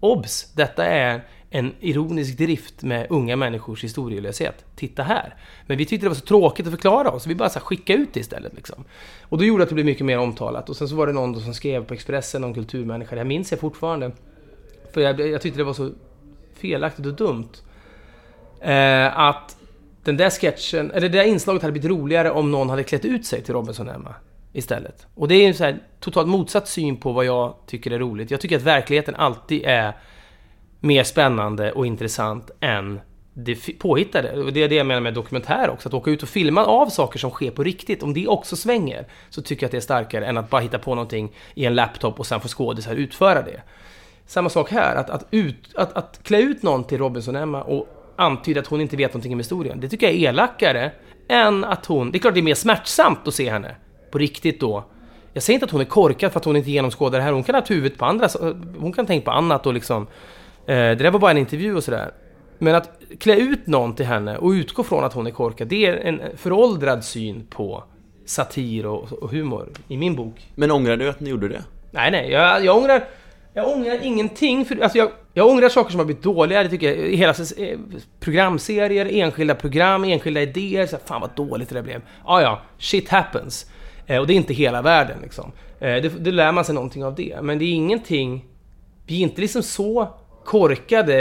Obs! 0.00 0.52
Detta 0.54 0.84
är 0.84 1.22
en 1.54 1.74
ironisk 1.80 2.38
drift 2.38 2.82
med 2.82 3.06
unga 3.10 3.36
människors 3.36 3.84
historielöshet. 3.84 4.64
Titta 4.76 5.02
här! 5.02 5.34
Men 5.66 5.78
vi 5.78 5.86
tyckte 5.86 6.06
det 6.06 6.08
var 6.08 6.16
så 6.16 6.26
tråkigt 6.26 6.66
att 6.66 6.72
förklara 6.72 7.10
oss, 7.10 7.22
så 7.22 7.28
vi 7.28 7.34
bara 7.34 7.48
så 7.48 7.60
skickade 7.60 7.98
ut 7.98 8.14
det 8.14 8.20
istället. 8.20 8.54
Liksom. 8.54 8.84
Och 9.22 9.38
då 9.38 9.44
gjorde 9.44 9.60
det 9.60 9.62
att 9.62 9.68
det 9.68 9.74
blev 9.74 9.86
mycket 9.86 10.06
mer 10.06 10.18
omtalat. 10.18 10.68
Och 10.68 10.76
sen 10.76 10.88
så 10.88 10.96
var 10.96 11.06
det 11.06 11.12
någon 11.12 11.40
som 11.40 11.54
skrev 11.54 11.84
på 11.84 11.94
Expressen, 11.94 12.42
någon 12.42 12.54
kulturmänniska, 12.54 13.16
det 13.16 13.24
minns 13.24 13.50
jag 13.50 13.60
fortfarande. 13.60 14.12
För 14.92 15.00
jag, 15.00 15.20
jag 15.20 15.42
tyckte 15.42 15.60
det 15.60 15.64
var 15.64 15.72
så 15.72 15.90
felaktigt 16.54 17.06
och 17.06 17.14
dumt. 17.14 17.50
Eh, 18.60 19.18
att 19.18 19.56
den 20.04 20.16
där 20.16 20.30
sketchen, 20.30 20.90
eller 20.90 21.08
det 21.08 21.18
där 21.18 21.24
inslaget 21.24 21.62
hade 21.62 21.72
blivit 21.72 21.90
roligare 21.90 22.30
om 22.30 22.50
någon 22.50 22.70
hade 22.70 22.84
klätt 22.84 23.04
ut 23.04 23.26
sig 23.26 23.42
till 23.42 23.54
Robinson-Emma 23.54 24.14
istället. 24.52 25.06
Och 25.14 25.28
det 25.28 25.34
är 25.34 25.48
en 25.48 25.54
så 25.54 25.64
här 25.64 25.78
totalt 26.00 26.28
motsatt 26.28 26.68
syn 26.68 26.96
på 26.96 27.12
vad 27.12 27.24
jag 27.24 27.54
tycker 27.66 27.90
är 27.90 27.98
roligt. 27.98 28.30
Jag 28.30 28.40
tycker 28.40 28.56
att 28.56 28.62
verkligheten 28.62 29.14
alltid 29.14 29.62
är 29.64 29.92
mer 30.82 31.04
spännande 31.04 31.72
och 31.72 31.86
intressant 31.86 32.50
än 32.60 33.00
det 33.34 33.78
påhittade. 33.78 34.32
Och 34.32 34.52
det 34.52 34.62
är 34.62 34.68
det 34.68 34.74
jag 34.74 34.86
menar 34.86 35.00
med 35.00 35.14
dokumentär 35.14 35.70
också. 35.70 35.88
Att 35.88 35.94
åka 35.94 36.10
ut 36.10 36.22
och 36.22 36.28
filma 36.28 36.64
av 36.64 36.86
saker 36.86 37.18
som 37.18 37.30
sker 37.30 37.50
på 37.50 37.62
riktigt. 37.62 38.02
Om 38.02 38.14
det 38.14 38.26
också 38.26 38.56
svänger 38.56 39.06
så 39.30 39.42
tycker 39.42 39.62
jag 39.62 39.68
att 39.68 39.72
det 39.72 39.76
är 39.76 39.80
starkare 39.80 40.26
än 40.26 40.38
att 40.38 40.50
bara 40.50 40.60
hitta 40.60 40.78
på 40.78 40.94
någonting 40.94 41.32
i 41.54 41.64
en 41.64 41.74
laptop 41.74 42.20
och 42.20 42.26
sen 42.26 42.40
få 42.40 42.48
skådisar 42.48 42.94
utföra 42.94 43.42
det. 43.42 43.62
Samma 44.26 44.48
sak 44.48 44.70
här, 44.70 44.96
att, 44.96 45.10
att, 45.10 45.26
ut, 45.30 45.74
att, 45.74 45.92
att 45.92 46.20
klä 46.22 46.38
ut 46.38 46.62
någon 46.62 46.84
till 46.84 46.98
Robinson-Emma 46.98 47.62
och 47.62 47.88
antyda 48.16 48.60
att 48.60 48.66
hon 48.66 48.80
inte 48.80 48.96
vet 48.96 49.12
någonting 49.12 49.32
om 49.32 49.38
historien. 49.38 49.80
Det 49.80 49.88
tycker 49.88 50.06
jag 50.06 50.16
är 50.16 50.28
elakare 50.28 50.92
än 51.28 51.64
att 51.64 51.86
hon... 51.86 52.10
Det 52.10 52.18
är 52.18 52.20
klart 52.20 52.34
det 52.34 52.40
är 52.40 52.42
mer 52.42 52.54
smärtsamt 52.54 53.28
att 53.28 53.34
se 53.34 53.50
henne 53.50 53.76
på 54.10 54.18
riktigt 54.18 54.60
då. 54.60 54.84
Jag 55.32 55.42
säger 55.42 55.54
inte 55.54 55.64
att 55.64 55.70
hon 55.70 55.80
är 55.80 55.84
korkad 55.84 56.32
för 56.32 56.40
att 56.40 56.44
hon 56.44 56.56
inte 56.56 56.70
genomskådar 56.70 57.18
det 57.18 57.24
här. 57.24 57.32
Hon 57.32 57.42
kan 57.42 57.54
ha 57.54 57.62
huvudet 57.66 57.98
på 57.98 58.04
andra... 58.04 58.28
Hon 58.78 58.92
kan 58.92 59.06
tänka 59.06 59.24
på 59.24 59.30
annat 59.30 59.66
och 59.66 59.74
liksom... 59.74 60.06
Eh, 60.66 60.74
det 60.74 60.94
där 60.94 61.10
var 61.10 61.20
bara 61.20 61.30
en 61.30 61.38
intervju 61.38 61.76
och 61.76 61.84
sådär. 61.84 62.10
Men 62.58 62.74
att 62.74 62.90
klä 63.18 63.36
ut 63.36 63.66
någon 63.66 63.94
till 63.94 64.06
henne 64.06 64.36
och 64.36 64.50
utgå 64.50 64.82
från 64.82 65.04
att 65.04 65.12
hon 65.12 65.26
är 65.26 65.30
korkad, 65.30 65.68
det 65.68 65.86
är 65.86 65.96
en 65.96 66.20
föråldrad 66.36 67.04
syn 67.04 67.46
på 67.50 67.84
satir 68.24 68.86
och, 68.86 69.12
och 69.12 69.30
humor 69.30 69.68
i 69.88 69.96
min 69.96 70.16
bok. 70.16 70.50
Men 70.54 70.70
ångrar 70.70 70.96
du 70.96 71.08
att 71.08 71.20
ni 71.20 71.30
gjorde 71.30 71.48
det? 71.48 71.62
Nej, 71.90 72.10
nej, 72.10 72.30
jag, 72.30 72.64
jag 72.64 72.76
ångrar... 72.76 73.04
Jag 73.54 73.68
ångrar 73.68 73.98
ingenting, 74.02 74.64
för, 74.64 74.82
alltså 74.82 74.98
jag, 74.98 75.10
jag 75.34 75.48
ångrar 75.48 75.68
saker 75.68 75.90
som 75.90 75.98
har 75.98 76.04
blivit 76.04 76.22
dåliga, 76.22 76.62
det 76.62 76.68
tycker 76.68 76.94
jag. 76.94 77.16
Hela 77.16 77.34
eh, 77.58 77.78
programserier, 78.20 79.08
enskilda 79.12 79.54
program, 79.54 80.04
enskilda 80.04 80.42
idéer. 80.42 80.86
Så 80.86 80.96
här, 80.96 81.02
fan 81.04 81.20
vad 81.20 81.30
dåligt 81.36 81.68
det 81.68 81.74
där 81.74 81.82
blev. 81.82 82.02
Ja, 82.24 82.42
ja, 82.42 82.62
shit 82.78 83.08
happens. 83.08 83.66
Eh, 84.06 84.18
och 84.18 84.26
det 84.26 84.32
är 84.32 84.36
inte 84.36 84.54
hela 84.54 84.82
världen 84.82 85.18
liksom. 85.22 85.52
Eh, 85.80 85.86
det, 86.02 86.08
det 86.08 86.30
lär 86.30 86.52
man 86.52 86.64
sig 86.64 86.74
någonting 86.74 87.04
av 87.04 87.14
det. 87.14 87.38
Men 87.42 87.58
det 87.58 87.64
är 87.64 87.72
ingenting... 87.72 88.44
Vi 89.06 89.18
är 89.18 89.22
inte 89.22 89.40
liksom 89.40 89.62
så 89.62 90.08
korkade. 90.44 91.14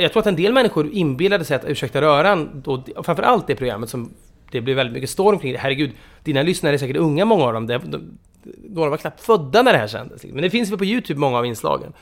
Jag 0.00 0.12
tror 0.12 0.20
att 0.20 0.26
en 0.26 0.36
del 0.36 0.52
människor 0.52 0.90
inbillade 0.92 1.44
sig 1.44 1.56
att 1.56 1.64
Ursäkta 1.64 2.00
röran, 2.00 2.62
då, 2.64 2.84
framförallt 3.02 3.46
det 3.46 3.54
programmet 3.54 3.90
som 3.90 4.10
det 4.50 4.60
blev 4.60 4.76
väldigt 4.76 4.94
mycket 4.94 5.10
storm 5.10 5.38
kring 5.38 5.52
det. 5.52 5.58
Herregud, 5.58 5.90
dina 6.22 6.42
lyssnare 6.42 6.74
är 6.74 6.78
säkert 6.78 6.96
unga, 6.96 7.24
många 7.24 7.44
av 7.44 7.52
dem. 7.52 7.66
De, 7.66 7.78
de, 7.78 8.18
några 8.68 8.90
var 8.90 8.96
knappt 8.96 9.20
födda 9.20 9.62
när 9.62 9.72
det 9.72 9.78
här 9.78 9.86
sändes. 9.86 10.22
Liksom. 10.22 10.34
Men 10.34 10.42
det 10.42 10.50
finns 10.50 10.70
väl 10.70 10.78
på 10.78 10.84
YouTube, 10.84 11.20
många 11.20 11.38
av 11.38 11.46
inslagen. 11.46 11.92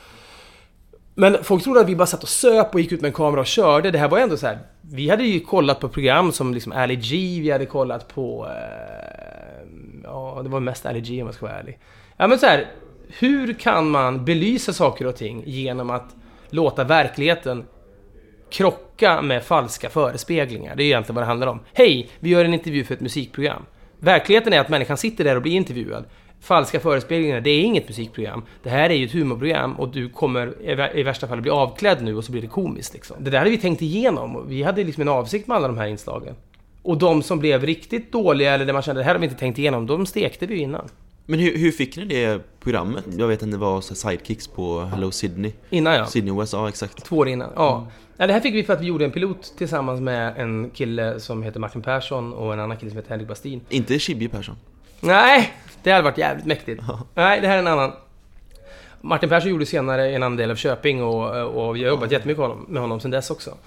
Men 1.15 1.43
folk 1.43 1.63
trodde 1.63 1.79
att 1.79 1.89
vi 1.89 1.95
bara 1.95 2.05
satt 2.05 2.23
och 2.23 2.29
söp 2.29 2.73
och 2.73 2.79
gick 2.79 2.91
ut 2.91 3.01
med 3.01 3.07
en 3.07 3.13
kamera 3.13 3.39
och 3.39 3.47
körde. 3.47 3.91
Det 3.91 3.97
här 3.97 4.07
var 4.07 4.17
ju 4.17 4.23
ändå 4.23 4.37
så 4.37 4.47
här. 4.47 4.59
Vi 4.81 5.09
hade 5.09 5.23
ju 5.23 5.39
kollat 5.39 5.79
på 5.79 5.89
program 5.89 6.31
som 6.31 6.53
liksom 6.53 6.71
Ali 6.71 6.95
G, 6.95 7.39
vi 7.41 7.51
hade 7.51 7.65
kollat 7.65 8.07
på... 8.07 8.47
Eh, 8.47 9.67
ja, 10.03 10.39
det 10.43 10.49
var 10.49 10.59
mest 10.59 10.85
Ali 10.85 11.01
G 11.01 11.21
om 11.21 11.27
jag 11.27 11.35
ska 11.35 11.45
vara 11.45 11.59
ärlig. 11.59 11.79
Ja 12.17 12.27
men 12.27 12.39
så 12.39 12.45
här, 12.45 12.71
Hur 13.07 13.53
kan 13.53 13.89
man 13.89 14.25
belysa 14.25 14.73
saker 14.73 15.07
och 15.07 15.15
ting 15.15 15.43
genom 15.45 15.89
att 15.89 16.15
låta 16.53 16.83
verkligheten 16.83 17.65
krocka 18.49 19.21
med 19.21 19.43
falska 19.43 19.89
förespeglingar? 19.89 20.75
Det 20.75 20.83
är 20.83 20.85
egentligen 20.85 21.15
vad 21.15 21.23
det 21.23 21.27
handlar 21.27 21.47
om. 21.47 21.59
Hej, 21.73 22.09
vi 22.19 22.29
gör 22.29 22.45
en 22.45 22.53
intervju 22.53 22.83
för 22.83 22.93
ett 22.93 23.01
musikprogram. 23.01 23.65
Verkligheten 23.99 24.53
är 24.53 24.59
att 24.59 24.69
människan 24.69 24.97
sitter 24.97 25.23
där 25.23 25.35
och 25.35 25.41
blir 25.41 25.55
intervjuad 25.55 26.05
falska 26.43 26.79
förespeglingar, 26.79 27.41
det 27.41 27.49
är 27.49 27.61
inget 27.61 27.87
musikprogram. 27.87 28.43
Det 28.63 28.69
här 28.69 28.89
är 28.89 28.93
ju 28.93 29.05
ett 29.05 29.11
humorprogram 29.11 29.73
och 29.73 29.89
du 29.89 30.09
kommer 30.09 30.53
i 30.97 31.03
värsta 31.03 31.27
fall 31.27 31.41
bli 31.41 31.51
avklädd 31.51 32.03
nu 32.03 32.15
och 32.15 32.23
så 32.23 32.31
blir 32.31 32.41
det 32.41 32.47
komiskt. 32.47 32.93
Liksom. 32.93 33.23
Det 33.23 33.29
där 33.29 33.37
hade 33.37 33.49
vi 33.49 33.57
tänkt 33.57 33.81
igenom. 33.81 34.45
Vi 34.47 34.63
hade 34.63 34.83
liksom 34.83 35.01
en 35.01 35.09
avsikt 35.09 35.47
med 35.47 35.57
alla 35.57 35.67
de 35.67 35.77
här 35.77 35.87
inslagen. 35.87 36.35
Och 36.81 36.97
de 36.97 37.23
som 37.23 37.39
blev 37.39 37.65
riktigt 37.65 38.11
dåliga, 38.11 38.53
eller 38.53 38.65
där 38.65 38.73
man 38.73 38.81
kände 38.81 39.01
det 39.01 39.05
här 39.05 39.13
har 39.13 39.19
vi 39.19 39.25
inte 39.25 39.39
tänkt 39.39 39.59
igenom, 39.59 39.87
de 39.87 40.05
stekte 40.05 40.45
vi 40.45 40.55
ju 40.55 40.61
innan. 40.61 40.89
Men 41.25 41.39
hur, 41.39 41.57
hur 41.57 41.71
fick 41.71 41.97
ni 41.97 42.05
det 42.05 42.41
programmet? 42.59 43.05
Jag 43.17 43.27
vet 43.27 43.43
att 43.43 43.51
det 43.51 43.57
var 43.57 43.81
sidekicks 43.81 44.47
på 44.47 44.79
Hello 44.79 45.11
Sydney. 45.11 45.51
Innan 45.69 45.93
ja. 45.93 46.05
Sydney 46.05 46.39
USA, 46.39 46.69
exakt. 46.69 47.05
Två 47.05 47.17
år 47.17 47.27
innan, 47.27 47.49
ja. 47.55 47.77
Mm. 47.77 47.87
ja. 48.17 48.27
Det 48.27 48.33
här 48.33 48.39
fick 48.39 48.53
vi 48.53 48.63
för 48.63 48.73
att 48.73 48.81
vi 48.81 48.85
gjorde 48.85 49.05
en 49.05 49.11
pilot 49.11 49.53
tillsammans 49.57 50.01
med 50.01 50.33
en 50.37 50.69
kille 50.69 51.19
som 51.19 51.43
heter 51.43 51.59
Martin 51.59 51.81
Persson 51.81 52.33
och 52.33 52.53
en 52.53 52.59
annan 52.59 52.77
kille 52.77 52.91
som 52.91 52.97
heter 52.97 53.09
Henrik 53.09 53.27
Bastin. 53.27 53.61
Inte 53.69 53.99
Chibi 53.99 54.27
Persson? 54.27 54.55
Nej, 54.99 55.53
det 55.83 55.91
hade 55.91 56.03
varit 56.03 56.17
jävligt 56.17 56.45
mäktigt. 56.45 56.83
Nej, 57.15 57.41
det 57.41 57.47
här 57.47 57.55
är 57.55 57.59
en 57.59 57.67
annan. 57.67 57.91
Martin 59.01 59.29
Persson 59.29 59.51
gjorde 59.51 59.65
senare 59.65 60.09
en 60.09 60.23
annan 60.23 60.37
del 60.37 60.51
av 60.51 60.55
Köping 60.55 61.03
och, 61.03 61.67
och 61.67 61.75
vi 61.75 61.83
har 61.83 61.89
jobbat 61.89 62.11
jättemycket 62.11 62.39
med 62.39 62.47
honom, 62.47 62.65
med 62.69 62.81
honom 62.81 62.99
sen 62.99 63.11
dess 63.11 63.29
också. 63.29 63.57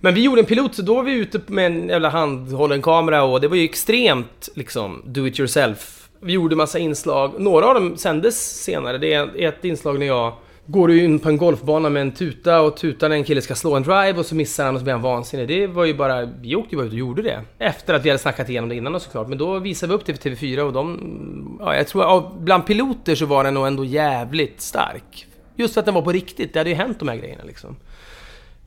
Men 0.00 0.14
vi 0.14 0.22
gjorde 0.22 0.40
en 0.40 0.46
pilot, 0.46 0.74
så 0.74 0.82
då 0.82 0.94
var 0.94 1.02
vi 1.02 1.12
ute 1.12 1.40
med 1.46 1.66
en 1.66 1.88
jävla 1.88 2.08
handhållen 2.08 2.82
kamera 2.82 3.22
och 3.22 3.40
det 3.40 3.48
var 3.48 3.56
ju 3.56 3.64
extremt 3.64 4.48
liksom 4.54 5.02
do 5.04 5.26
it 5.26 5.38
yourself 5.38 6.03
vi 6.24 6.32
gjorde 6.32 6.56
massa 6.56 6.78
inslag. 6.78 7.40
Några 7.40 7.66
av 7.66 7.74
dem 7.74 7.96
sändes 7.96 8.62
senare. 8.64 8.98
Det 8.98 9.14
är 9.14 9.48
ett 9.48 9.64
inslag 9.64 9.98
när 9.98 10.06
jag 10.06 10.32
går 10.66 10.92
in 10.92 11.18
på 11.18 11.28
en 11.28 11.36
golfbana 11.36 11.90
med 11.90 12.02
en 12.02 12.12
tuta 12.12 12.60
och 12.60 12.76
tutan 12.76 13.12
en 13.12 13.24
kille 13.24 13.42
ska 13.42 13.54
slå 13.54 13.74
en 13.74 13.82
drive 13.82 14.14
och 14.18 14.26
så 14.26 14.34
missar 14.34 14.64
han 14.64 14.74
och 14.74 14.80
så 14.80 14.84
blir 14.84 14.92
han 14.92 15.02
vansinnig. 15.02 15.48
Det 15.48 15.66
var 15.66 15.84
ju 15.84 15.94
bara... 15.94 16.24
Vi 16.24 16.56
åkte 16.56 16.74
ju 16.74 16.76
bara 16.76 16.86
ut 16.86 16.92
och 16.92 16.98
gjorde 16.98 17.22
det. 17.22 17.42
Efter 17.58 17.94
att 17.94 18.04
vi 18.04 18.10
hade 18.10 18.18
snackat 18.18 18.48
igenom 18.48 18.68
det 18.68 18.74
innan 18.74 19.00
såklart. 19.00 19.28
Men 19.28 19.38
då 19.38 19.58
visade 19.58 19.90
vi 19.90 19.96
upp 19.96 20.06
det 20.06 20.22
för 20.22 20.30
TV4 20.30 20.60
och 20.60 20.72
de... 20.72 21.58
Ja, 21.60 21.76
jag 21.76 21.88
tror 21.88 22.18
att 22.18 22.34
bland 22.34 22.66
piloter 22.66 23.14
så 23.14 23.26
var 23.26 23.44
den 23.44 23.54
nog 23.54 23.66
ändå 23.66 23.84
jävligt 23.84 24.60
stark. 24.60 25.26
Just 25.56 25.74
för 25.74 25.80
att 25.80 25.84
den 25.84 25.94
var 25.94 26.02
på 26.02 26.12
riktigt. 26.12 26.52
Det 26.52 26.60
hade 26.60 26.70
ju 26.70 26.76
hänt 26.76 26.98
de 26.98 27.08
här 27.08 27.16
grejerna 27.16 27.44
liksom. 27.46 27.76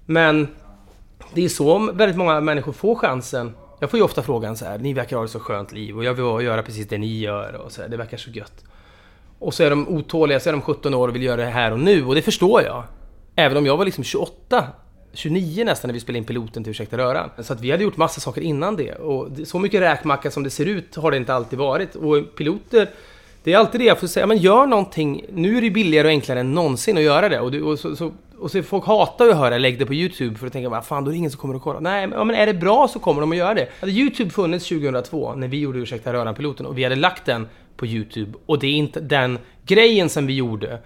Men 0.06 0.48
det 1.34 1.46
är 1.46 1.50
så 1.50 1.92
väldigt 1.92 2.18
många 2.18 2.42
människor 2.42 2.74
får 2.74 2.96
chansen. 2.96 3.54
Jag 3.80 3.90
får 3.90 3.98
ju 3.98 4.04
ofta 4.04 4.24
frågan 4.24 4.58
så 4.58 4.66
här, 4.66 4.78
ni 4.78 4.94
verkar 4.94 5.18
ha 5.18 5.26
ett 5.26 5.32
så 5.32 5.40
skönt 5.40 5.72
liv 5.72 5.98
och 5.98 6.04
jag 6.04 6.14
vill 6.14 6.46
göra 6.46 6.64
precis 6.64 6.88
det 6.88 6.98
ni 6.98 7.20
gör 7.20 7.54
och 7.54 7.72
så 7.72 7.82
här, 7.82 7.90
det 7.90 7.98
verkar 7.98 8.18
så 8.18 8.30
gött. 8.30 8.64
Och 9.40 9.54
så 9.54 9.64
är 9.64 9.70
de 9.70 9.88
otåliga, 9.88 10.40
så 10.40 10.50
är 10.50 10.54
de 10.54 10.62
17 10.62 10.94
år 10.94 11.08
och 11.08 11.16
vill 11.16 11.24
göra 11.24 11.42
det 11.42 11.50
här 11.50 11.72
och 11.72 11.80
nu 11.80 12.06
och 12.06 12.16
det 12.16 12.22
förstår 12.22 12.62
jag. 12.62 12.84
Även 13.36 13.58
om 13.58 13.66
jag 13.66 13.78
var 13.78 13.86
liksom 13.86 14.04
28, 14.04 14.68
29 15.14 15.66
nästan 15.66 15.90
när 15.90 15.94
vi 15.94 16.00
spelade 16.00 16.18
in 16.18 16.26
piloten 16.26 16.64
till 16.64 16.72
Ursäkta 16.72 16.98
Röran. 16.98 17.30
Så 17.40 17.54
att 17.54 17.62
vi 17.62 17.72
hade 17.72 17.84
gjort 17.84 17.98
massa 17.98 18.22
saker 18.22 18.42
innan 18.42 18.76
det. 18.76 18.94
Och 18.94 19.28
så 19.46 19.60
mycket 19.60 19.82
räkmacka 19.82 20.32
som 20.32 20.44
det 20.44 20.50
ser 20.50 20.66
ut 20.66 20.96
har 20.96 21.12
det 21.12 21.18
inte 21.18 21.34
alltid 21.34 21.60
varit. 21.60 21.96
Och 21.96 22.36
piloter, 22.38 22.90
det 23.44 23.54
är 23.54 23.58
alltid 23.58 23.82
det 23.82 23.86
jag 23.86 24.00
får 24.00 24.08
säga, 24.08 24.26
men 24.26 24.38
gör 24.38 24.66
någonting. 24.66 25.26
Nu 25.34 25.58
är 25.58 25.62
det 25.62 25.70
billigare 25.70 26.08
och 26.08 26.12
enklare 26.12 26.40
än 26.40 26.54
någonsin 26.54 26.98
att 26.98 27.04
göra 27.04 27.30
det. 27.30 27.40
Och, 27.40 27.52
du, 27.52 27.62
och 27.62 27.80
så, 27.80 27.96
så 27.96 28.12
och 28.40 28.52
så 28.52 28.64
folk 28.64 28.86
hatar 28.86 29.26
ju 29.26 29.32
att 29.32 29.38
höra 29.38 29.58
lägg 29.58 29.80
det 29.80 29.86
på 29.86 29.94
YouTube 29.94 30.38
för 30.38 30.48
att 30.48 30.54
tänka 30.54 30.70
vad 30.70 30.86
fan 30.86 31.04
då 31.04 31.10
är 31.10 31.12
det 31.12 31.18
ingen 31.18 31.32
som 31.32 31.40
kommer 31.40 31.56
att 31.56 31.62
kolla. 31.62 31.80
Nej, 31.80 32.08
men 32.08 32.30
är 32.30 32.46
det 32.46 32.54
bra 32.54 32.88
så 32.88 33.00
kommer 33.00 33.22
de 33.22 33.32
att 33.32 33.38
göra 33.38 33.54
det. 33.54 33.68
Hade 33.80 33.92
YouTube 33.92 34.30
funnits 34.30 34.68
2002 34.68 35.36
när 35.36 35.48
vi 35.48 35.60
gjorde 35.60 35.80
Ursäkta 35.80 36.14
Röran-piloten 36.14 36.66
och 36.66 36.78
vi 36.78 36.84
hade 36.84 36.96
lagt 36.96 37.26
den 37.26 37.48
på 37.78 37.86
YouTube 37.86 38.38
och 38.46 38.60
det 38.60 38.68
är 38.68 38.74
inte 38.74 39.00
den 39.00 39.40
grejen 39.66 40.10
som 40.10 40.28
vi 40.28 40.36
gjorde, 40.36 40.80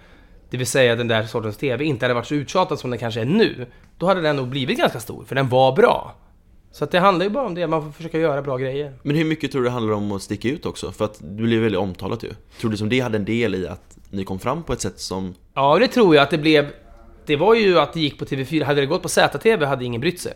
det 0.50 0.56
vill 0.56 0.66
säga 0.66 0.96
den 0.96 1.08
där 1.08 1.24
sortens 1.24 1.56
TV, 1.56 1.84
inte 1.84 2.04
hade 2.04 2.14
varit 2.14 2.26
så 2.26 2.34
uttjatad 2.34 2.78
som 2.78 2.90
den 2.90 2.98
kanske 2.98 3.20
är 3.20 3.24
nu, 3.24 3.66
då 3.98 4.06
hade 4.06 4.20
den 4.20 4.36
nog 4.36 4.48
blivit 4.48 4.78
ganska 4.78 5.00
stor, 5.00 5.24
för 5.24 5.34
den 5.34 5.48
var 5.48 5.72
bra. 5.72 6.14
Så 6.72 6.84
att 6.84 6.90
det 6.90 6.98
handlar 6.98 7.24
ju 7.24 7.30
bara 7.30 7.46
om 7.46 7.54
det, 7.54 7.66
man 7.66 7.82
får 7.82 7.90
försöka 7.90 8.18
göra 8.18 8.42
bra 8.42 8.56
grejer. 8.56 8.92
Men 9.02 9.16
hur 9.16 9.24
mycket 9.24 9.52
tror 9.52 9.62
du 9.62 9.68
det 9.68 9.72
handlar 9.72 9.94
om 9.94 10.12
att 10.12 10.22
sticka 10.22 10.48
ut 10.48 10.66
också? 10.66 10.92
För 10.92 11.04
att 11.04 11.18
du 11.20 11.42
blev 11.42 11.62
väldigt 11.62 11.80
omtalat 11.80 12.22
ju. 12.22 12.28
Tror 12.60 12.70
du 12.70 12.76
som 12.76 12.88
det 12.88 13.00
hade 13.00 13.18
en 13.18 13.24
del 13.24 13.54
i 13.54 13.68
att 13.68 13.98
ni 14.10 14.24
kom 14.24 14.38
fram 14.38 14.62
på 14.62 14.72
ett 14.72 14.80
sätt 14.80 15.00
som... 15.00 15.34
Ja, 15.54 15.78
det 15.78 15.88
tror 15.88 16.14
jag 16.14 16.22
att 16.22 16.30
det 16.30 16.38
blev 16.38 16.70
det 17.26 17.36
var 17.36 17.54
ju 17.54 17.78
att 17.78 17.92
det 17.92 18.00
gick 18.00 18.18
på 18.18 18.24
TV4. 18.24 18.64
Hade 18.64 18.80
det 18.80 18.86
gått 18.86 19.02
på 19.02 19.08
ZTV 19.08 19.64
hade 19.64 19.84
ingen 19.84 20.00
brytt 20.00 20.20
sig. 20.20 20.34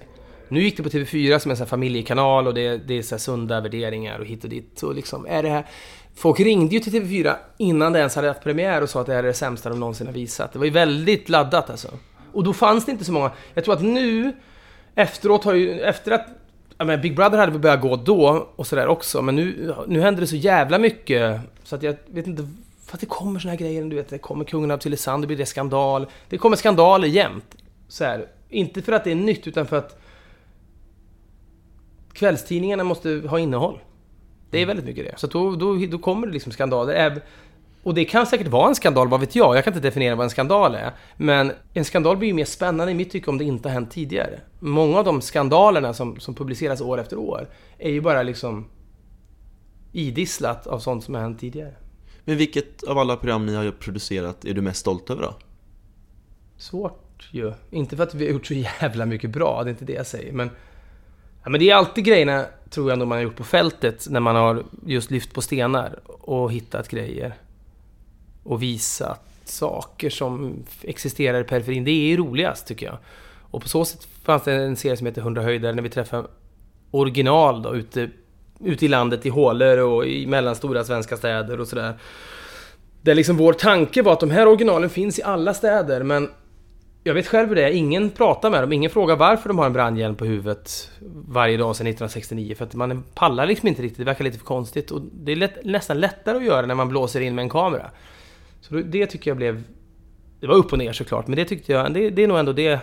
Nu 0.48 0.62
gick 0.62 0.76
det 0.76 0.82
på 0.82 0.88
TV4 0.88 1.38
som 1.38 1.50
en 1.50 1.56
sån 1.56 1.66
familjekanal 1.66 2.46
och 2.46 2.54
det, 2.54 2.76
det 2.76 2.98
är 2.98 3.02
så 3.02 3.18
sunda 3.18 3.60
värderingar 3.60 4.18
och 4.18 4.26
hit 4.26 4.44
och 4.44 4.50
dit. 4.50 4.82
Och 4.82 4.94
liksom, 4.94 5.26
är 5.26 5.42
det 5.42 5.48
här... 5.48 5.66
Folk 6.14 6.40
ringde 6.40 6.74
ju 6.74 6.80
till 6.80 6.92
TV4 6.92 7.34
innan 7.58 7.92
det 7.92 7.98
ens 7.98 8.16
hade 8.16 8.28
haft 8.28 8.42
premiär 8.42 8.82
och 8.82 8.90
sa 8.90 9.00
att 9.00 9.06
det 9.06 9.12
här 9.12 9.18
är 9.18 9.26
det 9.26 9.34
sämsta 9.34 9.68
de 9.68 9.80
någonsin 9.80 10.06
har 10.06 10.14
visat. 10.14 10.52
Det 10.52 10.58
var 10.58 10.66
ju 10.66 10.72
väldigt 10.72 11.28
laddat 11.28 11.70
alltså. 11.70 11.88
Och 12.32 12.44
då 12.44 12.52
fanns 12.52 12.84
det 12.84 12.92
inte 12.92 13.04
så 13.04 13.12
många. 13.12 13.30
Jag 13.54 13.64
tror 13.64 13.74
att 13.74 13.82
nu, 13.82 14.32
efteråt 14.94 15.44
har 15.44 15.54
ju, 15.54 15.80
efter 15.80 16.12
att 16.12 16.26
Jag 16.78 16.86
menar 16.86 17.02
Big 17.02 17.16
Brother 17.16 17.38
hade 17.38 17.52
väl 17.52 17.60
börjat 17.60 17.80
gå 17.80 17.96
då 17.96 18.48
och 18.56 18.66
sådär 18.66 18.86
också, 18.86 19.22
men 19.22 19.36
nu, 19.36 19.74
nu 19.86 20.00
händer 20.00 20.20
det 20.20 20.26
så 20.26 20.36
jävla 20.36 20.78
mycket 20.78 21.40
så 21.64 21.76
att 21.76 21.82
jag 21.82 21.96
vet 22.06 22.26
inte 22.26 22.48
för 22.86 22.96
att 22.96 23.00
det 23.00 23.06
kommer 23.06 23.40
såna 23.40 23.50
här 23.50 23.58
grejer, 23.58 23.84
du 23.84 23.96
vet, 23.96 24.08
det 24.08 24.18
kommer 24.18 24.44
kungen 24.44 24.70
av 24.70 24.78
Tylösand, 24.78 25.22
det 25.22 25.26
blir 25.26 25.36
det 25.36 25.46
skandal. 25.46 26.06
Det 26.28 26.38
kommer 26.38 26.56
skandaler 26.56 27.08
jämt. 27.08 27.56
Så 27.88 28.04
här, 28.04 28.28
inte 28.48 28.82
för 28.82 28.92
att 28.92 29.04
det 29.04 29.10
är 29.10 29.14
nytt, 29.14 29.46
utan 29.46 29.66
för 29.66 29.76
att 29.76 30.00
kvällstidningarna 32.12 32.84
måste 32.84 33.22
ha 33.28 33.38
innehåll. 33.38 33.78
Det 34.50 34.58
är 34.58 34.62
mm. 34.62 34.76
väldigt 34.76 34.96
mycket 34.96 35.12
det. 35.12 35.18
Så 35.18 35.26
då, 35.26 35.56
då, 35.56 35.86
då 35.90 35.98
kommer 35.98 36.26
det 36.26 36.32
liksom 36.32 36.52
skandaler. 36.52 37.22
Och 37.82 37.94
det 37.94 38.04
kan 38.04 38.26
säkert 38.26 38.48
vara 38.48 38.68
en 38.68 38.74
skandal, 38.74 39.08
vad 39.08 39.20
vet 39.20 39.36
jag? 39.36 39.56
Jag 39.56 39.64
kan 39.64 39.72
inte 39.72 39.88
definiera 39.88 40.14
vad 40.14 40.24
en 40.24 40.30
skandal 40.30 40.74
är. 40.74 40.92
Men 41.16 41.52
en 41.74 41.84
skandal 41.84 42.16
blir 42.16 42.28
ju 42.28 42.34
mer 42.34 42.44
spännande 42.44 42.92
i 42.92 42.94
mitt 42.94 43.10
tycke 43.10 43.30
om 43.30 43.38
det 43.38 43.44
inte 43.44 43.68
har 43.68 43.74
hänt 43.74 43.90
tidigare. 43.90 44.40
Många 44.58 44.98
av 44.98 45.04
de 45.04 45.20
skandalerna 45.20 45.94
som, 45.94 46.20
som 46.20 46.34
publiceras 46.34 46.80
år 46.80 47.00
efter 47.00 47.18
år 47.18 47.48
är 47.78 47.90
ju 47.90 48.00
bara 48.00 48.22
liksom 48.22 48.68
idisslat 49.92 50.66
av 50.66 50.78
sånt 50.78 51.04
som 51.04 51.14
har 51.14 51.22
hänt 51.22 51.40
tidigare. 51.40 51.74
Men 52.28 52.36
vilket 52.36 52.82
av 52.82 52.98
alla 52.98 53.16
program 53.16 53.46
ni 53.46 53.54
har 53.54 53.70
producerat 53.70 54.44
är 54.44 54.54
du 54.54 54.60
mest 54.60 54.80
stolt 54.80 55.10
över 55.10 55.22
då? 55.22 55.34
Svårt 56.56 57.28
ju. 57.30 57.52
Inte 57.70 57.96
för 57.96 58.02
att 58.02 58.14
vi 58.14 58.24
har 58.24 58.32
gjort 58.32 58.46
så 58.46 58.54
jävla 58.54 59.06
mycket 59.06 59.30
bra, 59.30 59.62
det 59.64 59.68
är 59.68 59.72
inte 59.72 59.84
det 59.84 59.92
jag 59.92 60.06
säger. 60.06 60.32
Men, 60.32 60.50
ja, 61.44 61.50
men 61.50 61.60
det 61.60 61.70
är 61.70 61.74
alltid 61.74 62.04
grejerna, 62.04 62.46
tror 62.70 62.90
jag, 62.90 62.98
man 62.98 63.10
har 63.10 63.18
gjort 63.18 63.36
på 63.36 63.44
fältet. 63.44 64.06
När 64.10 64.20
man 64.20 64.36
har 64.36 64.64
just 64.86 65.10
lyft 65.10 65.34
på 65.34 65.42
stenar 65.42 66.00
och 66.06 66.52
hittat 66.52 66.88
grejer. 66.88 67.34
Och 68.42 68.62
visat 68.62 69.22
saker 69.44 70.10
som 70.10 70.64
existerar 70.82 71.40
i 71.40 71.44
periferin. 71.44 71.84
Det 71.84 71.90
är 71.90 72.16
roligast, 72.16 72.66
tycker 72.66 72.86
jag. 72.86 72.98
Och 73.50 73.62
på 73.62 73.68
så 73.68 73.84
sätt 73.84 74.08
fanns 74.22 74.42
det 74.42 74.54
en 74.54 74.76
serie 74.76 74.96
som 74.96 75.06
heter 75.06 75.20
100 75.20 75.42
höjder, 75.42 75.72
när 75.72 75.82
vi 75.82 75.90
träffade 75.90 76.28
original 76.90 77.62
då, 77.62 77.74
ute 77.74 78.10
ute 78.64 78.84
i 78.84 78.88
landet 78.88 79.26
i 79.26 79.28
hålor 79.28 79.78
och 79.78 80.06
i 80.06 80.26
mellanstora 80.26 80.84
svenska 80.84 81.16
städer 81.16 81.60
och 81.60 81.68
sådär. 81.68 81.94
Där 83.02 83.14
liksom 83.14 83.36
vår 83.36 83.52
tanke 83.52 84.02
var 84.02 84.12
att 84.12 84.20
de 84.20 84.30
här 84.30 84.48
originalen 84.48 84.90
finns 84.90 85.18
i 85.18 85.22
alla 85.22 85.54
städer 85.54 86.02
men 86.02 86.28
jag 87.04 87.14
vet 87.14 87.26
själv 87.26 87.48
hur 87.48 87.56
det 87.56 87.62
är, 87.62 87.70
ingen 87.70 88.10
pratar 88.10 88.50
med 88.50 88.62
dem, 88.62 88.72
ingen 88.72 88.90
frågar 88.90 89.16
varför 89.16 89.48
de 89.48 89.58
har 89.58 89.66
en 89.66 89.72
brandhjälm 89.72 90.14
på 90.14 90.24
huvudet 90.24 90.90
varje 91.28 91.56
dag 91.56 91.76
sedan 91.76 91.86
1969 91.86 92.54
för 92.54 92.64
att 92.64 92.74
man 92.74 93.04
pallar 93.14 93.46
liksom 93.46 93.68
inte 93.68 93.82
riktigt, 93.82 93.98
det 93.98 94.04
verkar 94.04 94.24
lite 94.24 94.38
för 94.38 94.44
konstigt 94.46 94.90
och 94.90 95.00
det 95.12 95.32
är 95.32 95.36
lätt, 95.36 95.64
nästan 95.64 96.00
lättare 96.00 96.36
att 96.36 96.44
göra 96.44 96.66
när 96.66 96.74
man 96.74 96.88
blåser 96.88 97.20
in 97.20 97.34
med 97.34 97.42
en 97.42 97.48
kamera. 97.48 97.90
Så 98.60 98.74
det 98.74 99.06
tycker 99.06 99.30
jag 99.30 99.36
blev... 99.36 99.62
Det 100.40 100.46
var 100.46 100.54
upp 100.54 100.72
och 100.72 100.78
ner 100.78 100.92
såklart, 100.92 101.26
men 101.26 101.36
det 101.36 101.44
tyckte 101.44 101.72
jag, 101.72 101.94
det, 101.94 102.10
det 102.10 102.22
är 102.22 102.26
nog 102.26 102.38
ändå 102.38 102.52
det 102.52 102.80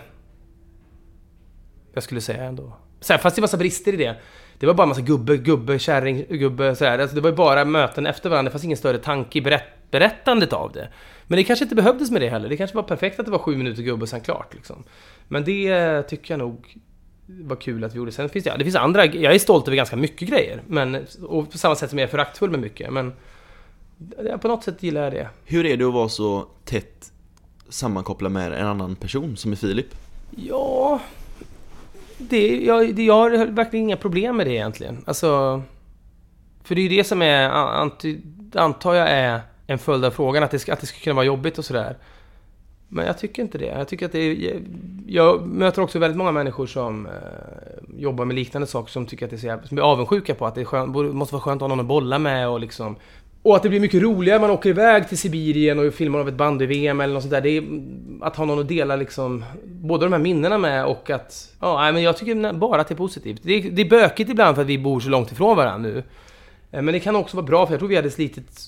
jag 1.92 2.02
skulle 2.02 2.20
säga 2.20 2.44
ändå. 2.44 2.72
Sen 3.04 3.18
fast 3.18 3.36
det 3.36 3.40
är 3.40 3.42
massa 3.42 3.56
brister 3.56 3.92
i 3.92 3.96
det. 3.96 4.16
Det 4.58 4.66
var 4.66 4.74
bara 4.74 4.86
massa 4.86 5.00
gubbe, 5.00 5.36
gubbe, 5.36 5.78
kärring, 5.78 6.24
gubbe 6.28 6.76
sådär. 6.76 6.98
Alltså 6.98 7.14
det 7.14 7.20
var 7.20 7.30
ju 7.30 7.36
bara 7.36 7.64
möten 7.64 8.06
efter 8.06 8.30
varandra. 8.30 8.48
Det 8.48 8.52
fanns 8.52 8.64
ingen 8.64 8.76
större 8.76 8.98
tanke 8.98 9.38
i 9.38 9.42
berätt, 9.42 9.90
berättandet 9.90 10.52
av 10.52 10.72
det. 10.72 10.88
Men 11.26 11.36
det 11.36 11.44
kanske 11.44 11.64
inte 11.64 11.74
behövdes 11.74 12.10
med 12.10 12.20
det 12.20 12.28
heller. 12.28 12.48
Det 12.48 12.56
kanske 12.56 12.76
var 12.76 12.82
perfekt 12.82 13.20
att 13.20 13.26
det 13.26 13.32
var 13.32 13.38
sju 13.38 13.56
minuter 13.56 13.82
gubbe 13.82 14.02
och 14.02 14.08
sen 14.08 14.20
klart. 14.20 14.54
Liksom. 14.54 14.84
Men 15.28 15.44
det 15.44 16.02
tycker 16.02 16.34
jag 16.34 16.38
nog 16.38 16.78
var 17.26 17.56
kul 17.56 17.84
att 17.84 17.92
vi 17.94 17.96
gjorde. 17.96 18.12
Sen 18.12 18.28
finns 18.28 18.44
det, 18.44 18.50
ja, 18.50 18.56
det 18.56 18.64
finns 18.64 18.76
andra, 18.76 19.06
jag 19.06 19.34
är 19.34 19.38
stolt 19.38 19.68
över 19.68 19.76
ganska 19.76 19.96
mycket 19.96 20.28
grejer. 20.28 20.62
Men, 20.66 21.06
och 21.22 21.52
på 21.52 21.58
samma 21.58 21.74
sätt 21.74 21.90
som 21.90 21.98
jag 21.98 22.06
är 22.06 22.10
föraktfull 22.10 22.50
med 22.50 22.60
mycket. 22.60 22.92
Men 22.92 23.12
ja, 24.28 24.38
på 24.38 24.48
något 24.48 24.64
sätt 24.64 24.82
gillar 24.82 25.02
jag 25.02 25.12
det. 25.12 25.28
Hur 25.44 25.66
är 25.66 25.76
det 25.76 25.84
att 25.84 25.94
vara 25.94 26.08
så 26.08 26.46
tätt 26.64 27.12
sammankopplad 27.68 28.32
med 28.32 28.52
en 28.52 28.66
annan 28.66 28.96
person 28.96 29.36
som 29.36 29.52
är 29.52 29.56
Filip? 29.56 29.94
Ja, 30.36 31.00
det, 32.18 32.64
jag, 32.64 32.94
det, 32.94 33.04
jag 33.04 33.14
har 33.14 33.46
verkligen 33.46 33.84
inga 33.84 33.96
problem 33.96 34.36
med 34.36 34.46
det 34.46 34.52
egentligen. 34.52 35.04
Alltså... 35.06 35.62
För 36.64 36.74
det 36.74 36.80
är 36.80 36.82
ju 36.82 36.96
det 36.96 37.04
som 37.04 37.22
är, 37.22 37.50
antar 38.54 38.94
jag, 38.94 39.10
är 39.10 39.40
en 39.66 39.78
följd 39.78 40.04
av 40.04 40.10
frågan. 40.10 40.42
Att 40.42 40.50
det, 40.50 40.58
ska, 40.58 40.72
att 40.72 40.80
det 40.80 40.86
ska 40.86 40.98
kunna 40.98 41.14
vara 41.14 41.26
jobbigt 41.26 41.58
och 41.58 41.64
sådär. 41.64 41.96
Men 42.88 43.06
jag 43.06 43.18
tycker 43.18 43.42
inte 43.42 43.58
det. 43.58 43.66
Jag 43.66 43.88
tycker 43.88 44.06
att 44.06 44.12
det 44.12 44.18
är, 44.18 44.60
Jag 45.06 45.46
möter 45.46 45.82
också 45.82 45.98
väldigt 45.98 46.18
många 46.18 46.32
människor 46.32 46.66
som 46.66 47.06
eh, 47.06 47.12
jobbar 47.98 48.24
med 48.24 48.34
liknande 48.36 48.66
saker 48.66 48.90
som 48.90 49.06
tycker 49.06 49.24
att 49.26 49.30
det 49.30 49.44
är 49.44 49.58
så 49.60 49.68
som 49.68 49.78
är 49.78 49.82
avundsjuka 49.82 50.34
på 50.34 50.46
att 50.46 50.54
det 50.54 50.60
är 50.60 50.64
skönt, 50.64 51.14
måste 51.14 51.34
vara 51.34 51.42
skönt 51.42 51.62
att 51.62 51.62
ha 51.62 51.68
någon 51.68 51.80
att 51.80 51.86
bolla 51.86 52.18
med 52.18 52.48
och 52.48 52.60
liksom 52.60 52.96
och 53.44 53.56
att 53.56 53.62
det 53.62 53.68
blir 53.68 53.80
mycket 53.80 54.02
roligare 54.02 54.40
man 54.40 54.50
åker 54.50 54.70
iväg 54.70 55.08
till 55.08 55.18
Sibirien 55.18 55.78
och 55.78 55.94
filmar 55.94 56.18
av 56.18 56.28
ett 56.28 56.34
bandy-VM 56.34 57.00
eller 57.00 57.14
något 57.14 57.22
sånt 57.22 57.30
där. 57.30 57.40
Det 57.40 57.56
är 57.56 57.64
att 58.20 58.36
ha 58.36 58.44
någon 58.44 58.58
att 58.58 58.68
dela 58.68 58.96
liksom 58.96 59.44
både 59.64 60.06
de 60.06 60.12
här 60.12 60.20
minnena 60.20 60.58
med 60.58 60.86
och 60.86 61.10
att... 61.10 61.54
Ja, 61.60 61.92
men 61.92 62.02
jag 62.02 62.16
tycker 62.16 62.52
bara 62.52 62.80
att 62.80 62.88
det 62.88 62.94
är 62.94 62.96
positivt. 62.96 63.40
Det 63.42 63.52
är, 63.52 63.70
det 63.70 63.82
är 63.82 63.88
bökigt 63.90 64.30
ibland 64.30 64.54
för 64.54 64.62
att 64.62 64.68
vi 64.68 64.78
bor 64.78 65.00
så 65.00 65.08
långt 65.08 65.32
ifrån 65.32 65.56
varandra 65.56 65.90
nu. 65.90 66.02
Eh, 66.70 66.82
men 66.82 66.86
det 66.86 67.00
kan 67.00 67.16
också 67.16 67.36
vara 67.36 67.46
bra 67.46 67.66
för 67.66 67.72
jag 67.72 67.80
tror 67.80 67.88
vi 67.88 67.96
hade 67.96 68.10
slitit 68.10 68.60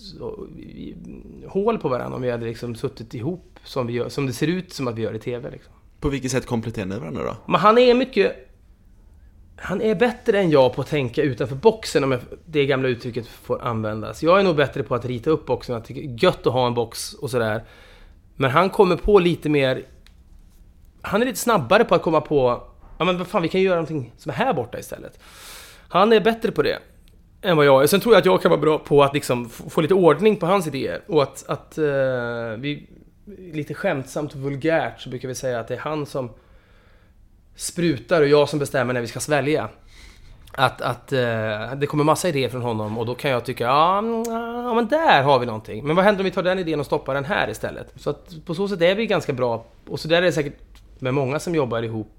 hål 1.47 1.79
på 1.79 1.89
varandra 1.89 2.17
om 2.17 2.23
vi 2.23 2.31
hade 2.31 2.47
liksom 2.47 2.75
suttit 2.75 3.15
ihop 3.15 3.59
som, 3.65 3.87
vi 3.87 3.93
gör, 3.93 4.09
som 4.09 4.27
det 4.27 4.33
ser 4.33 4.47
ut 4.47 4.73
som 4.73 4.89
att 4.89 4.95
vi 4.95 5.03
gör 5.03 5.15
i 5.15 5.19
TV. 5.19 5.51
Liksom. 5.51 5.73
På 6.01 6.09
vilket 6.09 6.31
sätt 6.31 6.47
kompletterar 6.47 6.87
ni 6.87 6.99
varandra 6.99 7.25
då? 7.25 7.37
Men 7.47 7.61
han 7.61 7.79
är 7.79 7.95
mycket 7.95 8.47
han 9.57 9.83
är 9.83 9.95
bättre 9.95 10.41
än 10.41 10.51
jag 10.51 10.75
på 10.75 10.81
att 10.81 10.87
tänka 10.89 11.23
utanför 11.23 11.57
boxen 11.57 12.05
om 12.05 12.19
det 12.47 12.67
gamla 12.67 12.89
uttrycket 12.89 13.27
får 13.27 13.63
användas. 13.63 14.23
Jag 14.23 14.41
är 14.41 14.45
nog 14.45 14.57
bättre 14.57 14.83
på 14.83 14.95
att 14.95 15.05
rita 15.05 15.31
upp 15.31 15.47
boxen, 15.47 15.75
jag 15.75 15.85
tycker 15.85 16.03
det 16.03 16.09
är 16.09 16.25
gött 16.25 16.47
att 16.47 16.53
ha 16.53 16.67
en 16.67 16.75
box 16.75 17.15
och 17.15 17.31
sådär. 17.31 17.65
Men 18.37 18.51
han 18.51 18.71
kommer 18.71 18.97
på 18.97 19.19
lite 19.19 19.49
mer... 19.49 19.83
Han 21.03 21.23
är 21.23 21.27
lite 21.27 21.39
snabbare 21.39 21.85
på 21.85 21.95
att 21.95 22.03
komma 22.03 22.21
på... 22.21 22.63
Ja 22.99 23.05
men 23.05 23.19
vad 23.19 23.27
fan, 23.27 23.43
vi 23.43 23.49
kan 23.49 23.61
ju 23.61 23.67
göra 23.67 23.77
någonting 23.77 24.13
som 24.17 24.31
är 24.31 24.35
här 24.35 24.53
borta 24.53 24.79
istället. 24.79 25.19
Han 25.89 26.13
är 26.13 26.21
bättre 26.21 26.53
på 26.53 26.63
det 26.63 26.79
än 27.43 27.57
vad 27.57 27.67
jag 27.67 27.83
är. 27.83 27.87
Sen 27.87 28.01
tror 28.01 28.15
jag 28.15 28.21
att 28.21 28.27
jag 28.27 28.43
kan 28.43 28.51
vara 28.51 28.61
bra 28.61 28.79
på 28.79 29.03
att 29.03 29.15
liksom 29.15 29.49
få 29.49 29.81
lite 29.81 29.95
ordning 29.95 30.37
på 30.37 30.47
hans 30.47 30.67
idéer. 30.67 31.03
Och 31.07 31.23
att, 31.23 31.45
att 31.49 31.79
uh, 31.79 31.85
vi... 32.59 32.91
Lite 33.53 33.75
skämtsamt 33.75 34.35
och 34.35 34.41
vulgärt 34.41 35.01
så 35.01 35.11
brukar 35.11 35.29
vi 35.29 35.35
säga 35.35 35.61
att 35.61 35.69
det 35.69 35.75
är 35.75 35.79
han 35.79 36.07
som 36.07 36.31
sprutar 37.57 38.23
och 38.23 38.29
jag 38.29 38.49
som 38.49 38.59
bestämmer 38.59 38.95
när 38.95 39.01
vi 39.01 39.07
ska 39.07 39.21
svälja. 39.21 39.69
Att, 40.53 40.81
att 40.81 41.13
eh, 41.13 41.19
det 41.77 41.87
kommer 41.89 42.05
massa 42.05 42.29
idéer 42.29 42.49
från 42.49 42.63
honom 42.63 42.99
och 42.99 43.07
då 43.07 43.15
kan 43.15 43.31
jag 43.31 43.45
tycka 43.45 43.65
ja, 43.65 43.99
mm, 43.99 44.23
ja 44.29 44.75
men 44.75 44.89
där 44.89 45.23
har 45.23 45.39
vi 45.39 45.47
någonting. 45.47 45.87
Men 45.87 45.97
vad 45.97 46.05
händer 46.05 46.21
om 46.21 46.25
vi 46.25 46.31
tar 46.31 46.43
den 46.43 46.59
idén 46.59 46.81
och 46.81 46.87
stoppar 46.87 47.15
den 47.15 47.25
här 47.25 47.51
istället? 47.51 47.93
Så 47.97 48.11
att 48.11 48.35
på 48.45 48.55
så 48.55 48.69
sätt 48.69 48.83
är 48.83 48.95
vi 48.95 49.07
ganska 49.07 49.33
bra. 49.33 49.67
Och 49.89 50.01
så 50.01 50.09
där 50.09 50.17
är 50.17 50.23
det 50.23 50.33
säkert 50.33 50.59
med 50.99 51.15
många 51.15 51.39
som 51.39 51.55
jobbar 51.55 51.83
ihop 51.83 52.13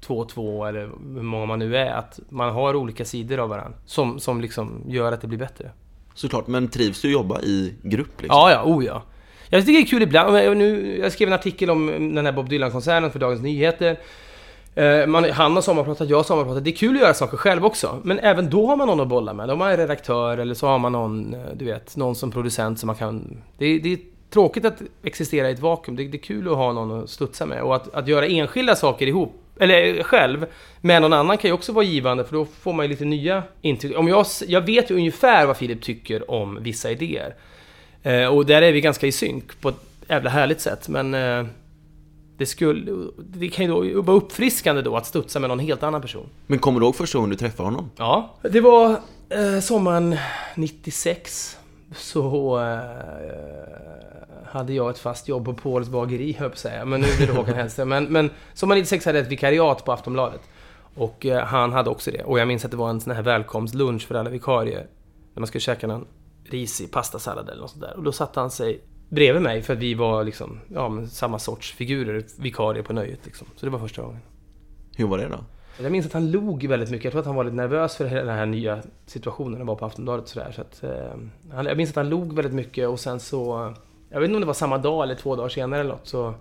två 0.00 0.18
och 0.18 0.28
två 0.28 0.64
eller 0.64 0.80
hur 1.14 1.22
många 1.22 1.46
man 1.46 1.58
nu 1.58 1.76
är. 1.76 1.90
Att 1.90 2.20
man 2.28 2.54
har 2.54 2.76
olika 2.76 3.04
sidor 3.04 3.38
av 3.38 3.48
varandra 3.48 3.78
som, 3.86 4.20
som 4.20 4.40
liksom 4.40 4.84
gör 4.86 5.12
att 5.12 5.20
det 5.20 5.26
blir 5.26 5.38
bättre. 5.38 5.70
Såklart, 6.14 6.46
men 6.46 6.68
trivs 6.68 7.02
du 7.02 7.08
att 7.08 7.12
jobba 7.12 7.40
i 7.40 7.74
grupp 7.82 8.22
liksom? 8.22 8.38
Ja, 8.38 8.50
ja, 8.50 8.62
oh 8.64 8.84
ja. 8.84 9.02
Jag 9.48 9.66
tycker 9.66 9.72
det 9.72 9.86
är 9.86 9.86
kul 9.86 10.02
ibland. 10.02 10.58
Nu, 10.58 10.98
jag 11.02 11.12
skrev 11.12 11.28
en 11.28 11.34
artikel 11.34 11.70
om 11.70 12.14
den 12.14 12.26
här 12.26 12.32
Bob 12.32 12.48
Dylan-konserten 12.48 13.10
för 13.10 13.18
Dagens 13.18 13.42
Nyheter. 13.42 13.96
Eh, 14.80 15.06
man, 15.06 15.30
han 15.30 15.54
har 15.54 15.62
sommarpratat, 15.62 16.08
jag 16.08 16.16
har 16.16 16.24
sommarpratat. 16.24 16.64
Det 16.64 16.70
är 16.70 16.76
kul 16.76 16.94
att 16.96 17.02
göra 17.02 17.14
saker 17.14 17.36
själv 17.36 17.64
också. 17.64 18.00
Men 18.02 18.18
även 18.18 18.50
då 18.50 18.66
har 18.66 18.76
man 18.76 18.86
någon 18.86 19.00
att 19.00 19.08
bolla 19.08 19.32
med. 19.32 19.48
Då 19.48 19.52
har 19.52 19.56
man 19.56 19.70
en 19.70 19.76
redaktör 19.76 20.38
eller 20.38 20.54
så 20.54 20.66
har 20.66 20.78
man 20.78 20.92
någon, 20.92 21.34
eh, 21.34 21.40
du 21.54 21.64
vet, 21.64 21.96
någon 21.96 22.14
som 22.14 22.30
producent 22.30 22.80
som 22.80 22.86
man 22.86 22.96
kan... 22.96 23.42
Det, 23.58 23.78
det 23.78 23.92
är 23.92 23.98
tråkigt 24.30 24.64
att 24.64 24.82
existera 25.02 25.50
i 25.50 25.52
ett 25.52 25.58
vakuum. 25.58 25.96
Det, 25.96 26.08
det, 26.08 26.16
är 26.16 26.22
kul 26.22 26.48
att 26.48 26.56
ha 26.56 26.72
någon 26.72 27.02
att 27.02 27.10
studsa 27.10 27.46
med. 27.46 27.62
Och 27.62 27.76
att, 27.76 27.94
att 27.94 28.08
göra 28.08 28.26
enskilda 28.26 28.76
saker 28.76 29.06
ihop, 29.06 29.42
eller 29.58 29.98
eh, 29.98 30.02
själv, 30.02 30.46
med 30.80 31.02
någon 31.02 31.12
annan 31.12 31.38
kan 31.38 31.48
ju 31.48 31.54
också 31.54 31.72
vara 31.72 31.84
givande 31.84 32.24
för 32.24 32.32
då 32.36 32.44
får 32.44 32.72
man 32.72 32.84
ju 32.84 32.90
lite 32.90 33.04
nya 33.04 33.42
intryck. 33.60 33.98
Om 33.98 34.08
jag, 34.08 34.26
jag 34.46 34.60
vet 34.60 34.90
ju 34.90 34.94
ungefär 34.94 35.46
vad 35.46 35.56
Filip 35.56 35.82
tycker 35.82 36.30
om 36.30 36.58
vissa 36.62 36.90
idéer. 36.90 37.34
Eh, 38.02 38.26
och 38.26 38.46
där 38.46 38.62
är 38.62 38.72
vi 38.72 38.80
ganska 38.80 39.06
i 39.06 39.12
synk 39.12 39.60
på 39.60 39.68
ett 39.68 39.80
jävla 40.08 40.30
härligt 40.30 40.60
sätt. 40.60 40.88
Men 40.88 41.14
eh, 41.14 41.46
det, 42.40 42.46
skulle, 42.46 43.10
det 43.18 43.48
kan 43.48 43.64
ju 43.64 43.94
då 43.94 44.02
vara 44.02 44.16
uppfriskande 44.16 44.82
då 44.82 44.96
att 44.96 45.06
studsa 45.06 45.38
med 45.38 45.48
någon 45.48 45.58
helt 45.58 45.82
annan 45.82 46.02
person. 46.02 46.26
Men 46.46 46.58
kommer 46.58 46.80
du 46.80 46.86
ihåg 46.86 46.96
första 46.96 47.18
gången 47.18 47.30
du 47.30 47.36
träffade 47.36 47.66
honom? 47.66 47.90
Ja, 47.96 48.34
det 48.42 48.60
var 48.60 48.90
eh, 49.28 49.60
sommaren 49.62 50.16
96. 50.54 51.58
Så 51.96 52.58
eh, 52.58 52.80
hade 54.46 54.72
jag 54.72 54.90
ett 54.90 54.98
fast 54.98 55.28
jobb 55.28 55.44
på 55.44 55.54
Pauls 55.54 55.88
bageri, 55.88 56.32
höll 56.32 56.48
jag 56.48 56.58
säga. 56.58 56.84
Men 56.84 57.00
nu 57.00 57.06
blir 57.16 57.26
det 57.26 57.32
Håkan 57.32 57.54
Hellström. 57.54 57.88
Men, 57.88 58.04
men 58.04 58.30
sommaren 58.54 58.78
96 58.78 59.04
hade 59.04 59.18
jag 59.18 59.24
ett 59.24 59.32
vikariat 59.32 59.84
på 59.84 59.92
Aftonbladet. 59.92 60.40
Och 60.94 61.26
eh, 61.26 61.44
han 61.44 61.72
hade 61.72 61.90
också 61.90 62.10
det. 62.10 62.22
Och 62.22 62.38
jag 62.38 62.48
minns 62.48 62.64
att 62.64 62.70
det 62.70 62.76
var 62.76 62.90
en 62.90 63.00
sån 63.00 63.14
här 63.14 63.22
välkomstlunch 63.22 64.06
för 64.06 64.14
alla 64.14 64.30
vikarier. 64.30 64.86
När 65.34 65.40
man 65.40 65.46
skulle 65.46 65.60
käka 65.60 65.86
någon 65.86 66.06
risig 66.44 66.90
pastasallad 66.90 67.48
eller 67.48 67.60
något 67.60 67.70
sånt 67.70 67.82
där. 67.82 67.96
Och 67.96 68.02
då 68.02 68.12
satte 68.12 68.40
han 68.40 68.50
sig 68.50 68.80
bredvid 69.10 69.42
mig 69.42 69.62
för 69.62 69.72
att 69.72 69.78
vi 69.78 69.94
var 69.94 70.24
liksom, 70.24 70.60
ja, 70.68 71.06
samma 71.06 71.38
sorts 71.38 71.72
figurer, 71.72 72.24
vikarier 72.38 72.82
på 72.82 72.92
nöjet 72.92 73.20
liksom. 73.24 73.46
Så 73.56 73.66
det 73.66 73.72
var 73.72 73.78
första 73.78 74.02
gången. 74.02 74.20
Hur 74.96 75.06
var 75.06 75.18
det 75.18 75.28
då? 75.28 75.38
Jag 75.82 75.92
minns 75.92 76.06
att 76.06 76.12
han 76.12 76.30
log 76.30 76.66
väldigt 76.66 76.90
mycket. 76.90 77.04
Jag 77.04 77.12
tror 77.12 77.20
att 77.20 77.26
han 77.26 77.34
var 77.34 77.44
lite 77.44 77.56
nervös 77.56 77.96
för 77.96 78.04
den 78.04 78.28
här 78.28 78.46
nya 78.46 78.82
situationen. 79.06 79.56
Han 79.56 79.66
var 79.66 79.74
på 79.74 79.86
Aftonbladet 79.86 80.22
och 80.22 80.28
sådär. 80.28 80.52
Så 80.52 80.60
att, 80.60 80.82
eh, 80.82 81.64
jag 81.64 81.76
minns 81.76 81.90
att 81.90 81.96
han 81.96 82.08
log 82.08 82.32
väldigt 82.32 82.54
mycket 82.54 82.88
och 82.88 83.00
sen 83.00 83.20
så... 83.20 83.74
Jag 84.10 84.20
vet 84.20 84.26
inte 84.26 84.36
om 84.36 84.40
det 84.40 84.46
var 84.46 84.54
samma 84.54 84.78
dag 84.78 85.02
eller 85.02 85.14
två 85.14 85.36
dagar 85.36 85.48
senare 85.48 85.80
eller 85.80 85.90
något. 85.90 86.06
Så, 86.06 86.34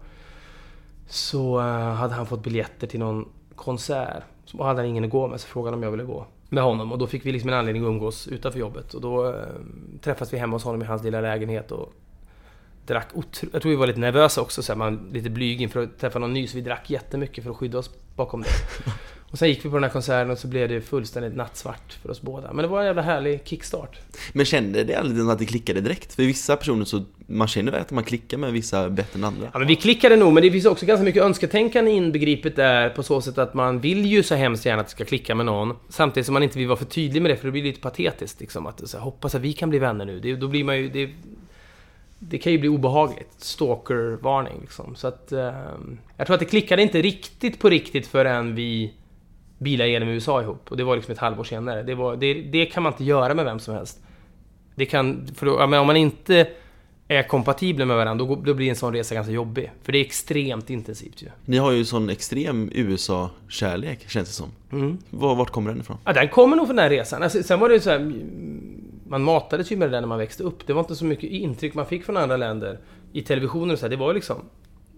så 1.07 1.59
uh, 1.59 1.63
hade 1.93 2.13
han 2.13 2.26
fått 2.26 2.43
biljetter 2.43 2.88
till 2.88 2.99
någon 2.99 3.30
konsert. 3.55 4.24
Så 4.45 4.63
hade 4.63 4.80
han 4.80 4.89
ingen 4.89 5.03
att 5.03 5.09
gå 5.09 5.28
med, 5.28 5.41
så 5.41 5.47
frågade 5.47 5.72
han 5.72 5.80
om 5.80 5.84
jag 5.84 5.91
ville 5.91 6.03
gå 6.03 6.26
med 6.49 6.63
honom. 6.63 6.91
Och 6.91 6.97
då 6.97 7.07
fick 7.07 7.26
vi 7.26 7.32
liksom 7.32 7.49
en 7.49 7.55
anledning 7.55 7.84
att 7.84 7.88
umgås 7.88 8.28
utanför 8.28 8.59
jobbet. 8.59 8.93
Och 8.93 9.01
då 9.01 9.28
uh, 9.28 9.36
träffades 10.01 10.34
vi 10.34 10.38
hemma 10.38 10.55
hos 10.55 10.63
honom 10.63 10.82
i 10.82 10.86
hans 10.86 11.03
lilla 11.03 11.22
lägenhet 11.22 11.72
och 11.72 11.93
drack 12.93 13.07
otro... 13.13 13.49
Jag 13.53 13.61
tror 13.61 13.69
vi 13.69 13.75
var 13.75 13.87
lite 13.87 13.99
nervösa 13.99 14.41
också, 14.41 14.63
så 14.63 14.71
här, 14.71 14.77
man 14.77 15.09
lite 15.13 15.29
blyg 15.29 15.61
inför 15.61 15.83
att 15.83 15.99
träffa 15.99 16.19
någon 16.19 16.33
ny. 16.33 16.47
Så 16.47 16.57
vi 16.57 16.61
drack 16.61 16.89
jättemycket 16.89 17.43
för 17.43 17.51
att 17.51 17.57
skydda 17.57 17.77
oss 17.77 17.89
bakom 18.15 18.41
det. 18.41 18.49
Och 19.31 19.37
sen 19.37 19.49
gick 19.49 19.65
vi 19.65 19.69
på 19.69 19.75
den 19.75 19.83
här 19.83 19.91
konserten 19.91 20.31
och 20.31 20.37
så 20.37 20.47
blev 20.47 20.69
det 20.69 20.81
fullständigt 20.81 21.35
nattsvart 21.35 21.97
för 22.01 22.11
oss 22.11 22.21
båda. 22.21 22.53
Men 22.53 22.63
det 22.63 22.67
var 22.67 22.79
en 22.79 22.85
jävla 22.85 23.01
härlig 23.01 23.41
kickstart. 23.45 23.99
Men 24.33 24.45
kände 24.45 24.83
det 24.83 24.95
aldrig 24.95 25.29
att 25.29 25.39
det 25.39 25.45
klickade 25.45 25.81
direkt? 25.81 26.13
För 26.13 26.23
vissa 26.23 26.55
personer 26.55 26.85
så, 26.85 27.03
man 27.27 27.47
känner 27.47 27.71
väl 27.71 27.81
att 27.81 27.91
man 27.91 28.03
klickar 28.03 28.37
med 28.37 28.53
vissa 28.53 28.89
bättre 28.89 29.17
än 29.19 29.23
andra? 29.23 29.49
Ja 29.53 29.59
men 29.59 29.67
vi 29.67 29.75
klickade 29.75 30.15
nog, 30.15 30.33
men 30.33 30.43
det 30.43 30.51
finns 30.51 30.65
också 30.65 30.85
ganska 30.85 31.03
mycket 31.03 31.23
önsketänkande 31.23 31.91
inbegripet 31.91 32.55
där 32.55 32.89
på 32.89 33.03
så 33.03 33.21
sätt 33.21 33.37
att 33.37 33.53
man 33.53 33.79
vill 33.79 34.05
ju 34.05 34.23
så 34.23 34.35
hemskt 34.35 34.65
gärna 34.65 34.81
att 34.81 34.87
det 34.87 34.91
ska 34.91 35.05
klicka 35.05 35.35
med 35.35 35.45
någon. 35.45 35.75
Samtidigt 35.89 36.25
som 36.25 36.33
man 36.33 36.43
inte 36.43 36.57
vill 36.57 36.67
vara 36.67 36.79
för 36.79 36.85
tydlig 36.85 37.21
med 37.21 37.31
det, 37.31 37.37
för 37.37 37.45
det 37.45 37.51
blir 37.51 37.63
lite 37.63 37.81
patetiskt 37.81 38.39
liksom. 38.39 38.67
Att 38.67 38.89
så 38.89 38.97
här, 38.97 39.03
hoppas 39.03 39.35
att 39.35 39.41
vi 39.41 39.53
kan 39.53 39.69
bli 39.69 39.79
vänner 39.79 40.05
nu. 40.05 40.19
Det, 40.19 40.35
då 40.35 40.47
blir 40.47 40.63
man 40.63 40.77
ju... 40.77 40.89
Det, 40.89 41.09
det 42.20 42.38
kan 42.38 42.51
ju 42.51 42.57
bli 42.57 42.70
obehagligt. 42.70 43.34
Stalker-varning 43.38 44.57
liksom. 44.61 44.95
Så 44.95 45.07
att... 45.07 45.32
Eh, 45.32 45.53
jag 46.17 46.28
tror 46.28 46.34
att 46.34 46.39
det 46.39 46.45
klickade 46.45 46.82
inte 46.82 47.01
riktigt 47.01 47.59
på 47.59 47.70
riktigt 47.70 48.07
förrän 48.07 48.55
vi 48.55 48.93
bilade 49.57 49.89
genom 49.89 50.09
USA 50.09 50.41
ihop. 50.41 50.72
Och 50.72 50.78
det 50.78 50.84
var 50.84 50.95
liksom 50.95 51.11
ett 51.11 51.20
halvår 51.20 51.43
senare. 51.43 51.84
Det, 51.84 51.95
var, 51.95 52.15
det, 52.15 52.34
det 52.34 52.65
kan 52.65 52.84
man 52.84 52.93
inte 52.93 53.03
göra 53.03 53.34
med 53.34 53.45
vem 53.45 53.59
som 53.59 53.74
helst. 53.74 54.01
Det 54.76 54.86
kan... 54.86 55.28
För 55.36 55.45
då, 55.45 55.67
men 55.67 55.80
om 55.80 55.88
man 55.88 55.97
inte 55.97 56.47
är 57.07 57.24
kompatibla 57.24 57.86
med 57.86 57.97
varandra, 57.97 58.26
då, 58.26 58.36
då 58.36 58.53
blir 58.53 58.70
en 58.70 58.76
sån 58.76 58.93
resa 58.93 59.15
ganska 59.15 59.34
jobbig. 59.34 59.72
För 59.84 59.91
det 59.91 59.97
är 59.97 60.05
extremt 60.05 60.70
intensivt 60.70 61.22
ju. 61.22 61.28
Ni 61.45 61.57
har 61.57 61.72
ju 61.72 61.86
sån 61.86 62.09
extrem 62.09 62.72
USA-kärlek, 62.74 64.09
känns 64.09 64.28
det 64.30 64.34
som. 64.34 64.49
Mm. 64.72 64.97
Var, 65.09 65.36
vart 65.36 65.49
kommer 65.49 65.70
den 65.70 65.80
ifrån? 65.80 65.97
Ja, 66.05 66.13
den 66.13 66.28
kommer 66.28 66.57
nog 66.57 66.67
från 66.67 66.76
den 66.76 66.84
här 66.84 66.89
resan. 66.89 67.24
Alltså, 67.24 67.43
sen 67.43 67.59
var 67.59 67.70
det 67.70 67.76
ju 67.76 67.82
så 67.82 67.89
här, 67.89 67.99
man 69.10 69.24
matades 69.24 69.72
ju 69.72 69.78
med 69.78 69.88
det 69.88 69.91
där 69.91 70.01
när 70.01 70.07
man 70.07 70.18
växte 70.18 70.43
upp. 70.43 70.68
Det 70.68 70.74
var 70.74 70.80
inte 70.80 70.95
så 70.95 71.05
mycket 71.05 71.30
intryck 71.30 71.74
man 71.74 71.86
fick 71.86 72.03
från 72.05 72.18
andra 72.18 72.38
länder 72.38 72.80
i 73.14 73.22
televisionen 73.22 73.72
och 73.72 73.80
så 73.80 73.86
här. 73.86 73.89
Det 73.89 73.95
var 73.95 74.14
liksom... 74.14 74.36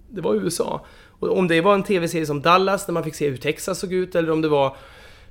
Det 0.10 0.22
var 0.22 0.36
USA. 0.36 0.86
Och 1.08 1.38
om 1.38 1.48
det 1.48 1.62
var 1.62 1.74
en 1.74 1.84
tv-serie 1.84 2.26
som 2.26 2.42
Dallas, 2.42 2.86
där 2.86 2.94
man 2.94 3.04
fick 3.04 3.16
se 3.16 3.30
hur 3.30 3.38
Texas 3.38 3.80
såg 3.80 3.94
ut, 3.94 4.16
eller 4.16 4.32
om 4.32 4.42
det 4.42 4.48
var 4.48 4.76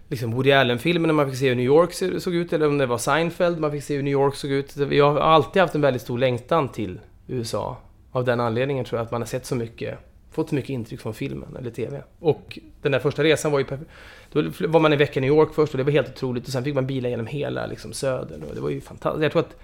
liksom 0.09 0.33
Woody 0.33 0.53
Allen-filmen 0.53 1.09
där 1.09 1.15
man 1.15 1.31
fick 1.31 1.39
se 1.39 1.49
hur 1.49 1.55
New 1.55 1.65
York 1.65 1.93
såg 2.23 2.35
ut, 2.35 2.53
eller 2.53 2.67
om 2.67 2.79
det 2.79 2.87
var 2.87 2.99
Seinfeld, 2.99 3.59
man 3.61 3.71
fick 3.71 3.85
se 3.85 3.97
hur 3.97 4.03
New 4.03 4.13
York 4.13 4.35
såg 4.35 4.51
ut. 4.51 4.77
Jag 4.77 5.13
har 5.13 5.21
alltid 5.21 5.63
haft 5.63 5.75
en 5.75 5.81
väldigt 5.81 6.03
stor 6.03 6.19
längtan 6.19 6.69
till 6.69 7.01
USA. 7.27 7.77
Av 8.13 8.25
den 8.25 8.41
anledningen 8.41 8.85
tror 8.85 8.99
jag 8.99 9.05
att 9.05 9.13
man 9.13 9.21
har 9.21 9.27
sett 9.27 9.47
så 9.47 9.55
mycket, 9.57 9.99
fått 10.31 10.49
så 10.49 10.55
mycket 10.55 10.71
intryck 10.71 11.01
från 11.01 11.15
filmen 11.15 11.57
eller 11.57 11.71
TV. 11.71 12.03
Och 12.19 12.59
den 12.83 12.93
där 12.93 12.99
första 12.99 13.25
resan 13.25 13.53
var 13.53 13.59
ju 13.59 13.65
perfekt. 13.65 13.91
Då 14.33 14.43
var 14.69 14.81
man 14.81 14.93
en 14.93 14.99
vecka 14.99 15.21
i 15.21 15.21
New 15.21 15.29
York 15.29 15.55
först 15.55 15.75
och 15.75 15.79
det 15.79 15.85
var 15.85 15.93
helt 15.93 16.09
otroligt. 16.09 16.47
Och 16.47 16.53
sen 16.53 16.65
fick 16.65 16.75
man 16.75 16.87
bila 16.87 17.09
genom 17.09 17.27
hela 17.27 17.67
liksom, 17.67 17.93
södern 17.93 18.43
och 18.43 18.55
det 18.55 18.61
var 18.61 18.71
ju 18.71 18.81
fantastiskt. 18.81 19.23
Jag 19.23 19.33
tror 19.33 19.43
att 19.43 19.57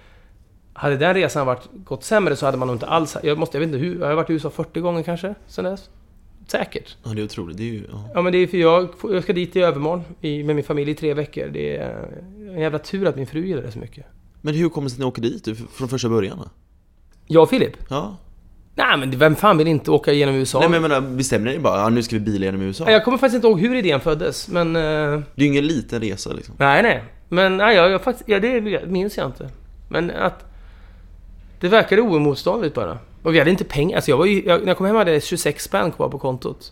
hade 0.73 0.97
den 0.97 1.13
resan 1.13 1.45
varit, 1.45 1.67
gått 1.73 2.03
sämre 2.03 2.35
så 2.35 2.45
hade 2.45 2.57
man 2.57 2.67
nog 2.67 2.75
inte 2.75 2.85
alls... 2.85 3.17
Jag, 3.23 3.37
måste, 3.37 3.57
jag 3.57 3.59
vet 3.59 3.67
inte 3.67 3.77
hur, 3.77 3.99
jag 3.99 4.07
har 4.07 4.15
varit 4.15 4.29
i 4.29 4.33
USA 4.33 4.49
40 4.49 4.79
gånger 4.79 5.03
kanske 5.03 5.35
sen 5.47 5.65
dess. 5.65 5.89
Säkert. 6.47 6.97
Ja, 7.03 7.09
det 7.09 7.21
är 7.21 7.25
otroligt. 7.25 7.57
Det 7.57 7.63
är 7.63 7.73
ju, 7.73 7.83
ja. 7.91 8.09
ja, 8.13 8.21
men 8.21 8.33
det 8.33 8.37
är 8.37 8.47
för 8.47 8.57
jag, 8.57 8.89
jag 9.03 9.23
ska 9.23 9.33
dit 9.33 9.55
i 9.55 9.59
övermorgon 9.59 10.03
i, 10.21 10.43
med 10.43 10.55
min 10.55 10.65
familj 10.65 10.91
i 10.91 10.95
tre 10.95 11.13
veckor. 11.13 11.47
Det 11.47 11.77
är 11.77 12.23
en 12.49 12.59
jävla 12.59 12.79
tur 12.79 13.07
att 13.07 13.15
min 13.15 13.27
fru 13.27 13.45
gillar 13.45 13.61
det 13.61 13.71
så 13.71 13.79
mycket. 13.79 14.05
Men 14.41 14.53
hur 14.53 14.69
kommer 14.69 14.85
det 14.85 14.89
sig 14.89 14.95
att 14.95 14.99
ni 14.99 15.05
åker 15.05 15.21
dit 15.21 15.47
från 15.71 15.87
första 15.87 16.09
början? 16.09 16.37
Då? 16.37 16.49
Jag 17.27 17.43
och 17.43 17.49
Filip? 17.49 17.77
Ja. 17.89 18.17
Nej 18.77 18.97
men 18.97 19.11
vem 19.11 19.35
fan 19.35 19.57
vill 19.57 19.67
inte 19.67 19.91
åka 19.91 20.11
genom 20.13 20.35
USA? 20.35 20.59
Nej 20.59 20.69
men 20.69 20.81
jag 20.81 20.89
menar, 20.89 21.01
bestämde 21.01 21.51
ni 21.51 21.59
bara 21.59 21.79
ja, 21.79 21.89
nu 21.89 22.03
ska 22.03 22.15
vi 22.15 22.19
bila 22.19 22.45
genom 22.45 22.61
USA? 22.61 22.91
Jag 22.91 23.03
kommer 23.03 23.17
faktiskt 23.17 23.35
inte 23.35 23.47
ihåg 23.47 23.59
hur 23.59 23.75
idén 23.75 23.99
föddes, 23.99 24.47
men... 24.47 24.75
Uh... 24.75 24.81
Det 25.35 25.41
är 25.41 25.45
ju 25.45 25.45
ingen 25.45 25.67
liten 25.67 26.01
resa 26.01 26.33
liksom. 26.33 26.55
Nej, 26.57 26.83
nej. 26.83 27.03
Men 27.29 27.57
nej, 27.57 27.75
jag, 27.75 27.91
jag 27.91 28.03
faktiskt, 28.03 28.29
ja, 28.29 28.39
det 28.39 28.87
minns 28.87 29.17
jag 29.17 29.25
inte. 29.25 29.49
Men 29.89 30.11
att... 30.11 30.45
Det 31.59 31.67
verkade 31.67 32.01
oemotståndligt 32.01 32.75
bara. 32.75 32.97
Och 33.23 33.33
vi 33.33 33.39
hade 33.39 33.51
inte 33.51 33.63
pengar. 33.63 33.95
Alltså 33.95 34.11
jag 34.11 34.17
var 34.17 34.25
ju, 34.25 34.43
jag, 34.45 34.59
när 34.59 34.67
jag 34.67 34.77
kom 34.77 34.85
hem 34.85 34.95
hade 34.95 35.13
jag 35.13 35.23
26 35.23 35.63
spänn 35.63 35.91
kvar 35.91 36.09
på 36.09 36.19
kontot. 36.19 36.71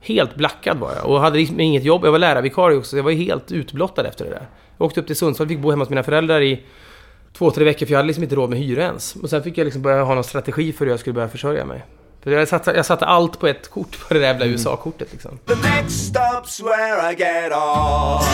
Helt 0.00 0.34
blackad 0.34 0.78
var 0.78 0.92
jag. 0.96 1.06
Och 1.06 1.20
hade 1.20 1.38
liksom 1.38 1.60
inget 1.60 1.84
jobb. 1.84 2.04
Jag 2.04 2.12
var 2.12 2.18
lärarvikarie 2.18 2.78
också. 2.78 2.90
Så 2.90 2.96
jag 2.96 3.02
var 3.02 3.10
ju 3.10 3.24
helt 3.24 3.52
utblottad 3.52 4.06
efter 4.06 4.24
det 4.24 4.30
där. 4.30 4.46
Jag 4.78 4.86
åkte 4.86 5.00
upp 5.00 5.06
till 5.06 5.16
Sundsvall 5.16 5.48
fick 5.48 5.58
bo 5.58 5.70
hemma 5.70 5.82
hos 5.82 5.90
mina 5.90 6.02
föräldrar 6.02 6.40
i 6.40 6.62
två, 7.38 7.50
tre 7.50 7.64
veckor. 7.64 7.86
För 7.86 7.92
jag 7.92 7.98
hade 7.98 8.06
liksom 8.06 8.22
inte 8.22 8.36
råd 8.36 8.50
med 8.50 8.58
hyra 8.58 8.82
ens. 8.82 9.16
Och 9.16 9.30
sen 9.30 9.42
fick 9.42 9.58
jag 9.58 9.64
liksom 9.64 9.82
börja 9.82 10.02
ha 10.02 10.14
någon 10.14 10.24
strategi 10.24 10.72
för 10.72 10.84
hur 10.84 10.92
jag 10.92 11.00
skulle 11.00 11.14
börja 11.14 11.28
försörja 11.28 11.64
mig. 11.64 11.84
För 12.22 12.30
jag 12.30 12.48
satte, 12.48 12.70
jag 12.70 12.86
satte 12.86 13.04
allt 13.04 13.40
på 13.40 13.46
ett 13.46 13.70
kort, 13.70 14.08
på 14.08 14.14
det 14.14 14.20
där 14.20 14.26
jävla 14.26 14.44
mm. 14.44 14.52
USA-kortet 14.52 15.12
liksom. 15.12 15.38
The 15.46 15.54
next 15.54 16.14
stop's 16.14 16.64
where 16.64 17.12
I 17.12 17.16
get 17.16 17.52
off. 17.52 18.28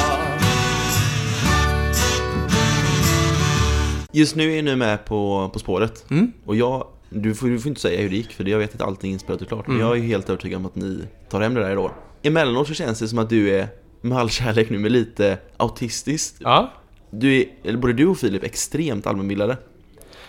Just 4.13 4.37
nu 4.37 4.59
är 4.59 4.63
ni 4.63 4.77
med 4.77 5.05
på 5.05 5.51
På 5.53 5.59
spåret. 5.59 6.11
Mm. 6.11 6.33
Och 6.45 6.57
jag 6.57 6.87
du 7.11 7.35
får, 7.35 7.47
du 7.49 7.59
får 7.59 7.69
inte 7.69 7.81
säga 7.81 8.01
hur 8.01 8.11
det 8.11 8.17
gick 8.17 8.33
för 8.33 8.49
jag 8.49 8.59
vet 8.59 8.75
att 8.75 8.83
allting 8.83 9.11
är 9.11 9.13
inspelat 9.13 9.43
och 9.43 9.49
klart. 9.49 9.67
Men 9.67 9.77
mm. 9.77 9.89
jag 9.89 9.99
är 9.99 10.03
helt 10.03 10.29
övertygad 10.29 10.57
om 10.57 10.67
att 10.67 10.75
ni 10.75 11.05
tar 11.29 11.41
hem 11.41 11.55
det 11.55 11.61
där 11.61 11.71
idag. 11.71 11.91
Emellanåt 12.23 12.69
så 12.69 12.75
känns 12.75 12.99
det 12.99 13.09
som 13.09 13.19
att 13.19 13.29
du 13.29 13.55
är, 13.57 13.69
med 14.01 14.19
all 14.19 14.31
kärlek 14.31 14.71
nu, 14.71 14.79
med 14.79 14.93
lite 14.93 15.39
autistiskt. 15.57 16.37
Ja. 16.41 16.73
Du 17.11 17.41
är, 17.41 17.45
eller 17.65 17.79
både 17.79 17.93
du 17.93 18.07
och 18.07 18.19
Filip, 18.19 18.45
extremt 18.45 19.07
allmänbildade. 19.07 19.57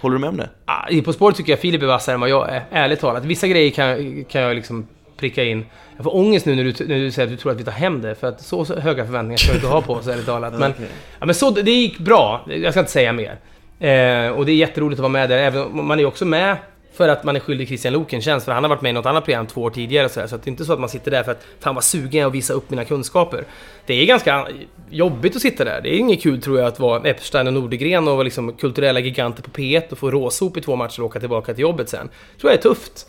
Håller 0.01 0.13
du 0.13 0.19
med 0.19 0.29
om 0.29 0.37
det? 0.37 0.49
Ja, 0.65 1.01
på 1.05 1.13
spåret 1.13 1.37
tycker 1.37 1.51
jag 1.51 1.59
Filip 1.59 1.81
är 1.81 1.87
vassare 1.87 2.13
än 2.13 2.19
vad 2.21 2.29
jag 2.29 2.49
är, 2.49 2.63
ärligt 2.71 2.99
talat. 2.99 3.25
Vissa 3.25 3.47
grejer 3.47 3.71
kan, 3.71 4.23
kan 4.23 4.41
jag 4.41 4.55
liksom 4.55 4.87
pricka 5.17 5.43
in. 5.43 5.65
Jag 5.95 6.03
får 6.03 6.15
ångest 6.15 6.45
nu 6.45 6.55
när 6.55 6.63
du, 6.63 6.85
när 6.87 6.99
du 6.99 7.11
säger 7.11 7.27
att 7.27 7.33
du 7.33 7.37
tror 7.37 7.51
att 7.51 7.59
vi 7.59 7.63
tar 7.63 7.71
hem 7.71 8.01
det. 8.01 8.15
För 8.15 8.27
att 8.27 8.41
så, 8.41 8.65
så 8.65 8.79
höga 8.79 9.05
förväntningar 9.05 9.37
ska 9.37 9.51
du 9.51 9.55
inte 9.55 9.67
ha 9.67 9.81
på 9.81 9.93
oss, 9.93 10.07
ärligt 10.07 10.25
talat. 10.25 10.53
Men, 10.53 10.71
okay. 10.71 10.85
ja, 11.19 11.25
men 11.25 11.35
så, 11.35 11.49
det 11.49 11.71
gick 11.71 11.99
bra. 11.99 12.45
Jag 12.47 12.73
ska 12.73 12.79
inte 12.79 12.91
säga 12.91 13.13
mer. 13.13 13.37
Eh, 13.79 14.31
och 14.31 14.45
det 14.45 14.51
är 14.51 14.55
jätteroligt 14.55 14.99
att 14.99 15.03
vara 15.03 15.11
med 15.11 15.29
där. 15.29 15.37
Även, 15.37 15.85
man 15.85 15.99
är 15.99 16.05
också 16.05 16.25
med 16.25 16.57
för 17.01 17.09
att 17.09 17.23
man 17.23 17.35
är 17.35 17.39
skyldig 17.39 17.67
Christian 17.67 17.93
Lok 17.93 18.13
en 18.13 18.21
tjänst, 18.21 18.45
för 18.45 18.51
han 18.51 18.63
har 18.63 18.69
varit 18.69 18.81
med 18.81 18.89
i 18.89 18.93
något 18.93 19.05
annat 19.05 19.25
program 19.25 19.47
två 19.47 19.61
år 19.61 19.69
tidigare. 19.69 20.09
Så, 20.09 20.19
här, 20.19 20.27
så 20.27 20.35
att 20.35 20.43
det 20.43 20.47
är 20.47 20.51
inte 20.51 20.65
så 20.65 20.73
att 20.73 20.79
man 20.79 20.89
sitter 20.89 21.11
där 21.11 21.23
för 21.23 21.31
att 21.31 21.45
fan 21.59 21.75
vad 21.75 21.83
sugen 21.83 22.11
jag 22.11 22.21
är 22.21 22.27
att 22.27 22.33
visa 22.33 22.53
upp 22.53 22.69
mina 22.69 22.85
kunskaper. 22.85 23.45
Det 23.85 23.93
är 23.93 24.05
ganska 24.05 24.47
jobbigt 24.89 25.35
att 25.35 25.41
sitta 25.41 25.63
där. 25.63 25.81
Det 25.81 25.95
är 25.95 25.97
inget 25.97 26.21
kul 26.21 26.41
tror 26.41 26.59
jag 26.59 26.67
att 26.67 26.79
vara 26.79 27.09
Epstein 27.09 27.47
och 27.47 27.53
Nordegren 27.53 28.07
och 28.07 28.13
vara 28.13 28.23
liksom 28.23 28.53
kulturella 28.53 28.99
giganter 28.99 29.43
på 29.43 29.49
P1 29.49 29.91
och 29.91 29.97
få 29.97 30.11
råsop 30.11 30.57
i 30.57 30.61
två 30.61 30.75
matcher 30.75 30.99
och 30.99 31.05
åka 31.05 31.19
tillbaka 31.19 31.53
till 31.53 31.61
jobbet 31.61 31.89
sen. 31.89 32.09
tror 32.41 32.51
jag 32.51 32.57
är 32.57 32.61
tufft. 32.61 33.07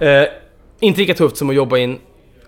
Eh, 0.00 0.24
inte 0.80 1.00
lika 1.00 1.14
tufft 1.14 1.36
som 1.36 1.50
att 1.50 1.56
jobba 1.56 1.78
i 1.78 1.84
en 1.84 1.98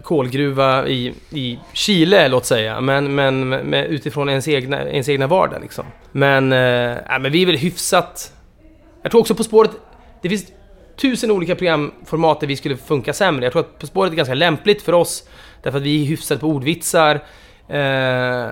kolgruva 0.02 0.88
i, 0.88 1.14
i 1.30 1.58
Chile, 1.72 2.28
låt 2.28 2.46
säga. 2.46 2.80
Men, 2.80 3.14
men 3.14 3.48
med, 3.48 3.86
utifrån 3.86 4.28
ens 4.28 4.48
egna, 4.48 4.88
ens 4.88 5.08
egna 5.08 5.26
vardag 5.26 5.60
liksom. 5.62 5.84
Men, 6.12 6.52
eh, 6.52 7.18
men 7.20 7.32
vi 7.32 7.42
är 7.42 7.46
väl 7.46 7.56
hyfsat... 7.56 8.32
Jag 9.02 9.10
tror 9.10 9.20
också 9.20 9.34
På 9.34 9.44
spåret... 9.44 9.70
Det 10.22 10.28
finns 10.28 10.46
tusen 11.00 11.30
olika 11.30 11.54
programformat 11.56 12.40
där 12.40 12.46
vi 12.46 12.56
skulle 12.56 12.76
funka 12.76 13.12
sämre. 13.12 13.44
Jag 13.44 13.52
tror 13.52 13.60
att 13.62 13.78
På 13.78 13.86
spåret 13.86 14.12
är 14.12 14.16
ganska 14.16 14.34
lämpligt 14.34 14.82
för 14.82 14.92
oss. 14.92 15.28
Därför 15.62 15.78
att 15.78 15.84
vi 15.84 16.02
är 16.02 16.06
hyfsade 16.06 16.40
på 16.40 16.46
ordvitsar. 16.46 17.20
Eh, 17.68 18.50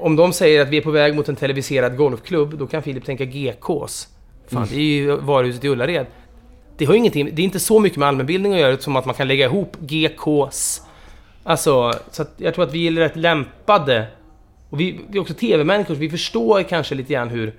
om 0.00 0.16
de 0.16 0.32
säger 0.32 0.62
att 0.62 0.68
vi 0.68 0.76
är 0.76 0.80
på 0.82 0.90
väg 0.90 1.14
mot 1.14 1.28
en 1.28 1.36
televiserad 1.36 1.96
golfklubb, 1.96 2.58
då 2.58 2.66
kan 2.66 2.82
Filip 2.82 3.04
tänka 3.04 3.24
GKs. 3.24 4.08
Fan, 4.48 4.56
Mm. 4.62 4.68
det 4.68 4.76
är 4.76 4.80
ju 4.80 5.16
varuhuset 5.16 5.64
i 5.64 5.68
Ullared. 5.68 6.06
Det 6.76 6.84
har 6.84 6.94
ingenting, 6.94 7.30
det 7.32 7.42
är 7.42 7.44
inte 7.44 7.60
så 7.60 7.80
mycket 7.80 7.98
med 7.98 8.08
allmänbildning 8.08 8.54
att 8.54 8.60
göra 8.60 8.76
som 8.78 8.96
att 8.96 9.04
man 9.06 9.14
kan 9.14 9.28
lägga 9.28 9.44
ihop 9.44 9.76
GKs. 9.80 10.82
Alltså, 11.44 11.92
så 12.10 12.22
att 12.22 12.34
jag 12.36 12.54
tror 12.54 12.64
att 12.64 12.72
vi 12.74 12.86
är 12.86 12.92
rätt 12.92 13.16
lämpade. 13.16 14.06
Och 14.70 14.80
vi, 14.80 15.00
vi 15.08 15.18
är 15.18 15.22
också 15.22 15.34
TV-människor, 15.34 15.94
så 15.94 16.00
vi 16.00 16.10
förstår 16.10 16.62
kanske 16.62 16.94
lite 16.94 17.12
grann 17.12 17.28
hur 17.28 17.54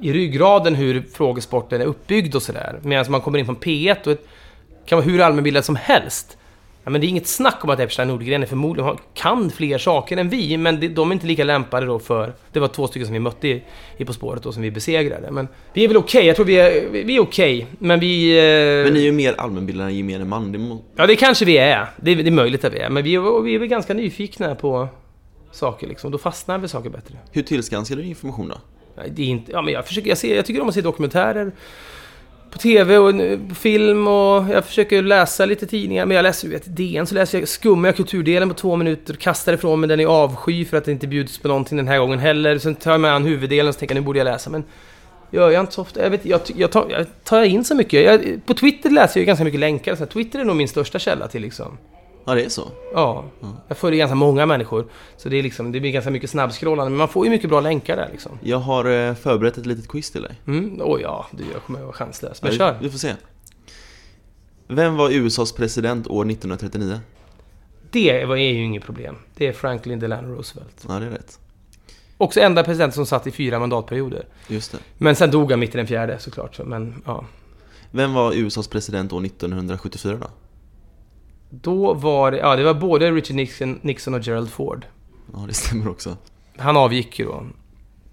i 0.00 0.12
ryggraden 0.12 0.74
hur 0.74 1.02
frågesporten 1.14 1.80
är 1.80 1.84
uppbyggd 1.84 2.34
och 2.34 2.42
sådär. 2.42 2.78
Medan 2.82 3.04
man 3.08 3.20
kommer 3.20 3.38
in 3.38 3.46
från 3.46 3.56
P1 3.56 4.08
och 4.08 4.18
kan 4.86 4.98
vara 4.98 5.06
hur 5.06 5.20
allmänbildad 5.20 5.64
som 5.64 5.76
helst. 5.76 6.36
Ja, 6.84 6.90
men 6.90 7.00
det 7.00 7.06
är 7.06 7.08
inget 7.08 7.26
snack 7.26 7.64
om 7.64 7.70
att 7.70 7.80
Epstein 7.80 8.08
Nordgren 8.08 8.42
är 8.42 8.46
förmodligen 8.46 8.96
kan 9.14 9.50
fler 9.50 9.78
saker 9.78 10.16
än 10.16 10.28
vi, 10.28 10.56
men 10.56 10.94
de 10.94 11.10
är 11.10 11.14
inte 11.14 11.26
lika 11.26 11.44
lämpade 11.44 11.86
då 11.86 11.98
för... 11.98 12.32
Det 12.52 12.60
var 12.60 12.68
två 12.68 12.86
stycken 12.86 13.06
som 13.06 13.12
vi 13.12 13.20
mötte 13.20 13.48
i, 13.48 13.62
i 13.96 14.04
På 14.04 14.12
spåret 14.12 14.42
då, 14.42 14.52
som 14.52 14.62
vi 14.62 14.70
besegrade. 14.70 15.30
Men 15.30 15.48
vi 15.72 15.84
är 15.84 15.88
väl 15.88 15.96
okej, 15.96 16.26
jag 16.26 16.36
tror 16.36 16.46
vi 16.46 16.54
är, 16.54 16.88
vi 16.90 17.16
är 17.16 17.20
okej, 17.20 17.66
men 17.78 18.00
vi... 18.00 18.38
Eh, 18.38 18.84
Men 18.84 18.94
ni 18.94 19.00
är 19.00 19.04
ju 19.04 19.12
mer 19.12 19.34
allmänbildade 19.38 19.90
än 19.90 19.96
gemene 19.96 20.24
man. 20.24 20.52
Det 20.52 20.58
må... 20.58 20.82
Ja, 20.96 21.06
det 21.06 21.16
kanske 21.16 21.44
vi 21.44 21.58
är. 21.58 21.86
Det 21.96 22.10
är, 22.10 22.16
det 22.16 22.28
är 22.28 22.30
möjligt 22.30 22.64
att 22.64 22.72
vi 22.72 22.78
är. 22.78 22.90
Men 22.90 23.04
vi 23.04 23.14
är, 23.14 23.42
vi 23.42 23.54
är 23.54 23.58
väl 23.58 23.68
ganska 23.68 23.94
nyfikna 23.94 24.54
på 24.54 24.88
saker 25.52 25.86
liksom. 25.86 26.10
Då 26.10 26.18
fastnar 26.18 26.58
vi 26.58 26.68
saker 26.68 26.90
bättre. 26.90 27.14
Hur 27.32 27.42
tillskansar 27.42 27.96
du 27.96 28.02
information 28.02 28.48
då? 28.48 28.54
Det 29.14 29.22
är 29.22 29.26
inte, 29.26 29.52
ja, 29.52 29.62
men 29.62 29.74
jag, 29.74 29.86
försöker, 29.86 30.08
jag, 30.08 30.18
ser, 30.18 30.36
jag 30.36 30.46
tycker 30.46 30.60
om 30.60 30.68
att 30.68 30.74
se 30.74 30.80
dokumentärer 30.80 31.52
på 32.54 32.58
TV 32.58 32.98
och 32.98 33.10
eh, 33.10 33.38
på 33.48 33.54
film 33.54 34.08
och 34.08 34.48
jag 34.48 34.64
försöker 34.64 35.02
läsa 35.02 35.46
lite 35.46 35.66
tidningar. 35.66 36.06
Men 36.06 36.14
jag 36.14 36.22
läser 36.22 36.48
ju 36.48 36.54
vet, 36.54 36.76
DN 36.76 37.06
så 37.06 37.14
läser 37.14 37.38
jag, 37.38 37.48
skummar 37.48 37.88
jag 37.88 37.96
kulturdelen 37.96 38.48
på 38.48 38.54
två 38.54 38.76
minuter, 38.76 39.14
kastar 39.14 39.52
ifrån 39.52 39.80
mig 39.80 39.88
den 39.88 40.00
i 40.00 40.04
avsky 40.04 40.64
för 40.64 40.76
att 40.76 40.84
det 40.84 40.92
inte 40.92 41.06
bjuds 41.06 41.38
på 41.38 41.48
någonting 41.48 41.76
den 41.76 41.88
här 41.88 41.98
gången 41.98 42.18
heller. 42.18 42.58
Sen 42.58 42.74
tar 42.74 42.90
jag 42.90 43.00
mig 43.00 43.10
an 43.10 43.24
huvuddelen 43.24 43.68
och 43.68 43.74
så 43.74 43.78
tänker 43.78 43.94
jag 43.94 44.02
nu 44.02 44.06
borde 44.06 44.18
jag 44.18 44.24
läsa. 44.24 44.50
Men 44.50 44.64
gör 45.30 45.50
jag 45.50 45.60
inte 45.60 45.72
så 45.72 45.82
ofta. 45.82 46.02
Jag, 46.02 46.10
vet, 46.10 46.26
jag, 46.26 46.40
jag, 46.56 46.72
tar, 46.72 46.86
jag 46.90 47.06
tar 47.24 47.42
in 47.42 47.64
så 47.64 47.74
mycket. 47.74 48.04
Jag, 48.04 48.46
på 48.46 48.54
Twitter 48.54 48.90
läser 48.90 49.20
jag 49.20 49.22
ju 49.22 49.26
ganska 49.26 49.44
mycket 49.44 49.60
länkar. 49.60 49.94
Så 49.94 50.06
Twitter 50.06 50.38
är 50.38 50.44
nog 50.44 50.56
min 50.56 50.68
största 50.68 50.98
källa 50.98 51.28
till 51.28 51.42
liksom 51.42 51.78
Ja, 52.24 52.34
det 52.34 52.44
är 52.44 52.48
så? 52.48 52.70
Ja, 52.94 53.24
jag 53.68 53.76
följer 53.76 53.98
ganska 53.98 54.14
många 54.14 54.46
människor. 54.46 54.86
Så 55.16 55.28
det, 55.28 55.36
är 55.36 55.42
liksom, 55.42 55.72
det 55.72 55.80
blir 55.80 55.90
ganska 55.90 56.10
mycket 56.10 56.30
snabbskrollande, 56.30 56.90
men 56.90 56.98
man 56.98 57.08
får 57.08 57.24
ju 57.26 57.30
mycket 57.30 57.50
bra 57.50 57.60
länkar 57.60 57.96
där 57.96 58.08
liksom. 58.12 58.38
Jag 58.42 58.58
har 58.58 58.84
eh, 59.08 59.14
förberett 59.14 59.58
ett 59.58 59.66
litet 59.66 59.88
quiz 59.88 60.10
till 60.10 60.22
dig. 60.22 60.40
Mm, 60.46 60.80
oj 60.84 61.00
ja, 61.02 61.26
du, 61.30 61.44
jag 61.52 61.62
kommer 61.62 61.78
att 61.78 61.84
vara 61.84 61.96
chanslös. 61.96 62.42
Men 62.42 62.52
Ja, 62.52 62.58
kör! 62.58 62.78
Vi 62.82 62.90
får 62.90 62.98
se. 62.98 63.12
Vem 64.68 64.96
var 64.96 65.10
USAs 65.10 65.52
president 65.52 66.06
år 66.06 66.30
1939? 66.30 67.00
Det 67.90 68.24
var- 68.24 68.36
är 68.36 68.52
ju 68.52 68.64
inget 68.64 68.82
problem. 68.84 69.16
Det 69.36 69.46
är 69.46 69.52
Franklin 69.52 69.98
Delano 69.98 70.34
Roosevelt. 70.34 70.84
Ja, 70.88 70.98
det 70.98 71.06
är 71.06 71.10
rätt. 71.10 71.38
Också 72.18 72.40
enda 72.40 72.64
president 72.64 72.94
som 72.94 73.06
satt 73.06 73.26
i 73.26 73.30
fyra 73.30 73.58
mandatperioder. 73.58 74.26
Just 74.48 74.72
det. 74.72 74.78
Men 74.98 75.16
sen 75.16 75.30
dog 75.30 75.50
han 75.50 75.60
mitt 75.60 75.74
i 75.74 75.78
den 75.78 75.86
fjärde 75.86 76.18
såklart. 76.18 76.54
så- 76.54 76.64
Men 76.64 77.02
ja. 77.06 77.24
Vem 77.90 78.12
var 78.14 78.32
USAs 78.34 78.68
president 78.68 79.12
år 79.12 79.20
1974 79.26 80.16
då? 80.20 80.26
Då 81.62 81.94
var 81.94 82.30
det, 82.30 82.38
ja 82.38 82.56
det 82.56 82.64
var 82.64 82.74
både 82.74 83.10
Richard 83.10 83.36
Nixon, 83.36 83.78
Nixon 83.82 84.14
och 84.14 84.20
Gerald 84.20 84.50
Ford. 84.50 84.86
Ja, 85.32 85.44
det 85.48 85.54
stämmer 85.54 85.88
också. 85.90 86.16
Han 86.58 86.76
avgick 86.76 87.18
ju 87.18 87.24
då. 87.24 87.46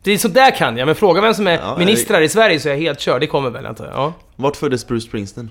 Det 0.03 0.11
är 0.11 0.17
så 0.17 0.27
där 0.27 0.57
kan 0.57 0.77
jag, 0.77 0.85
men 0.85 0.95
fråga 0.95 1.21
vem 1.21 1.33
som 1.33 1.47
är 1.47 1.57
Ja, 1.57 1.77
ministrar 1.77 2.21
i 2.21 2.29
Sverige 2.29 2.59
så 2.59 2.69
är 2.69 2.73
jag 2.73 2.79
helt 2.79 2.99
körd. 2.99 3.21
Det 3.21 3.27
kommer 3.27 3.49
väl 3.49 3.65
antar 3.65 3.85
jag. 3.85 3.93
Ja. 3.93 4.13
Vart 4.35 4.55
föddes 4.55 4.87
Bruce 4.87 5.07
Springsteen? 5.07 5.49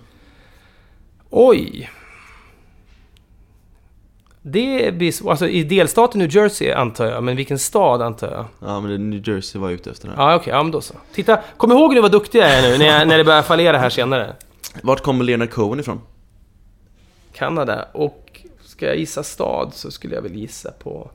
Oj! 1.31 1.91
Det 4.43 4.95
blir 4.95 5.13
så, 5.13 5.31
alltså 5.31 5.49
i 5.49 5.65
delstaten 5.65 6.19
New 6.19 6.37
Jersey 6.37 6.73
antar 6.73 7.07
jag, 7.07 7.25
men 7.25 7.37
vilken 7.37 7.59
stad 7.59 8.03
antar 8.03 8.31
jag? 8.31 8.45
Ja, 8.69 8.81
men 8.81 8.91
det 8.91 8.97
är 8.97 8.99
New 8.99 9.29
Jersey 9.29 9.61
var 9.61 9.69
jag 9.69 9.75
ute 9.75 9.91
efter 9.91 10.09
här. 10.09 10.15
Ja 10.17 10.35
okej, 10.35 10.53
ja 10.53 10.63
men 10.63 10.73
då 10.73 10.81
så. 10.81 10.95
Titta, 11.15 11.41
kom 11.57 11.73
ihåg 11.73 11.95
nu 11.95 12.01
vad 12.01 12.13
duktig 12.13 12.39
jag 12.39 12.51
är 12.51 12.63
nu 12.63 12.79
när, 12.79 12.87
jag, 12.87 13.09
när 13.09 13.19
det 13.19 13.25
börjar 13.25 13.43
fallera 13.43 13.79
här 13.79 13.91
senare. 13.91 14.35
Vart 14.83 15.01
kommer 15.01 15.25
Leonard 15.25 15.51
Cohen 15.51 15.81
ifrån? 15.81 16.01
Kanada, 17.41 17.89
och 17.93 18.43
ska 18.61 18.87
jag 18.87 18.97
gissa 18.97 19.23
stad 19.23 19.75
så 19.75 19.91
skulle 19.91 20.15
jag 20.15 20.23
väl 20.23 20.35
gissa 20.35 20.73
på... 20.73 21.11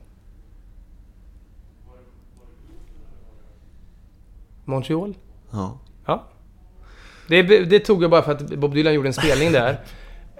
Montreal? 4.64 5.14
Ja. 5.50 5.78
Ja. 6.06 6.24
Det, 7.28 7.42
det 7.42 7.80
tog 7.80 8.02
jag 8.02 8.10
bara 8.10 8.22
för 8.22 8.32
att 8.32 8.50
Bob 8.50 8.74
Dylan 8.74 8.94
gjorde 8.94 9.08
en 9.08 9.12
spelning 9.12 9.52
där 9.52 9.80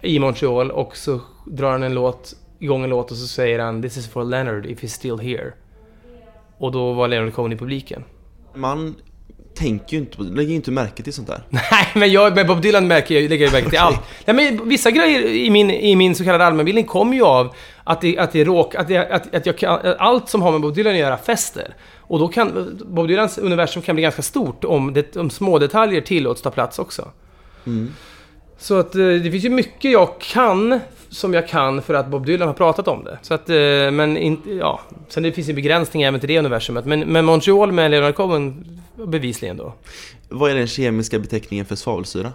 i 0.02 0.18
Montreal 0.18 0.70
och 0.70 0.96
så 0.96 1.20
drar 1.46 1.70
han 1.70 1.82
en 1.82 1.94
låt, 1.94 2.36
igång 2.58 2.84
en 2.84 2.90
låt 2.90 3.10
och 3.10 3.16
så 3.16 3.26
säger 3.26 3.58
han 3.58 3.82
This 3.82 3.96
is 3.96 4.08
for 4.08 4.24
Leonard 4.24 4.66
if 4.66 4.82
he's 4.82 4.86
still 4.86 5.18
here. 5.18 5.52
Och 6.58 6.72
då 6.72 6.92
var 6.92 7.08
Leonard 7.08 7.34
Cohen 7.34 7.52
i 7.52 7.56
publiken. 7.56 8.04
Man 8.54 8.94
tänker 9.56 9.96
ju 9.96 9.98
inte 9.98 10.16
på, 10.16 10.22
lägger 10.22 10.50
ju 10.50 10.56
inte 10.56 10.70
märke 10.70 11.02
till 11.02 11.12
sånt 11.12 11.28
där. 11.28 11.42
Nej, 11.50 11.88
men 11.94 12.12
jag, 12.12 12.34
med 12.34 12.46
Bob 12.46 12.62
Dylan 12.62 12.86
märker 12.86 13.14
jag, 13.14 13.30
lägger 13.30 13.44
jag 13.44 13.52
märke 13.52 13.70
till 13.70 13.78
allt. 13.88 14.00
Nej, 14.24 14.36
men 14.36 14.68
vissa 14.68 14.90
grejer 14.90 15.22
i 15.22 15.50
min, 15.50 15.70
i 15.70 15.96
min 15.96 16.14
så 16.14 16.24
kallade 16.24 16.46
allmänbildning 16.46 16.84
kommer 16.84 17.14
ju 17.16 17.22
av 17.22 17.54
att 17.84 18.00
det, 18.00 18.18
att 18.18 18.32
det 18.32 18.44
råk, 18.44 18.74
att, 18.74 18.88
det, 18.88 18.98
att, 18.98 19.34
att 19.34 19.46
jag 19.46 19.58
kan, 19.58 19.80
allt 19.98 20.28
som 20.28 20.42
har 20.42 20.52
med 20.52 20.60
Bob 20.60 20.74
Dylan 20.74 20.92
att 20.92 20.98
göra 20.98 21.16
fäster. 21.16 21.74
Och 22.08 22.18
då 22.18 22.28
kan, 22.28 22.78
Bob 22.86 23.08
Dylans 23.08 23.38
universum 23.38 23.82
kan 23.82 23.96
bli 23.96 24.02
ganska 24.02 24.22
stort 24.22 24.64
om, 24.64 24.92
det, 24.92 25.16
om 25.16 25.30
små 25.30 25.58
detaljer 25.58 26.00
tillåts 26.00 26.42
ta 26.42 26.50
plats 26.50 26.78
också. 26.78 27.08
Mm. 27.66 27.94
Så 28.58 28.78
att 28.78 28.94
eh, 28.94 29.06
det 29.06 29.30
finns 29.30 29.44
ju 29.44 29.50
mycket 29.50 29.90
jag 29.90 30.20
kan, 30.20 30.80
som 31.08 31.34
jag 31.34 31.48
kan 31.48 31.82
för 31.82 31.94
att 31.94 32.08
Bob 32.08 32.26
Dylan 32.26 32.48
har 32.48 32.54
pratat 32.54 32.88
om 32.88 33.04
det. 33.04 33.18
Så 33.22 33.34
att, 33.34 33.50
eh, 33.50 33.56
men 33.90 34.16
inte, 34.16 34.50
ja. 34.50 34.80
Sen 35.08 35.22
det 35.22 35.32
finns 35.32 35.48
ju 35.48 35.52
begränsning 35.52 36.02
även 36.02 36.20
till 36.20 36.28
det 36.28 36.38
universumet. 36.38 36.84
Men, 36.86 37.00
men 37.00 37.24
Montreal 37.24 37.72
med 37.72 37.90
Leonard 37.90 38.14
Cohen, 38.14 38.80
bevisligen 39.06 39.56
då. 39.56 39.72
Vad 40.28 40.50
är 40.50 40.54
den 40.54 40.66
kemiska 40.66 41.18
beteckningen 41.18 41.66
för 41.66 41.76
svavelsyra? 41.76 42.32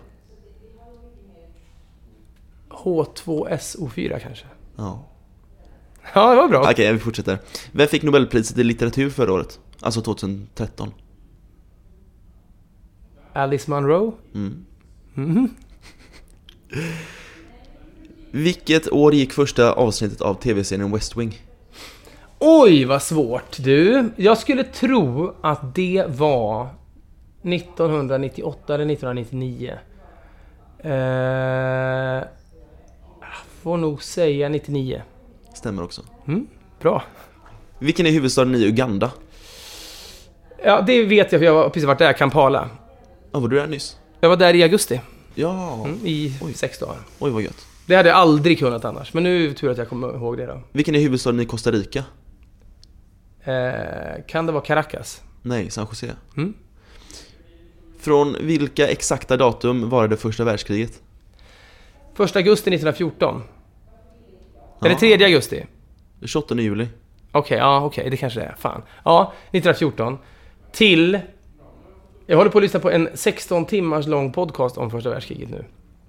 H2SO4 2.69 4.19
kanske? 4.19 4.45
Ja. 4.75 5.07
Ja, 6.13 6.29
det 6.29 6.35
var 6.35 6.47
bra. 6.47 6.69
Okej, 6.71 6.93
vi 6.93 6.99
fortsätter. 6.99 7.37
Vem 7.71 7.87
fick 7.87 8.03
Nobelpriset 8.03 8.57
i 8.57 8.63
litteratur 8.63 9.09
förra 9.09 9.33
året? 9.33 9.59
Alltså 9.79 10.01
2013. 10.01 10.93
Alice 13.33 13.71
Munro? 13.71 14.13
Mm. 14.33 14.65
Mhm. 15.13 15.49
Vilket 18.31 18.91
år 18.91 19.13
gick 19.13 19.33
första 19.33 19.73
avsnittet 19.73 20.21
av 20.21 20.33
tv-serien 20.33 20.91
West 20.91 21.17
Wing? 21.17 21.41
Oj, 22.39 22.85
vad 22.85 23.01
svårt 23.01 23.57
du. 23.59 24.09
Jag 24.15 24.37
skulle 24.37 24.63
tro 24.63 25.35
att 25.41 25.75
det 25.75 26.05
var 26.07 26.67
1998 27.43 28.75
eller 28.75 28.85
1999. 28.85 29.73
Eh, 30.79 30.91
jag 30.91 32.25
får 33.61 33.77
nog 33.77 34.03
säga 34.03 34.49
99. 34.49 35.01
Stämmer 35.53 35.83
också. 35.83 36.01
Mm, 36.27 36.47
bra. 36.81 37.03
Vilken 37.79 38.05
är 38.05 38.11
huvudstaden 38.11 38.55
i 38.55 38.65
Uganda? 38.65 39.11
Ja, 40.63 40.81
det 40.81 41.03
vet 41.03 41.31
jag 41.31 41.41
för 41.41 41.45
jag 41.45 41.53
har 41.53 41.69
precis 41.69 41.87
varit 41.87 41.99
där, 41.99 42.13
Kampala. 42.13 42.69
Ja, 43.31 43.39
var 43.39 43.47
du 43.47 43.55
där 43.55 43.67
nyss? 43.67 43.97
Jag 44.19 44.29
var 44.29 44.37
där 44.37 44.53
i 44.55 44.63
augusti. 44.63 45.01
Ja. 45.35 45.83
Mm, 45.85 45.99
I 46.05 46.33
sex 46.55 46.79
dagar. 46.79 46.97
Oj, 47.19 47.31
vad 47.31 47.41
gött. 47.41 47.67
Det 47.85 47.95
hade 47.95 48.09
jag 48.09 48.17
aldrig 48.17 48.59
kunnat 48.59 48.85
annars, 48.85 49.13
men 49.13 49.23
nu 49.23 49.45
är 49.45 49.49
det 49.49 49.53
tur 49.53 49.71
att 49.71 49.77
jag 49.77 49.89
kommer 49.89 50.15
ihåg 50.15 50.37
det 50.37 50.45
då. 50.45 50.61
Vilken 50.71 50.95
är 50.95 50.99
huvudstaden 50.99 51.39
i 51.39 51.45
Costa 51.45 51.71
Rica? 51.71 52.03
Eh, 53.43 54.23
kan 54.27 54.45
det 54.45 54.51
vara 54.51 54.63
Caracas? 54.63 55.21
Nej, 55.41 55.69
San 55.69 55.87
Jose. 55.89 56.11
Mm. 56.37 56.53
Från 57.99 58.35
vilka 58.41 58.87
exakta 58.87 59.37
datum 59.37 59.89
var 59.89 60.07
det 60.07 60.17
första 60.17 60.43
världskriget? 60.43 61.01
1 62.19 62.35
augusti 62.35 62.69
1914. 62.69 63.43
Ja. 64.79 64.85
Eller 64.85 64.95
3 64.95 65.25
augusti? 65.25 65.65
28 66.25 66.55
juli. 66.55 66.87
Okej, 67.31 67.57
ja 67.57 67.85
okej, 67.85 68.09
det 68.09 68.17
kanske 68.17 68.39
det 68.39 68.45
är. 68.45 68.55
Fan. 68.59 68.81
Ja, 69.05 69.33
1914. 69.51 70.17
Till... 70.71 71.19
Jag 72.25 72.37
håller 72.37 72.51
på 72.51 72.57
att 72.57 72.63
lyssna 72.63 72.79
på 72.79 72.91
en 72.91 73.09
16 73.13 73.65
timmars 73.65 74.07
lång 74.07 74.33
podcast 74.33 74.77
om 74.77 74.91
första 74.91 75.09
världskriget 75.09 75.49
nu. 75.49 75.65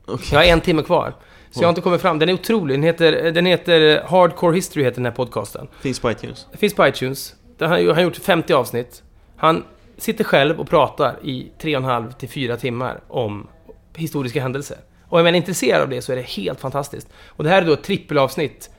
Okej. 0.06 0.28
Jag 0.32 0.38
har 0.38 0.44
en 0.44 0.60
timme 0.60 0.82
kvar. 0.82 1.14
Så 1.50 1.62
jag 1.62 1.66
har 1.66 1.70
inte 1.70 1.80
kommit 1.80 2.00
fram. 2.00 2.18
Den 2.18 2.28
är 2.28 2.32
otrolig. 2.32 2.74
Den 2.74 2.82
heter, 2.82 3.32
den 3.32 3.46
heter 3.46 4.02
Hardcore 4.08 4.54
History, 4.54 4.84
heter 4.84 4.96
den 4.96 5.04
här 5.04 5.12
podcasten. 5.12 5.68
Finns 5.80 6.00
på 6.00 6.10
iTunes. 6.10 6.46
Finns 6.52 6.74
på 6.74 6.86
iTunes. 6.86 7.34
Han 7.58 7.70
har 7.70 8.00
gjort 8.00 8.16
50 8.16 8.52
avsnitt. 8.52 9.02
Han 9.36 9.64
sitter 9.98 10.24
själv 10.24 10.60
och 10.60 10.68
pratar 10.68 11.16
i 11.22 11.50
3,5 11.60 12.12
till 12.12 12.28
4 12.28 12.56
timmar 12.56 13.00
om 13.08 13.48
historiska 13.94 14.42
händelser. 14.42 14.76
Och 15.08 15.18
är 15.18 15.24
man 15.24 15.34
intresserad 15.34 15.82
av 15.82 15.88
det 15.88 16.02
så 16.02 16.12
är 16.12 16.16
det 16.16 16.22
helt 16.22 16.60
fantastiskt. 16.60 17.08
Och 17.28 17.44
det 17.44 17.50
här 17.50 17.62
är 17.62 17.66
då 17.66 17.72
ett 17.72 17.84
trippelavsnitt 17.84 18.70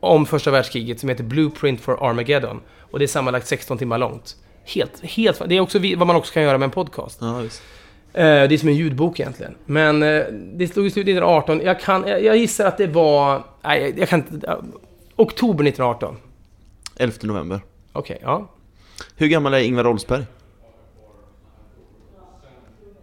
om 0.00 0.26
första 0.26 0.50
världskriget 0.50 1.00
som 1.00 1.08
heter 1.08 1.24
Blueprint 1.24 1.80
for 1.80 2.08
Armageddon. 2.08 2.60
Och 2.80 2.98
det 2.98 3.04
är 3.04 3.06
sammanlagt 3.06 3.46
16 3.46 3.78
timmar 3.78 3.98
långt. 3.98 4.36
Helt, 4.64 5.00
helt, 5.02 5.48
det 5.48 5.56
är 5.56 5.60
också 5.60 5.78
vad 5.96 6.06
man 6.06 6.16
också 6.16 6.32
kan 6.32 6.42
göra 6.42 6.58
med 6.58 6.66
en 6.66 6.70
podcast. 6.70 7.18
Ja, 7.20 7.38
visst. 7.38 7.62
Eh, 8.16 8.22
Det 8.48 8.54
är 8.54 8.58
som 8.58 8.68
en 8.68 8.74
ljudbok 8.74 9.20
egentligen. 9.20 9.54
Men 9.66 10.02
eh, 10.02 10.22
det 10.32 10.68
slog 10.68 10.92
slut 10.92 11.02
1918. 11.08 11.60
Jag, 11.64 11.80
kan, 11.80 12.04
jag, 12.08 12.36
gissar 12.36 12.66
att 12.66 12.78
det 12.78 12.86
var... 12.86 13.44
Nej, 13.62 13.94
jag- 13.96 14.08
kan 14.08 14.18
inte... 14.20 14.46
ja, 14.46 14.62
Oktober 15.16 15.64
1918. 15.64 16.16
11 16.96 17.14
november. 17.22 17.60
Okej, 17.92 18.18
ja. 18.22 18.50
Hur 19.16 19.26
gammal 19.26 19.54
är 19.54 19.58
Ingvar 19.58 19.86
Oldsberg? 19.86 20.24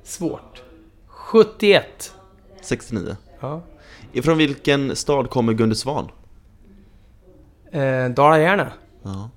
Svårt. 0.03 0.63
71. 1.07 2.13
69. 2.61 3.15
Ja. 3.39 3.61
Ifrån 4.13 4.37
vilken 4.37 4.95
stad 4.95 5.29
kommer 5.29 5.53
Gunde 5.53 5.75
Svan? 5.75 6.09
Eh, 7.71 8.05
Dala-Järna. 8.09 8.71
Ja. 9.03 9.29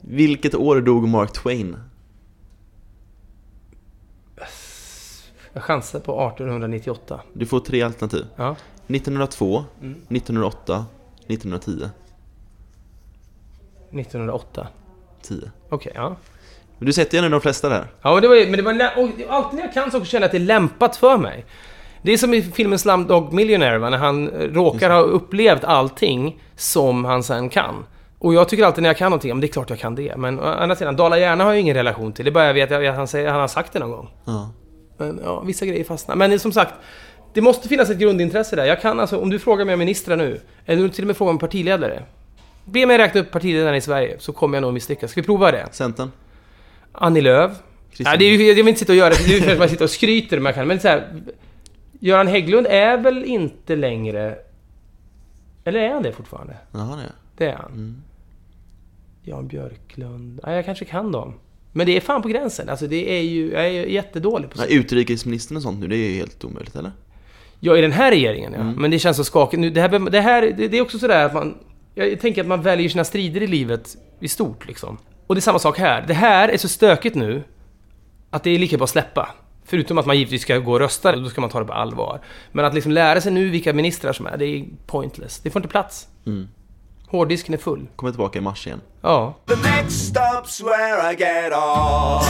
Vilket 0.00 0.54
år 0.54 0.80
dog 0.80 1.08
Mark 1.08 1.32
Twain? 1.32 1.76
Jag 5.54 5.62
chansar 5.62 6.00
på 6.00 6.12
1898. 6.28 7.20
Du 7.32 7.46
får 7.46 7.60
tre 7.60 7.82
alternativ. 7.82 8.26
Ja. 8.36 8.56
1902, 8.86 9.64
Mm. 9.80 9.92
1908, 10.08 10.84
1910. 11.26 11.88
1908. 13.90 14.66
10. 15.22 15.50
Okej, 15.68 15.92
ja. 15.94 16.16
Men 16.78 16.86
Du 16.86 16.92
sätter 16.92 17.18
ju 17.18 17.24
ändå 17.24 17.36
de 17.38 17.40
flesta 17.42 17.68
där. 17.68 17.86
Ja, 18.02 18.12
men 18.12 18.22
det 18.22 18.28
var, 18.28 18.34
ju- 18.36 18.46
men 18.46 18.56
det 18.56 18.62
var 18.62 18.72
lä- 18.72 18.92
och 18.96 19.34
alltid 19.34 19.56
när 19.58 19.64
jag 19.66 19.74
kan 19.74 19.90
så 19.90 20.04
känner 20.04 20.22
jag 20.22 20.26
att 20.26 20.32
det 20.32 20.38
är 20.38 20.46
lämpat 20.46 20.96
för 20.96 21.18
mig. 21.18 21.44
Det 22.02 22.12
är 22.12 22.16
som 22.18 22.34
i 22.34 22.42
filmen 22.42 22.78
Slumdog 22.78 23.32
Millionaire, 23.32 23.78
va? 23.78 23.90
när 23.90 23.98
han 23.98 24.28
eh, 24.28 24.38
råkar 24.52 24.90
ha 24.90 25.00
upplevt 25.00 25.64
allting 25.64 26.42
som 26.56 27.04
han 27.04 27.22
sen 27.22 27.48
kan. 27.48 27.74
Och 28.18 28.34
jag 28.34 28.48
tycker 28.48 28.64
alltid 28.64 28.82
när 28.82 28.88
jag 28.90 28.96
kan 28.96 29.10
någonting, 29.10 29.28
ja, 29.28 29.34
men 29.34 29.40
det 29.40 29.46
är 29.46 29.52
klart 29.52 29.70
jag 29.70 29.78
kan 29.78 29.94
det. 29.94 30.16
Men 30.16 30.40
å 30.40 30.42
andra 30.42 30.76
sidan, 30.76 30.96
Dala 30.96 31.18
Järna 31.18 31.44
har 31.44 31.52
jag 31.52 31.60
ingen 31.60 31.74
relation 31.76 32.12
till. 32.12 32.24
Det 32.24 32.30
är 32.30 32.32
bara 32.32 32.46
jag 32.46 32.54
vet 32.54 32.72
att 32.72 32.94
han, 32.96 33.08
säger, 33.08 33.30
han 33.30 33.40
har 33.40 33.48
sagt 33.48 33.72
det 33.72 33.78
någon 33.78 33.90
gång. 33.90 34.10
Ja. 34.24 34.50
Men 34.96 35.20
ja, 35.24 35.40
vissa 35.40 35.66
grejer 35.66 35.84
fastnar. 35.84 36.16
Men 36.16 36.40
som 36.40 36.52
sagt, 36.52 36.74
det 37.34 37.40
måste 37.40 37.68
finnas 37.68 37.90
ett 37.90 37.98
grundintresse 37.98 38.56
där. 38.56 38.64
Jag 38.64 38.80
kan 38.80 39.00
alltså, 39.00 39.20
om 39.20 39.30
du 39.30 39.38
frågar 39.38 39.64
mig 39.64 39.72
om 39.72 39.78
ministrar 39.78 40.16
nu, 40.16 40.40
eller 40.66 40.88
till 40.88 41.04
och 41.04 41.06
med 41.06 41.16
frågar 41.16 41.32
om 41.32 41.38
partiledare. 41.38 42.02
Be 42.64 42.86
mig 42.86 42.98
räkna 42.98 43.20
upp 43.20 43.30
partiledarna 43.30 43.76
i 43.76 43.80
Sverige, 43.80 44.16
så 44.18 44.32
kommer 44.32 44.56
jag 44.56 44.62
nog 44.62 44.74
misslyckas. 44.74 45.10
Ska 45.10 45.20
vi 45.20 45.26
prova 45.26 45.50
det? 45.50 45.68
Centern? 45.72 46.10
Annie 46.92 47.20
Lööf. 47.20 47.52
Christian. 47.92 48.18
Nej, 48.18 48.18
det 48.18 48.44
är 48.44 48.48
jag 48.48 48.54
vill 48.54 48.68
inte 48.68 48.78
sitta 48.78 48.92
och 48.92 48.96
göra 48.96 49.10
det, 49.10 49.26
det 49.28 49.36
är 49.36 49.40
för 49.40 49.52
att 49.52 49.58
man 49.58 49.68
sitter 49.68 49.84
och 49.84 49.90
skryter 49.90 50.40
man 50.40 50.52
kan. 50.52 50.68
Men 50.68 50.80
så 50.80 50.88
här, 50.88 51.22
Göran 52.00 52.26
Hägglund 52.26 52.66
är 52.70 52.96
väl 52.96 53.24
inte 53.24 53.76
längre... 53.76 54.38
Eller 55.64 55.80
är 55.80 55.92
han 55.92 56.02
det 56.02 56.12
fortfarande? 56.12 56.56
Jaha, 56.72 56.96
det. 56.96 57.12
Det 57.36 57.50
är 57.50 57.56
han. 57.56 57.72
Mm. 57.72 58.02
Jan 59.22 59.48
Björklund. 59.48 60.40
Nej, 60.46 60.56
jag 60.56 60.64
kanske 60.64 60.84
kan 60.84 61.12
dem. 61.12 61.34
Men 61.76 61.86
det 61.86 61.96
är 61.96 62.00
fan 62.00 62.22
på 62.22 62.28
gränsen. 62.28 62.68
Alltså 62.68 62.86
det 62.86 63.18
är 63.18 63.22
ju... 63.22 63.52
Jag 63.52 63.66
är 63.66 63.70
jättedålig 63.70 64.50
på 64.50 64.56
sånt. 64.56 64.68
Nej, 64.70 64.78
utrikesministern 64.78 65.56
och 65.56 65.62
sånt 65.62 65.80
nu, 65.80 65.86
det 65.88 65.96
är 65.96 66.10
ju 66.10 66.16
helt 66.16 66.44
omöjligt, 66.44 66.76
eller? 66.76 66.92
Ja, 67.60 67.76
i 67.76 67.80
den 67.80 67.92
här 67.92 68.10
regeringen 68.10 68.52
ja. 68.52 68.60
Mm. 68.60 68.74
Men 68.74 68.90
det 68.90 68.98
känns 68.98 69.16
så 69.16 69.24
skakigt. 69.24 69.60
Nu, 69.60 69.70
det, 69.70 69.80
här, 69.80 70.10
det, 70.10 70.20
här, 70.20 70.42
det, 70.42 70.68
det 70.68 70.76
är 70.78 70.82
också 70.82 70.98
sådär 70.98 71.24
att 71.24 71.34
man... 71.34 71.58
Jag 71.94 72.20
tänker 72.20 72.40
att 72.40 72.46
man 72.46 72.62
väljer 72.62 72.88
sina 72.88 73.04
strider 73.04 73.42
i 73.42 73.46
livet 73.46 73.96
i 74.20 74.28
stort 74.28 74.66
liksom. 74.66 74.98
Och 75.26 75.34
det 75.34 75.38
är 75.38 75.40
samma 75.42 75.58
sak 75.58 75.78
här. 75.78 76.04
Det 76.06 76.14
här 76.14 76.48
är 76.48 76.56
så 76.56 76.68
stökigt 76.68 77.16
nu 77.16 77.42
att 78.30 78.42
det 78.44 78.50
är 78.50 78.58
lika 78.58 78.76
bra 78.76 78.84
att 78.84 78.90
släppa. 78.90 79.34
Förutom 79.64 79.98
att 79.98 80.06
man 80.06 80.18
givetvis 80.18 80.42
ska 80.42 80.58
gå 80.58 80.72
och 80.72 80.78
rösta, 80.78 81.16
då 81.16 81.28
ska 81.28 81.40
man 81.40 81.50
ta 81.50 81.58
det 81.58 81.64
på 81.64 81.72
allvar. 81.72 82.20
Men 82.52 82.64
att 82.64 82.74
liksom 82.74 82.92
lära 82.92 83.20
sig 83.20 83.32
nu 83.32 83.50
vilka 83.50 83.72
ministrar 83.72 84.12
som 84.12 84.26
är, 84.26 84.36
det 84.36 84.46
är 84.46 84.64
pointless. 84.86 85.38
Det 85.38 85.50
får 85.50 85.60
inte 85.60 85.68
plats. 85.68 86.08
Mm. 86.26 86.48
Hårddisken 87.06 87.54
är 87.54 87.58
full. 87.58 87.86
Kommer 87.96 88.12
tillbaka 88.12 88.38
i 88.38 88.42
mars 88.42 88.66
igen. 88.66 88.80
Ja. 89.00 89.34
The 89.46 89.56
next 89.56 90.14
stop's 90.14 90.64
where 90.64 91.12
I 91.12 91.16
get 91.16 91.52
off. 91.52 92.28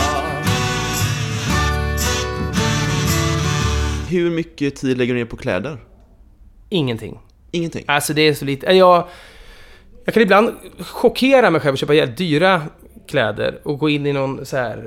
Hur 4.08 4.30
mycket 4.30 4.76
tid 4.76 4.98
lägger 4.98 5.14
du 5.14 5.20
ner 5.20 5.26
på 5.26 5.36
kläder? 5.36 5.78
Ingenting. 6.68 7.18
Ingenting? 7.50 7.84
Alltså 7.86 8.12
det 8.12 8.22
är 8.22 8.34
så 8.34 8.44
lite. 8.44 8.66
Jag, 8.66 9.08
jag 10.04 10.14
kan 10.14 10.22
ibland 10.22 10.50
chockera 10.78 11.50
mig 11.50 11.60
själv 11.60 11.72
och 11.72 11.78
köpa 11.78 11.94
jävligt 11.94 12.18
dyra 12.18 12.62
kläder 13.08 13.60
och 13.64 13.78
gå 13.78 13.88
in 13.88 14.06
i 14.06 14.12
någon 14.12 14.46
så 14.46 14.56
här. 14.56 14.78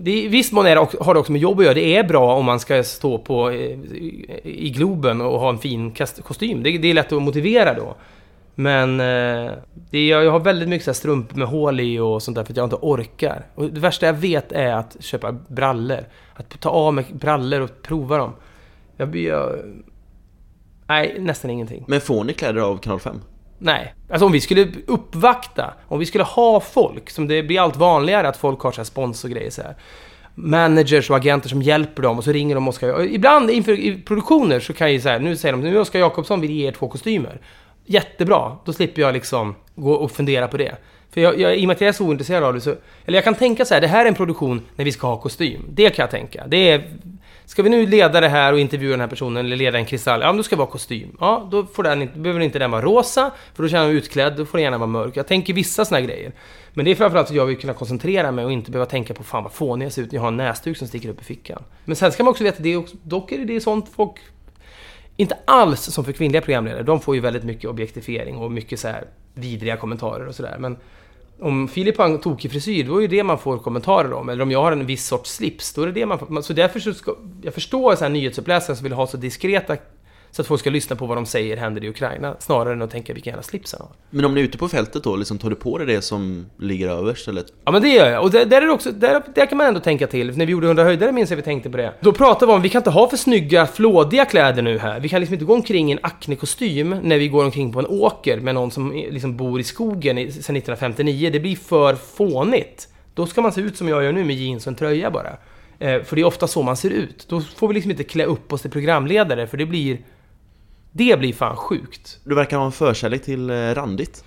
Det, 0.00 0.24
I 0.24 0.28
viss 0.28 0.52
mån 0.52 0.66
är 0.66 0.74
det 0.76 0.86
har 1.00 1.14
det 1.14 1.20
också 1.20 1.32
med 1.32 1.40
jobb 1.40 1.58
att 1.58 1.64
göra. 1.64 1.74
Det 1.74 1.96
är 1.96 2.04
bra 2.04 2.34
om 2.34 2.44
man 2.44 2.60
ska 2.60 2.82
stå 2.84 3.18
på, 3.18 3.52
i, 3.52 4.40
i 4.44 4.70
Globen 4.70 5.20
och 5.20 5.40
ha 5.40 5.48
en 5.48 5.58
fin 5.58 5.94
kostym. 6.22 6.62
Det, 6.62 6.78
det 6.78 6.88
är 6.88 6.94
lätt 6.94 7.12
att 7.12 7.22
motivera 7.22 7.74
då. 7.74 7.94
Men 8.54 9.00
eh, 9.00 9.52
det, 9.90 10.06
jag, 10.08 10.24
jag 10.24 10.30
har 10.30 10.40
väldigt 10.40 10.68
mycket 10.68 10.84
så 10.84 10.94
strumpor 10.94 11.36
med 11.38 11.48
hål 11.48 11.80
i 11.80 11.98
och 11.98 12.22
sånt 12.22 12.34
där 12.34 12.44
för 12.44 12.52
att 12.52 12.56
jag 12.56 12.66
inte 12.66 12.76
orkar. 12.82 13.46
Och 13.54 13.70
det 13.70 13.80
värsta 13.80 14.06
jag 14.06 14.12
vet 14.12 14.52
är 14.52 14.72
att 14.72 14.96
köpa 15.00 15.32
brallor. 15.48 16.04
Att 16.34 16.60
ta 16.60 16.70
av 16.70 16.94
mig 16.94 17.04
brallor 17.12 17.60
och 17.60 17.82
prova 17.82 18.18
dem. 18.18 18.32
Jag, 18.96 19.08
blir- 19.08 19.28
jag, 19.28 19.52
nej, 20.86 21.16
nästan 21.18 21.50
ingenting. 21.50 21.84
Men 21.88 22.00
får 22.00 22.24
ni 22.24 22.32
kläder 22.32 22.60
av 22.60 22.76
kanal 22.78 23.00
5? 23.00 23.20
Nej. 23.58 23.94
Alltså 24.10 24.26
om 24.26 24.32
vi 24.32 24.40
skulle 24.40 24.68
uppvakta, 24.86 25.74
om 25.88 25.98
vi 25.98 26.06
skulle 26.06 26.24
ha 26.24 26.60
folk, 26.60 27.10
som 27.10 27.28
det 27.28 27.42
blir 27.42 27.60
allt 27.60 27.76
vanligare 27.76 28.28
att 28.28 28.36
folk 28.36 28.60
har 28.60 28.72
så 28.72 28.80
här 28.80 28.84
spons 28.84 29.24
och 29.24 29.30
grejer 29.30 29.50
så 29.50 29.62
här. 29.62 29.74
Managers 30.34 31.10
och 31.10 31.16
agenter 31.16 31.48
som 31.48 31.62
hjälper 31.62 32.02
dem 32.02 32.18
och 32.18 32.24
så 32.24 32.32
ringer 32.32 32.54
de 32.54 32.68
Oskar. 32.68 33.02
Ibland 33.02 33.50
inför 33.50 33.72
i 33.72 34.02
produktioner 34.02 34.60
så 34.60 34.72
kan 34.72 34.92
ju 34.92 35.00
säga, 35.00 35.18
nu 35.18 35.36
säger 35.36 35.52
de 35.52 35.60
nu 35.60 35.78
Oskar 35.78 35.98
Jakobsson 35.98 36.40
vill 36.40 36.50
ge 36.50 36.68
er 36.68 36.72
två 36.72 36.88
kostymer. 36.88 37.40
Jättebra, 37.86 38.56
då 38.64 38.72
slipper 38.72 39.02
jag 39.02 39.12
liksom 39.12 39.54
gå 39.74 39.92
och 39.92 40.10
fundera 40.10 40.48
på 40.48 40.56
det. 40.56 40.76
För 41.10 41.20
jag, 41.20 41.40
jag, 41.40 41.56
i 41.56 41.64
och 41.64 41.66
med 41.66 41.74
att 41.74 41.80
jag 41.80 41.88
är 41.88 41.92
så 41.92 42.06
ointresserad 42.06 42.44
av 42.44 42.54
det 42.54 42.60
så... 42.60 42.74
Eller 43.04 43.16
jag 43.16 43.24
kan 43.24 43.34
tänka 43.34 43.64
så 43.64 43.74
här, 43.74 43.80
det 43.80 43.86
här 43.86 44.04
är 44.04 44.08
en 44.08 44.14
produktion 44.14 44.62
när 44.76 44.84
vi 44.84 44.92
ska 44.92 45.06
ha 45.06 45.16
kostym. 45.16 45.64
Det 45.68 45.90
kan 45.90 46.02
jag 46.02 46.10
tänka. 46.10 46.46
Det 46.46 46.70
är... 46.70 46.90
Ska 47.48 47.62
vi 47.62 47.70
nu 47.70 47.86
leda 47.86 48.20
det 48.20 48.28
här 48.28 48.52
och 48.52 48.60
intervjua 48.60 48.90
den 48.90 49.00
här 49.00 49.06
personen 49.06 49.46
eller 49.46 49.56
leda 49.56 49.78
en 49.78 49.84
kristall? 49.84 50.20
Ja, 50.20 50.26
men 50.26 50.36
då 50.36 50.42
ska 50.42 50.56
det 50.56 50.58
vara 50.58 50.70
kostym. 50.70 51.16
Ja, 51.20 51.48
då 51.50 51.64
får 51.66 51.82
den, 51.82 52.02
inte- 52.02 52.18
behöver 52.18 52.40
inte 52.40 52.58
den 52.58 52.70
vara 52.70 52.82
rosa, 52.82 53.30
för 53.54 53.62
då 53.62 53.68
känner 53.68 53.84
jag 53.84 53.88
mig 53.88 53.96
utklädd, 53.98 54.36
då 54.36 54.44
får 54.44 54.58
den 54.58 54.62
gärna 54.64 54.78
vara 54.78 54.86
mörk. 54.86 55.16
Jag 55.16 55.26
tänker 55.26 55.54
vissa 55.54 55.84
såna 55.84 56.00
här 56.00 56.06
grejer. 56.06 56.32
Men 56.74 56.84
det 56.84 56.90
är 56.90 56.94
framförallt 56.94 57.28
att 57.28 57.34
jag 57.34 57.46
vill 57.46 57.58
kunna 57.58 57.72
koncentrera 57.74 58.32
mig 58.32 58.44
och 58.44 58.52
inte 58.52 58.70
behöva 58.70 58.90
tänka 58.90 59.14
på 59.14 59.22
fan 59.24 59.42
vad 59.42 59.52
fånig 59.52 59.86
jag 59.86 59.92
ser 59.92 60.02
ut 60.02 60.12
när 60.12 60.16
jag 60.16 60.22
har 60.22 60.28
en 60.28 60.36
näsduk 60.36 60.76
som 60.76 60.88
sticker 60.88 61.08
upp 61.08 61.20
i 61.20 61.24
fickan. 61.24 61.62
Men 61.84 61.96
sen 61.96 62.12
ska 62.12 62.24
man 62.24 62.30
också 62.30 62.44
veta, 62.44 62.62
det 62.62 62.68
är 62.72 62.76
också, 62.76 62.96
dock 63.02 63.32
är 63.32 63.38
det, 63.38 63.44
det 63.44 63.56
är 63.56 63.60
sånt 63.60 63.88
folk 63.96 64.14
inte 65.16 65.38
alls 65.44 65.80
som 65.80 66.04
för 66.04 66.12
kvinnliga 66.12 66.42
programledare. 66.42 66.82
De 66.82 67.00
får 67.00 67.14
ju 67.14 67.20
väldigt 67.20 67.44
mycket 67.44 67.70
objektifiering 67.70 68.36
och 68.36 68.52
mycket 68.52 68.80
så 68.80 68.88
här 68.88 69.04
vidriga 69.34 69.76
kommentarer 69.76 70.26
och 70.26 70.34
sådär. 70.34 70.56
Men 70.58 70.76
om 71.40 71.68
Filip 71.68 71.98
har 71.98 72.04
en 72.04 72.18
tokig 72.18 72.50
frisyr, 72.50 72.84
då 72.84 72.96
är 72.96 73.08
det 73.08 73.16
det 73.16 73.22
man 73.22 73.38
får 73.38 73.58
kommentarer 73.58 74.12
om. 74.12 74.28
Eller 74.28 74.42
om 74.42 74.50
jag 74.50 74.62
har 74.62 74.72
en 74.72 74.86
viss 74.86 75.06
sorts 75.06 75.34
slips, 75.34 75.74
då 75.74 75.82
är 75.82 75.86
det 75.86 75.92
det 75.92 76.06
man 76.06 76.18
får. 76.18 76.42
Så 76.42 76.52
därför 76.52 76.80
så 76.80 76.94
ska, 76.94 77.14
jag 77.42 77.54
förstår 77.54 77.96
så 77.96 78.04
här 78.04 78.10
nyhetsuppläsare 78.10 78.76
som 78.76 78.84
vill 78.84 78.92
ha 78.92 79.06
så 79.06 79.16
diskreta 79.16 79.76
så 80.38 80.42
att 80.42 80.46
folk 80.46 80.60
ska 80.60 80.70
lyssna 80.70 80.96
på 80.96 81.06
vad 81.06 81.16
de 81.16 81.26
säger 81.26 81.56
händer 81.56 81.84
i 81.84 81.88
Ukraina, 81.88 82.36
snarare 82.38 82.72
än 82.72 82.82
att 82.82 82.90
tänka 82.90 83.14
vilken 83.14 83.30
jävla 83.30 83.42
slips 83.42 83.72
han 83.72 83.80
har. 83.80 83.90
Men 84.10 84.24
om 84.24 84.34
ni 84.34 84.40
är 84.40 84.44
ute 84.44 84.58
på 84.58 84.68
fältet 84.68 85.04
då, 85.04 85.16
liksom, 85.16 85.38
tar 85.38 85.50
du 85.50 85.56
på 85.56 85.78
dig 85.78 85.86
det 85.86 86.02
som 86.02 86.46
ligger 86.58 86.88
överst 86.88 87.28
eller? 87.28 87.44
Ja 87.64 87.72
men 87.72 87.82
det 87.82 87.88
gör 87.88 88.10
jag, 88.10 88.22
och 88.22 88.30
där, 88.30 88.44
där, 88.44 88.62
är 88.62 88.66
det 88.66 88.72
också, 88.72 88.92
där, 88.92 89.22
där 89.34 89.46
kan 89.46 89.58
man 89.58 89.66
ändå 89.66 89.80
tänka 89.80 90.06
till. 90.06 90.36
När 90.36 90.46
vi 90.46 90.52
gjorde 90.52 90.66
100 90.66 90.84
höjdare 90.84 91.12
minns 91.12 91.30
jag 91.30 91.36
vi 91.36 91.42
tänkte 91.42 91.70
på 91.70 91.76
det. 91.76 91.94
Då 92.00 92.12
pratade 92.12 92.52
vi 92.52 92.56
om, 92.56 92.62
vi 92.62 92.68
kan 92.68 92.80
inte 92.80 92.90
ha 92.90 93.08
för 93.10 93.16
snygga, 93.16 93.66
flådiga 93.66 94.24
kläder 94.24 94.62
nu 94.62 94.78
här. 94.78 95.00
Vi 95.00 95.08
kan 95.08 95.20
liksom 95.20 95.34
inte 95.34 95.44
gå 95.44 95.54
omkring 95.54 95.88
i 95.88 95.92
en 95.92 95.98
Acne-kostym 96.02 97.00
när 97.02 97.18
vi 97.18 97.28
går 97.28 97.44
omkring 97.44 97.72
på 97.72 97.78
en 97.78 97.86
åker 97.86 98.40
med 98.40 98.54
någon 98.54 98.70
som 98.70 98.92
liksom 98.92 99.36
bor 99.36 99.60
i 99.60 99.64
skogen 99.64 100.16
sedan 100.16 100.56
1959. 100.56 101.30
Det 101.32 101.40
blir 101.40 101.56
för 101.56 101.94
fånigt. 101.94 102.88
Då 103.14 103.26
ska 103.26 103.40
man 103.40 103.52
se 103.52 103.60
ut 103.60 103.76
som 103.76 103.88
jag 103.88 104.04
gör 104.04 104.12
nu 104.12 104.24
med 104.24 104.36
jeans 104.36 104.66
och 104.66 104.70
en 104.70 104.76
tröja 104.76 105.10
bara. 105.10 105.36
Eh, 105.78 106.02
för 106.02 106.16
det 106.16 106.22
är 106.22 106.26
ofta 106.26 106.46
så 106.46 106.62
man 106.62 106.76
ser 106.76 106.90
ut. 106.90 107.26
Då 107.28 107.40
får 107.40 107.68
vi 107.68 107.74
liksom 107.74 107.90
inte 107.90 108.04
klä 108.04 108.24
upp 108.24 108.52
oss 108.52 108.62
till 108.62 108.70
programledare, 108.70 109.46
för 109.46 109.56
det 109.56 109.66
blir... 109.66 109.98
Det 110.92 111.18
blir 111.18 111.32
fan 111.32 111.56
sjukt. 111.56 112.18
Du 112.24 112.34
verkar 112.34 112.56
ha 112.56 112.66
en 112.66 112.72
förkärlek 112.72 113.22
till 113.22 113.50
eh, 113.50 113.54
randigt. 113.54 114.24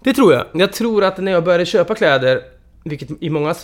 Det 0.00 0.12
tror 0.14 0.32
jag. 0.32 0.46
Jag 0.54 0.72
tror 0.72 1.04
att 1.04 1.18
när 1.18 1.32
jag 1.32 1.44
började 1.44 1.66
köpa 1.66 1.94
kläder, 1.94 2.42
vilket 2.84 3.22
i 3.22 3.30
många, 3.30 3.54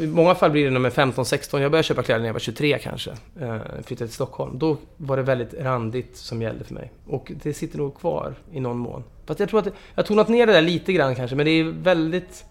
i 0.00 0.06
många 0.06 0.34
fall 0.34 0.50
blir 0.50 0.64
det 0.64 0.70
när 0.70 0.80
man 0.80 0.90
är 0.90 0.94
15-16, 0.94 1.60
jag 1.60 1.70
började 1.70 1.86
köpa 1.86 2.02
kläder 2.02 2.20
när 2.20 2.26
jag 2.26 2.32
var 2.32 2.40
23 2.40 2.78
kanske, 2.78 3.10
eh, 3.40 3.56
flyttade 3.84 4.08
till 4.08 4.14
Stockholm. 4.14 4.58
Då 4.58 4.76
var 4.96 5.16
det 5.16 5.22
väldigt 5.22 5.54
randigt 5.54 6.16
som 6.16 6.42
gällde 6.42 6.64
för 6.64 6.74
mig. 6.74 6.92
Och 7.06 7.32
det 7.42 7.54
sitter 7.54 7.78
nog 7.78 8.00
kvar 8.00 8.34
i 8.52 8.60
någon 8.60 8.78
mån. 8.78 9.04
Fast 9.26 9.40
jag 9.40 9.48
tror 9.48 9.60
att 9.60 9.66
jag 9.66 9.72
har 9.94 10.02
tonat 10.02 10.28
ner 10.28 10.46
det 10.46 10.52
där 10.52 10.62
lite 10.62 10.92
grann 10.92 11.14
kanske, 11.14 11.36
men 11.36 11.46
det 11.46 11.52
är 11.52 11.64
väldigt... 11.64 12.44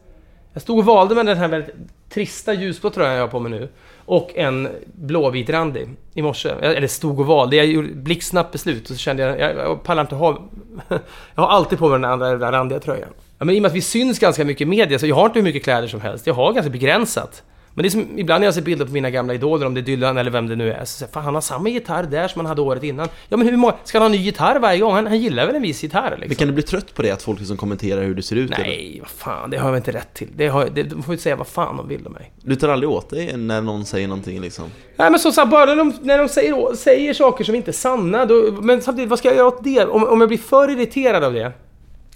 Jag 0.53 0.61
stod 0.61 0.79
och 0.79 0.85
valde 0.85 1.15
med 1.15 1.25
den 1.25 1.37
här 1.37 1.47
väldigt 1.47 1.75
trista 2.09 2.53
ljusblå 2.53 2.89
tröjan 2.89 3.13
jag 3.13 3.21
har 3.21 3.27
på 3.27 3.39
mig 3.39 3.51
nu. 3.51 3.69
Och 4.11 4.31
en 4.35 4.69
blåvit 4.85 5.49
randig 5.49 5.89
i 6.13 6.21
morse. 6.21 6.49
Eh, 6.49 6.69
eller 6.69 6.87
stod 6.87 7.19
och 7.19 7.25
valde. 7.25 7.55
Jag 7.55 7.65
gjorde 7.65 7.87
blixtsnabbt 7.87 8.51
beslut 8.51 8.81
och 8.81 8.95
så 8.95 8.97
kände 8.97 9.23
jag, 9.23 9.39
jag, 9.39 9.55
jag 9.55 9.83
pallar 9.83 10.01
inte 10.01 10.15
ha... 10.15 10.41
jag 11.35 11.43
har 11.43 11.47
alltid 11.47 11.79
på 11.79 11.89
mig 11.89 11.99
den 11.99 12.11
andra 12.11 12.29
den 12.29 12.51
randiga 12.51 12.79
tröjan. 12.79 13.09
Ja, 13.37 13.45
men 13.45 13.55
i 13.55 13.59
och 13.59 13.61
med 13.61 13.69
att 13.69 13.75
vi 13.75 13.81
syns 13.81 14.19
ganska 14.19 14.45
mycket 14.45 14.61
i 14.61 14.65
media 14.65 14.99
så 14.99 15.07
jag 15.07 15.15
har 15.15 15.25
inte 15.25 15.39
hur 15.39 15.43
mycket 15.43 15.63
kläder 15.63 15.87
som 15.87 16.01
helst. 16.01 16.27
Jag 16.27 16.33
har 16.33 16.53
ganska 16.53 16.69
begränsat. 16.69 17.43
Men 17.73 17.83
det 17.83 17.87
är 17.87 17.89
som, 17.89 18.19
ibland 18.19 18.41
när 18.41 18.47
jag 18.47 18.53
ser 18.53 18.61
bilder 18.61 18.85
på 18.85 18.91
mina 18.91 19.09
gamla 19.09 19.33
idoler, 19.33 19.65
om 19.65 19.73
det 19.73 19.79
är 19.79 19.83
Dylan 19.83 20.17
eller 20.17 20.31
vem 20.31 20.47
det 20.47 20.55
nu 20.55 20.71
är, 20.71 20.85
så 20.85 20.85
säger 20.85 21.07
jag, 21.07 21.13
fan 21.13 21.23
han 21.23 21.33
har 21.33 21.41
samma 21.41 21.69
gitarr 21.69 22.03
där 22.03 22.27
som 22.27 22.39
han 22.39 22.45
hade 22.45 22.61
året 22.61 22.83
innan. 22.83 23.07
Ja 23.29 23.37
men 23.37 23.47
hur 23.47 23.57
många, 23.57 23.73
ska 23.83 23.99
han 23.99 24.11
ha 24.11 24.17
ny 24.17 24.23
gitarr 24.23 24.59
varje 24.59 24.79
gång? 24.79 24.93
Han, 24.93 25.07
han 25.07 25.19
gillar 25.19 25.45
väl 25.45 25.55
en 25.55 25.61
viss 25.61 25.83
gitarr 25.83 26.09
liksom. 26.09 26.27
Men 26.27 26.35
kan 26.35 26.47
du 26.47 26.53
bli 26.53 26.63
trött 26.63 26.93
på 26.93 27.01
det, 27.01 27.11
att 27.11 27.21
folk 27.21 27.39
liksom 27.39 27.57
kommenterar 27.57 28.03
hur 28.03 28.15
du 28.15 28.21
ser 28.21 28.35
ut? 28.35 28.49
Nej, 28.49 28.89
eller? 28.91 29.01
vad 29.01 29.09
fan, 29.09 29.49
det 29.49 29.57
har 29.57 29.69
jag 29.69 29.77
inte 29.77 29.91
rätt 29.91 30.13
till. 30.13 30.27
Det 30.35 30.47
har, 30.47 30.69
det, 30.73 30.83
de 30.83 31.03
får 31.03 31.13
ju 31.13 31.19
säga 31.19 31.35
vad 31.35 31.47
fan 31.47 31.77
de 31.77 31.87
vill 31.87 32.07
om 32.07 32.13
mig. 32.13 32.31
Du 32.41 32.55
tar 32.55 32.69
aldrig 32.69 32.89
åt 32.89 33.09
dig 33.09 33.37
när 33.37 33.61
någon 33.61 33.85
säger 33.85 34.07
någonting 34.07 34.41
liksom? 34.41 34.65
Nej 34.95 35.11
men 35.11 35.19
som 35.19 35.31
sagt, 35.31 35.51
bara 35.51 35.65
när 35.65 35.75
de, 35.75 35.93
när 36.01 36.17
de 36.17 36.29
säger, 36.29 36.75
säger 36.75 37.13
saker 37.13 37.43
som 37.43 37.55
inte 37.55 37.71
är 37.71 37.73
sanna, 37.73 38.25
då, 38.25 38.57
men 38.61 38.81
samtidigt, 38.81 39.09
vad 39.09 39.19
ska 39.19 39.27
jag 39.27 39.37
göra 39.37 39.47
åt 39.47 39.63
det? 39.63 39.85
Om, 39.85 40.03
om 40.03 40.21
jag 40.21 40.27
blir 40.29 40.37
för 40.37 40.71
irriterad 40.71 41.23
av 41.23 41.33
det, 41.33 41.51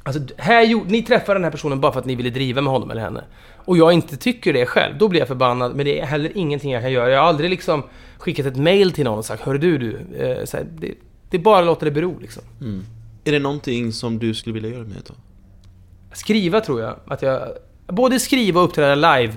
Alltså, 0.08 0.22
här 0.38 0.90
ni 0.90 1.02
träffade 1.02 1.40
den 1.40 1.44
här 1.44 1.52
personen 1.52 1.82
bara 1.82 1.92
för 1.92 2.00
att 2.00 2.06
ni 2.06 2.16
ville 2.16 2.30
driva 2.30 2.62
med 2.62 2.74
honom 2.74 2.92
eller 2.92 3.02
henne. 3.02 3.24
Och 3.56 3.78
jag 3.78 3.94
inte 3.94 4.18
tycker 4.18 4.54
det 4.54 4.66
själv, 4.66 4.98
då 4.98 5.08
blir 5.08 5.20
jag 5.20 5.28
förbannad. 5.28 5.76
Men 5.76 5.86
det 5.86 6.00
är 6.00 6.06
heller 6.06 6.32
ingenting 6.36 6.72
jag 6.72 6.82
kan 6.82 6.92
göra. 6.92 7.10
Jag 7.10 7.20
har 7.20 7.28
aldrig 7.28 7.50
liksom 7.50 7.84
skickat 8.18 8.46
ett 8.46 8.58
mail 8.58 8.92
till 8.92 9.04
någon 9.04 9.18
och 9.18 9.26
sagt 9.26 9.44
Hör 9.44 9.58
du, 9.58 9.78
du. 9.78 9.98
Eh, 10.18 10.46
så 10.46 10.58
här, 10.58 10.66
det, 10.78 10.94
det 11.30 11.38
är 11.38 11.42
bara 11.42 11.60
att 11.60 11.66
låta 11.66 11.86
det 11.86 11.92
bero 11.92 12.20
liksom. 12.20 12.44
Mm. 12.62 12.86
Är 13.24 13.32
det 13.32 13.40
någonting 13.40 13.92
som 13.92 14.20
du 14.20 14.34
skulle 14.34 14.54
vilja 14.54 14.70
göra 14.70 14.84
med 14.84 14.98
då? 15.08 15.14
Skriva 16.14 16.62
tror 16.62 16.82
jag. 16.82 16.96
Att 17.08 17.22
jag 17.22 17.42
både 17.88 18.20
skriva 18.20 18.60
och 18.62 18.66
uppträda 18.66 18.96
live 18.96 19.34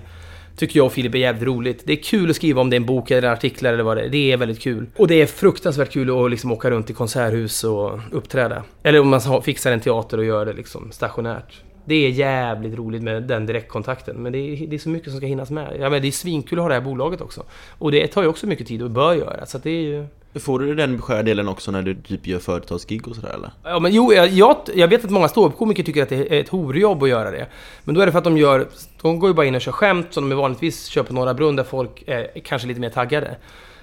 tycker 0.59 0.79
jag 0.79 0.87
och 0.87 0.93
Filip 0.93 1.15
är 1.15 1.19
jävligt 1.19 1.43
roligt. 1.43 1.83
Det 1.85 1.93
är 1.93 1.97
kul 1.97 2.31
att 2.31 2.37
skriva 2.37 2.61
om 2.61 2.71
det 2.71 2.77
är 2.77 2.81
en 2.81 2.87
bok 2.87 3.11
eller 3.11 3.29
artiklar 3.29 3.73
eller 3.73 3.85
vad 3.85 3.97
det 3.97 4.05
är. 4.05 4.09
Det 4.09 4.33
är 4.33 4.37
väldigt 4.37 4.61
kul. 4.61 4.87
Och 4.97 5.09
det 5.09 5.23
är 5.23 5.27
fruktansvärt 5.27 5.93
kul 5.93 6.25
att 6.25 6.31
liksom 6.31 6.53
åka 6.53 6.71
runt 6.71 6.91
i 6.91 6.93
konserthus 6.93 7.65
och 7.65 8.01
uppträda. 8.13 8.63
Eller 8.83 9.01
om 9.01 9.09
man 9.09 9.43
fixar 9.43 9.73
en 9.73 9.81
teater 9.81 10.19
och 10.19 10.25
gör 10.25 10.47
det 10.47 10.53
liksom 10.53 10.93
stationärt. 10.93 11.63
Det 11.85 11.95
är 11.95 12.11
jävligt 12.11 12.79
roligt 12.79 13.03
med 13.03 13.23
den 13.23 13.47
direktkontakten. 13.47 14.17
Men 14.17 14.33
det 14.33 14.39
är, 14.39 14.67
det 14.67 14.77
är 14.77 14.79
så 14.79 14.89
mycket 14.89 15.11
som 15.11 15.17
ska 15.17 15.27
hinnas 15.27 15.51
med. 15.51 15.77
Ja, 15.81 15.91
men 15.91 16.03
det 16.03 16.09
är 16.09 16.13
svinkul 16.13 16.59
att 16.59 16.63
ha 16.63 16.69
det 16.69 16.75
här 16.75 16.83
bolaget 16.83 17.21
också. 17.21 17.43
Och 17.79 17.93
det 17.93 18.07
tar 18.07 18.23
ju 18.23 18.29
också 18.29 18.47
mycket 18.47 18.67
tid 18.67 18.83
och 18.83 18.91
bör 18.91 19.15
göra. 19.15 19.47
Så 19.47 19.59
det 19.59 19.71
är 19.71 19.83
ju... 19.83 20.07
Får 20.35 20.59
du 20.59 20.75
den 20.75 20.97
beskärda 20.97 21.23
delen 21.23 21.49
också 21.49 21.71
när 21.71 21.83
du 21.83 21.95
typ 21.95 22.27
gör 22.27 22.39
företagsgig 22.39 23.09
och 23.09 23.17
sådär 23.17 23.35
eller? 23.35 23.51
Ja 23.65 23.79
men 23.79 23.93
jo, 23.93 24.13
jag, 24.13 24.29
jag, 24.29 24.57
jag 24.75 24.89
vet 24.89 25.05
att 25.05 25.11
många 25.11 25.29
ståuppkomiker 25.29 25.83
tycker 25.83 26.03
att 26.03 26.09
det 26.09 26.35
är 26.37 26.41
ett 26.41 26.49
horjobb 26.49 27.03
att 27.03 27.09
göra 27.09 27.31
det. 27.31 27.47
Men 27.85 27.95
då 27.95 28.01
är 28.01 28.07
det 28.07 28.13
för 28.13 28.19
att 28.19 28.25
de 28.25 28.39
gör, 28.39 28.69
de 29.03 29.19
går 29.19 29.31
ju 29.31 29.35
bara 29.35 29.47
in 29.47 29.55
och 29.55 29.61
kör 29.61 29.73
skämt 29.73 30.07
som 30.11 30.29
de 30.29 30.37
vanligtvis 30.37 30.87
kör 30.87 31.03
på 31.03 31.15
Norra 31.15 31.35
Brunn 31.35 31.57
där 31.57 31.65
folk 31.65 32.03
är 32.07 32.41
kanske 32.45 32.69
lite 32.69 32.81
mer 32.81 32.91
taggade. 32.91 33.37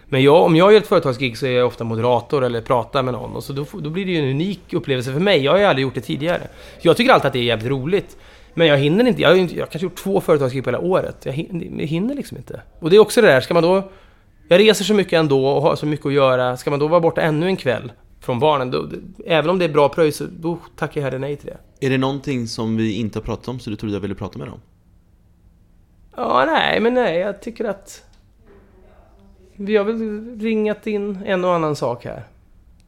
Men 0.06 0.24
jag, 0.24 0.44
om 0.44 0.56
jag 0.56 0.74
gör 0.74 0.82
ett 0.82 0.88
företagsgig 0.88 1.38
så 1.38 1.46
är 1.46 1.52
jag 1.52 1.68
ofta 1.68 1.84
moderator 1.84 2.44
eller 2.44 2.62
pratar 2.62 3.04
med 3.04 3.14
någon 3.14 3.36
och 3.36 3.44
så 3.44 3.54
då, 3.54 3.66
då 3.74 3.90
blir 3.90 4.06
det 4.06 4.12
ju 4.12 4.20
en 4.20 4.30
unik 4.30 4.74
upplevelse 4.74 5.14
för 5.14 5.20
mig. 5.20 5.44
Jag 5.44 5.52
har 5.52 5.60
ju 5.60 5.66
aldrig 5.66 5.84
gjort 5.84 5.96
det 5.96 6.02
tidigare. 6.02 6.42
Jag 6.82 6.98
tycker 6.98 7.14
alltid 7.14 7.28
att 7.28 7.34
det 7.34 7.40
är 7.40 7.44
jävligt 7.44 7.70
roligt. 7.70 8.18
Men 8.54 8.68
jag 8.68 8.78
hinner 8.78 9.08
inte. 9.08 9.22
Jag 9.22 9.30
har, 9.30 9.36
jag 9.36 9.44
har 9.44 9.66
kanske 9.66 9.80
gjort 9.80 9.96
två 9.96 10.22
företagsgig 10.22 10.64
på 10.64 10.70
hela 10.70 10.80
året. 10.80 11.16
Jag 11.24 11.34
hinner, 11.34 11.82
jag 11.82 11.88
hinner 11.88 12.16
liksom 12.16 12.38
inte. 12.38 12.62
Och 12.80 12.90
det 12.90 12.96
är 12.96 13.00
också 13.00 13.22
det 13.22 13.28
där, 13.28 13.42
ska 13.42 13.54
man 13.54 13.64
då 13.64 13.92
jag 14.48 14.60
reser 14.60 14.86
så 14.86 14.94
mycket 14.94 15.14
ändå 15.14 15.48
och 15.48 15.62
har 15.62 15.76
så 15.76 15.86
mycket 15.86 16.06
att 16.06 16.14
göra. 16.14 16.58
Ska 16.58 16.70
man 16.70 16.80
då 16.80 16.88
vara 16.88 17.02
borta 17.02 17.22
ännu 17.22 17.46
en 17.46 17.58
kväll 17.58 17.92
från 18.20 18.40
barnen, 18.40 18.72
då, 18.72 18.90
även 19.26 19.50
om 19.50 19.60
det 19.60 19.66
är 19.66 19.70
bra 19.70 19.90
pröjs, 19.90 20.22
då 20.40 20.58
tackar 20.76 21.02
jag 21.02 21.06
hellre 21.06 21.20
nej 21.20 21.36
till 21.36 21.48
det. 21.48 21.86
Är 21.86 21.90
det 21.90 21.98
någonting 21.98 22.48
som 22.48 22.78
vi 22.78 22.94
inte 22.94 23.20
har 23.20 23.24
pratat 23.24 23.48
om 23.48 23.60
så 23.60 23.70
du 23.70 23.76
trodde 23.76 23.94
jag 23.94 24.02
ville 24.02 24.16
prata 24.16 24.40
med 24.40 24.48
dem? 24.48 24.60
Ja, 26.16 26.46
nej, 26.48 26.80
men 26.80 26.94
nej, 26.94 27.18
jag 27.18 27.42
tycker 27.42 27.66
att... 27.66 28.04
Vi 29.56 29.78
har 29.78 29.86
väl 29.86 30.40
ringat 30.40 30.88
in 30.88 31.24
en 31.26 31.46
och 31.46 31.54
annan 31.54 31.76
sak 31.76 32.06
här. 32.06 32.24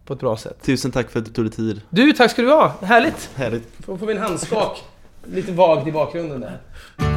På 0.05 0.13
ett 0.13 0.19
bra 0.19 0.37
sätt. 0.37 0.61
Tusen 0.61 0.91
tack 0.91 1.09
för 1.09 1.19
att 1.19 1.25
du 1.25 1.31
tog 1.31 1.45
dig 1.45 1.51
tid. 1.51 1.81
Du, 1.89 2.13
tack 2.13 2.31
ska 2.31 2.41
du 2.41 2.51
ha! 2.51 2.73
Härligt! 2.81 3.29
Härligt. 3.35 3.85
Får, 3.85 3.97
får 3.97 4.05
vi 4.05 4.13
en 4.13 4.21
handskak. 4.21 4.83
Lite 5.25 5.51
vagt 5.51 5.87
i 5.87 5.91
bakgrunden 5.91 6.41
där. 6.41 7.16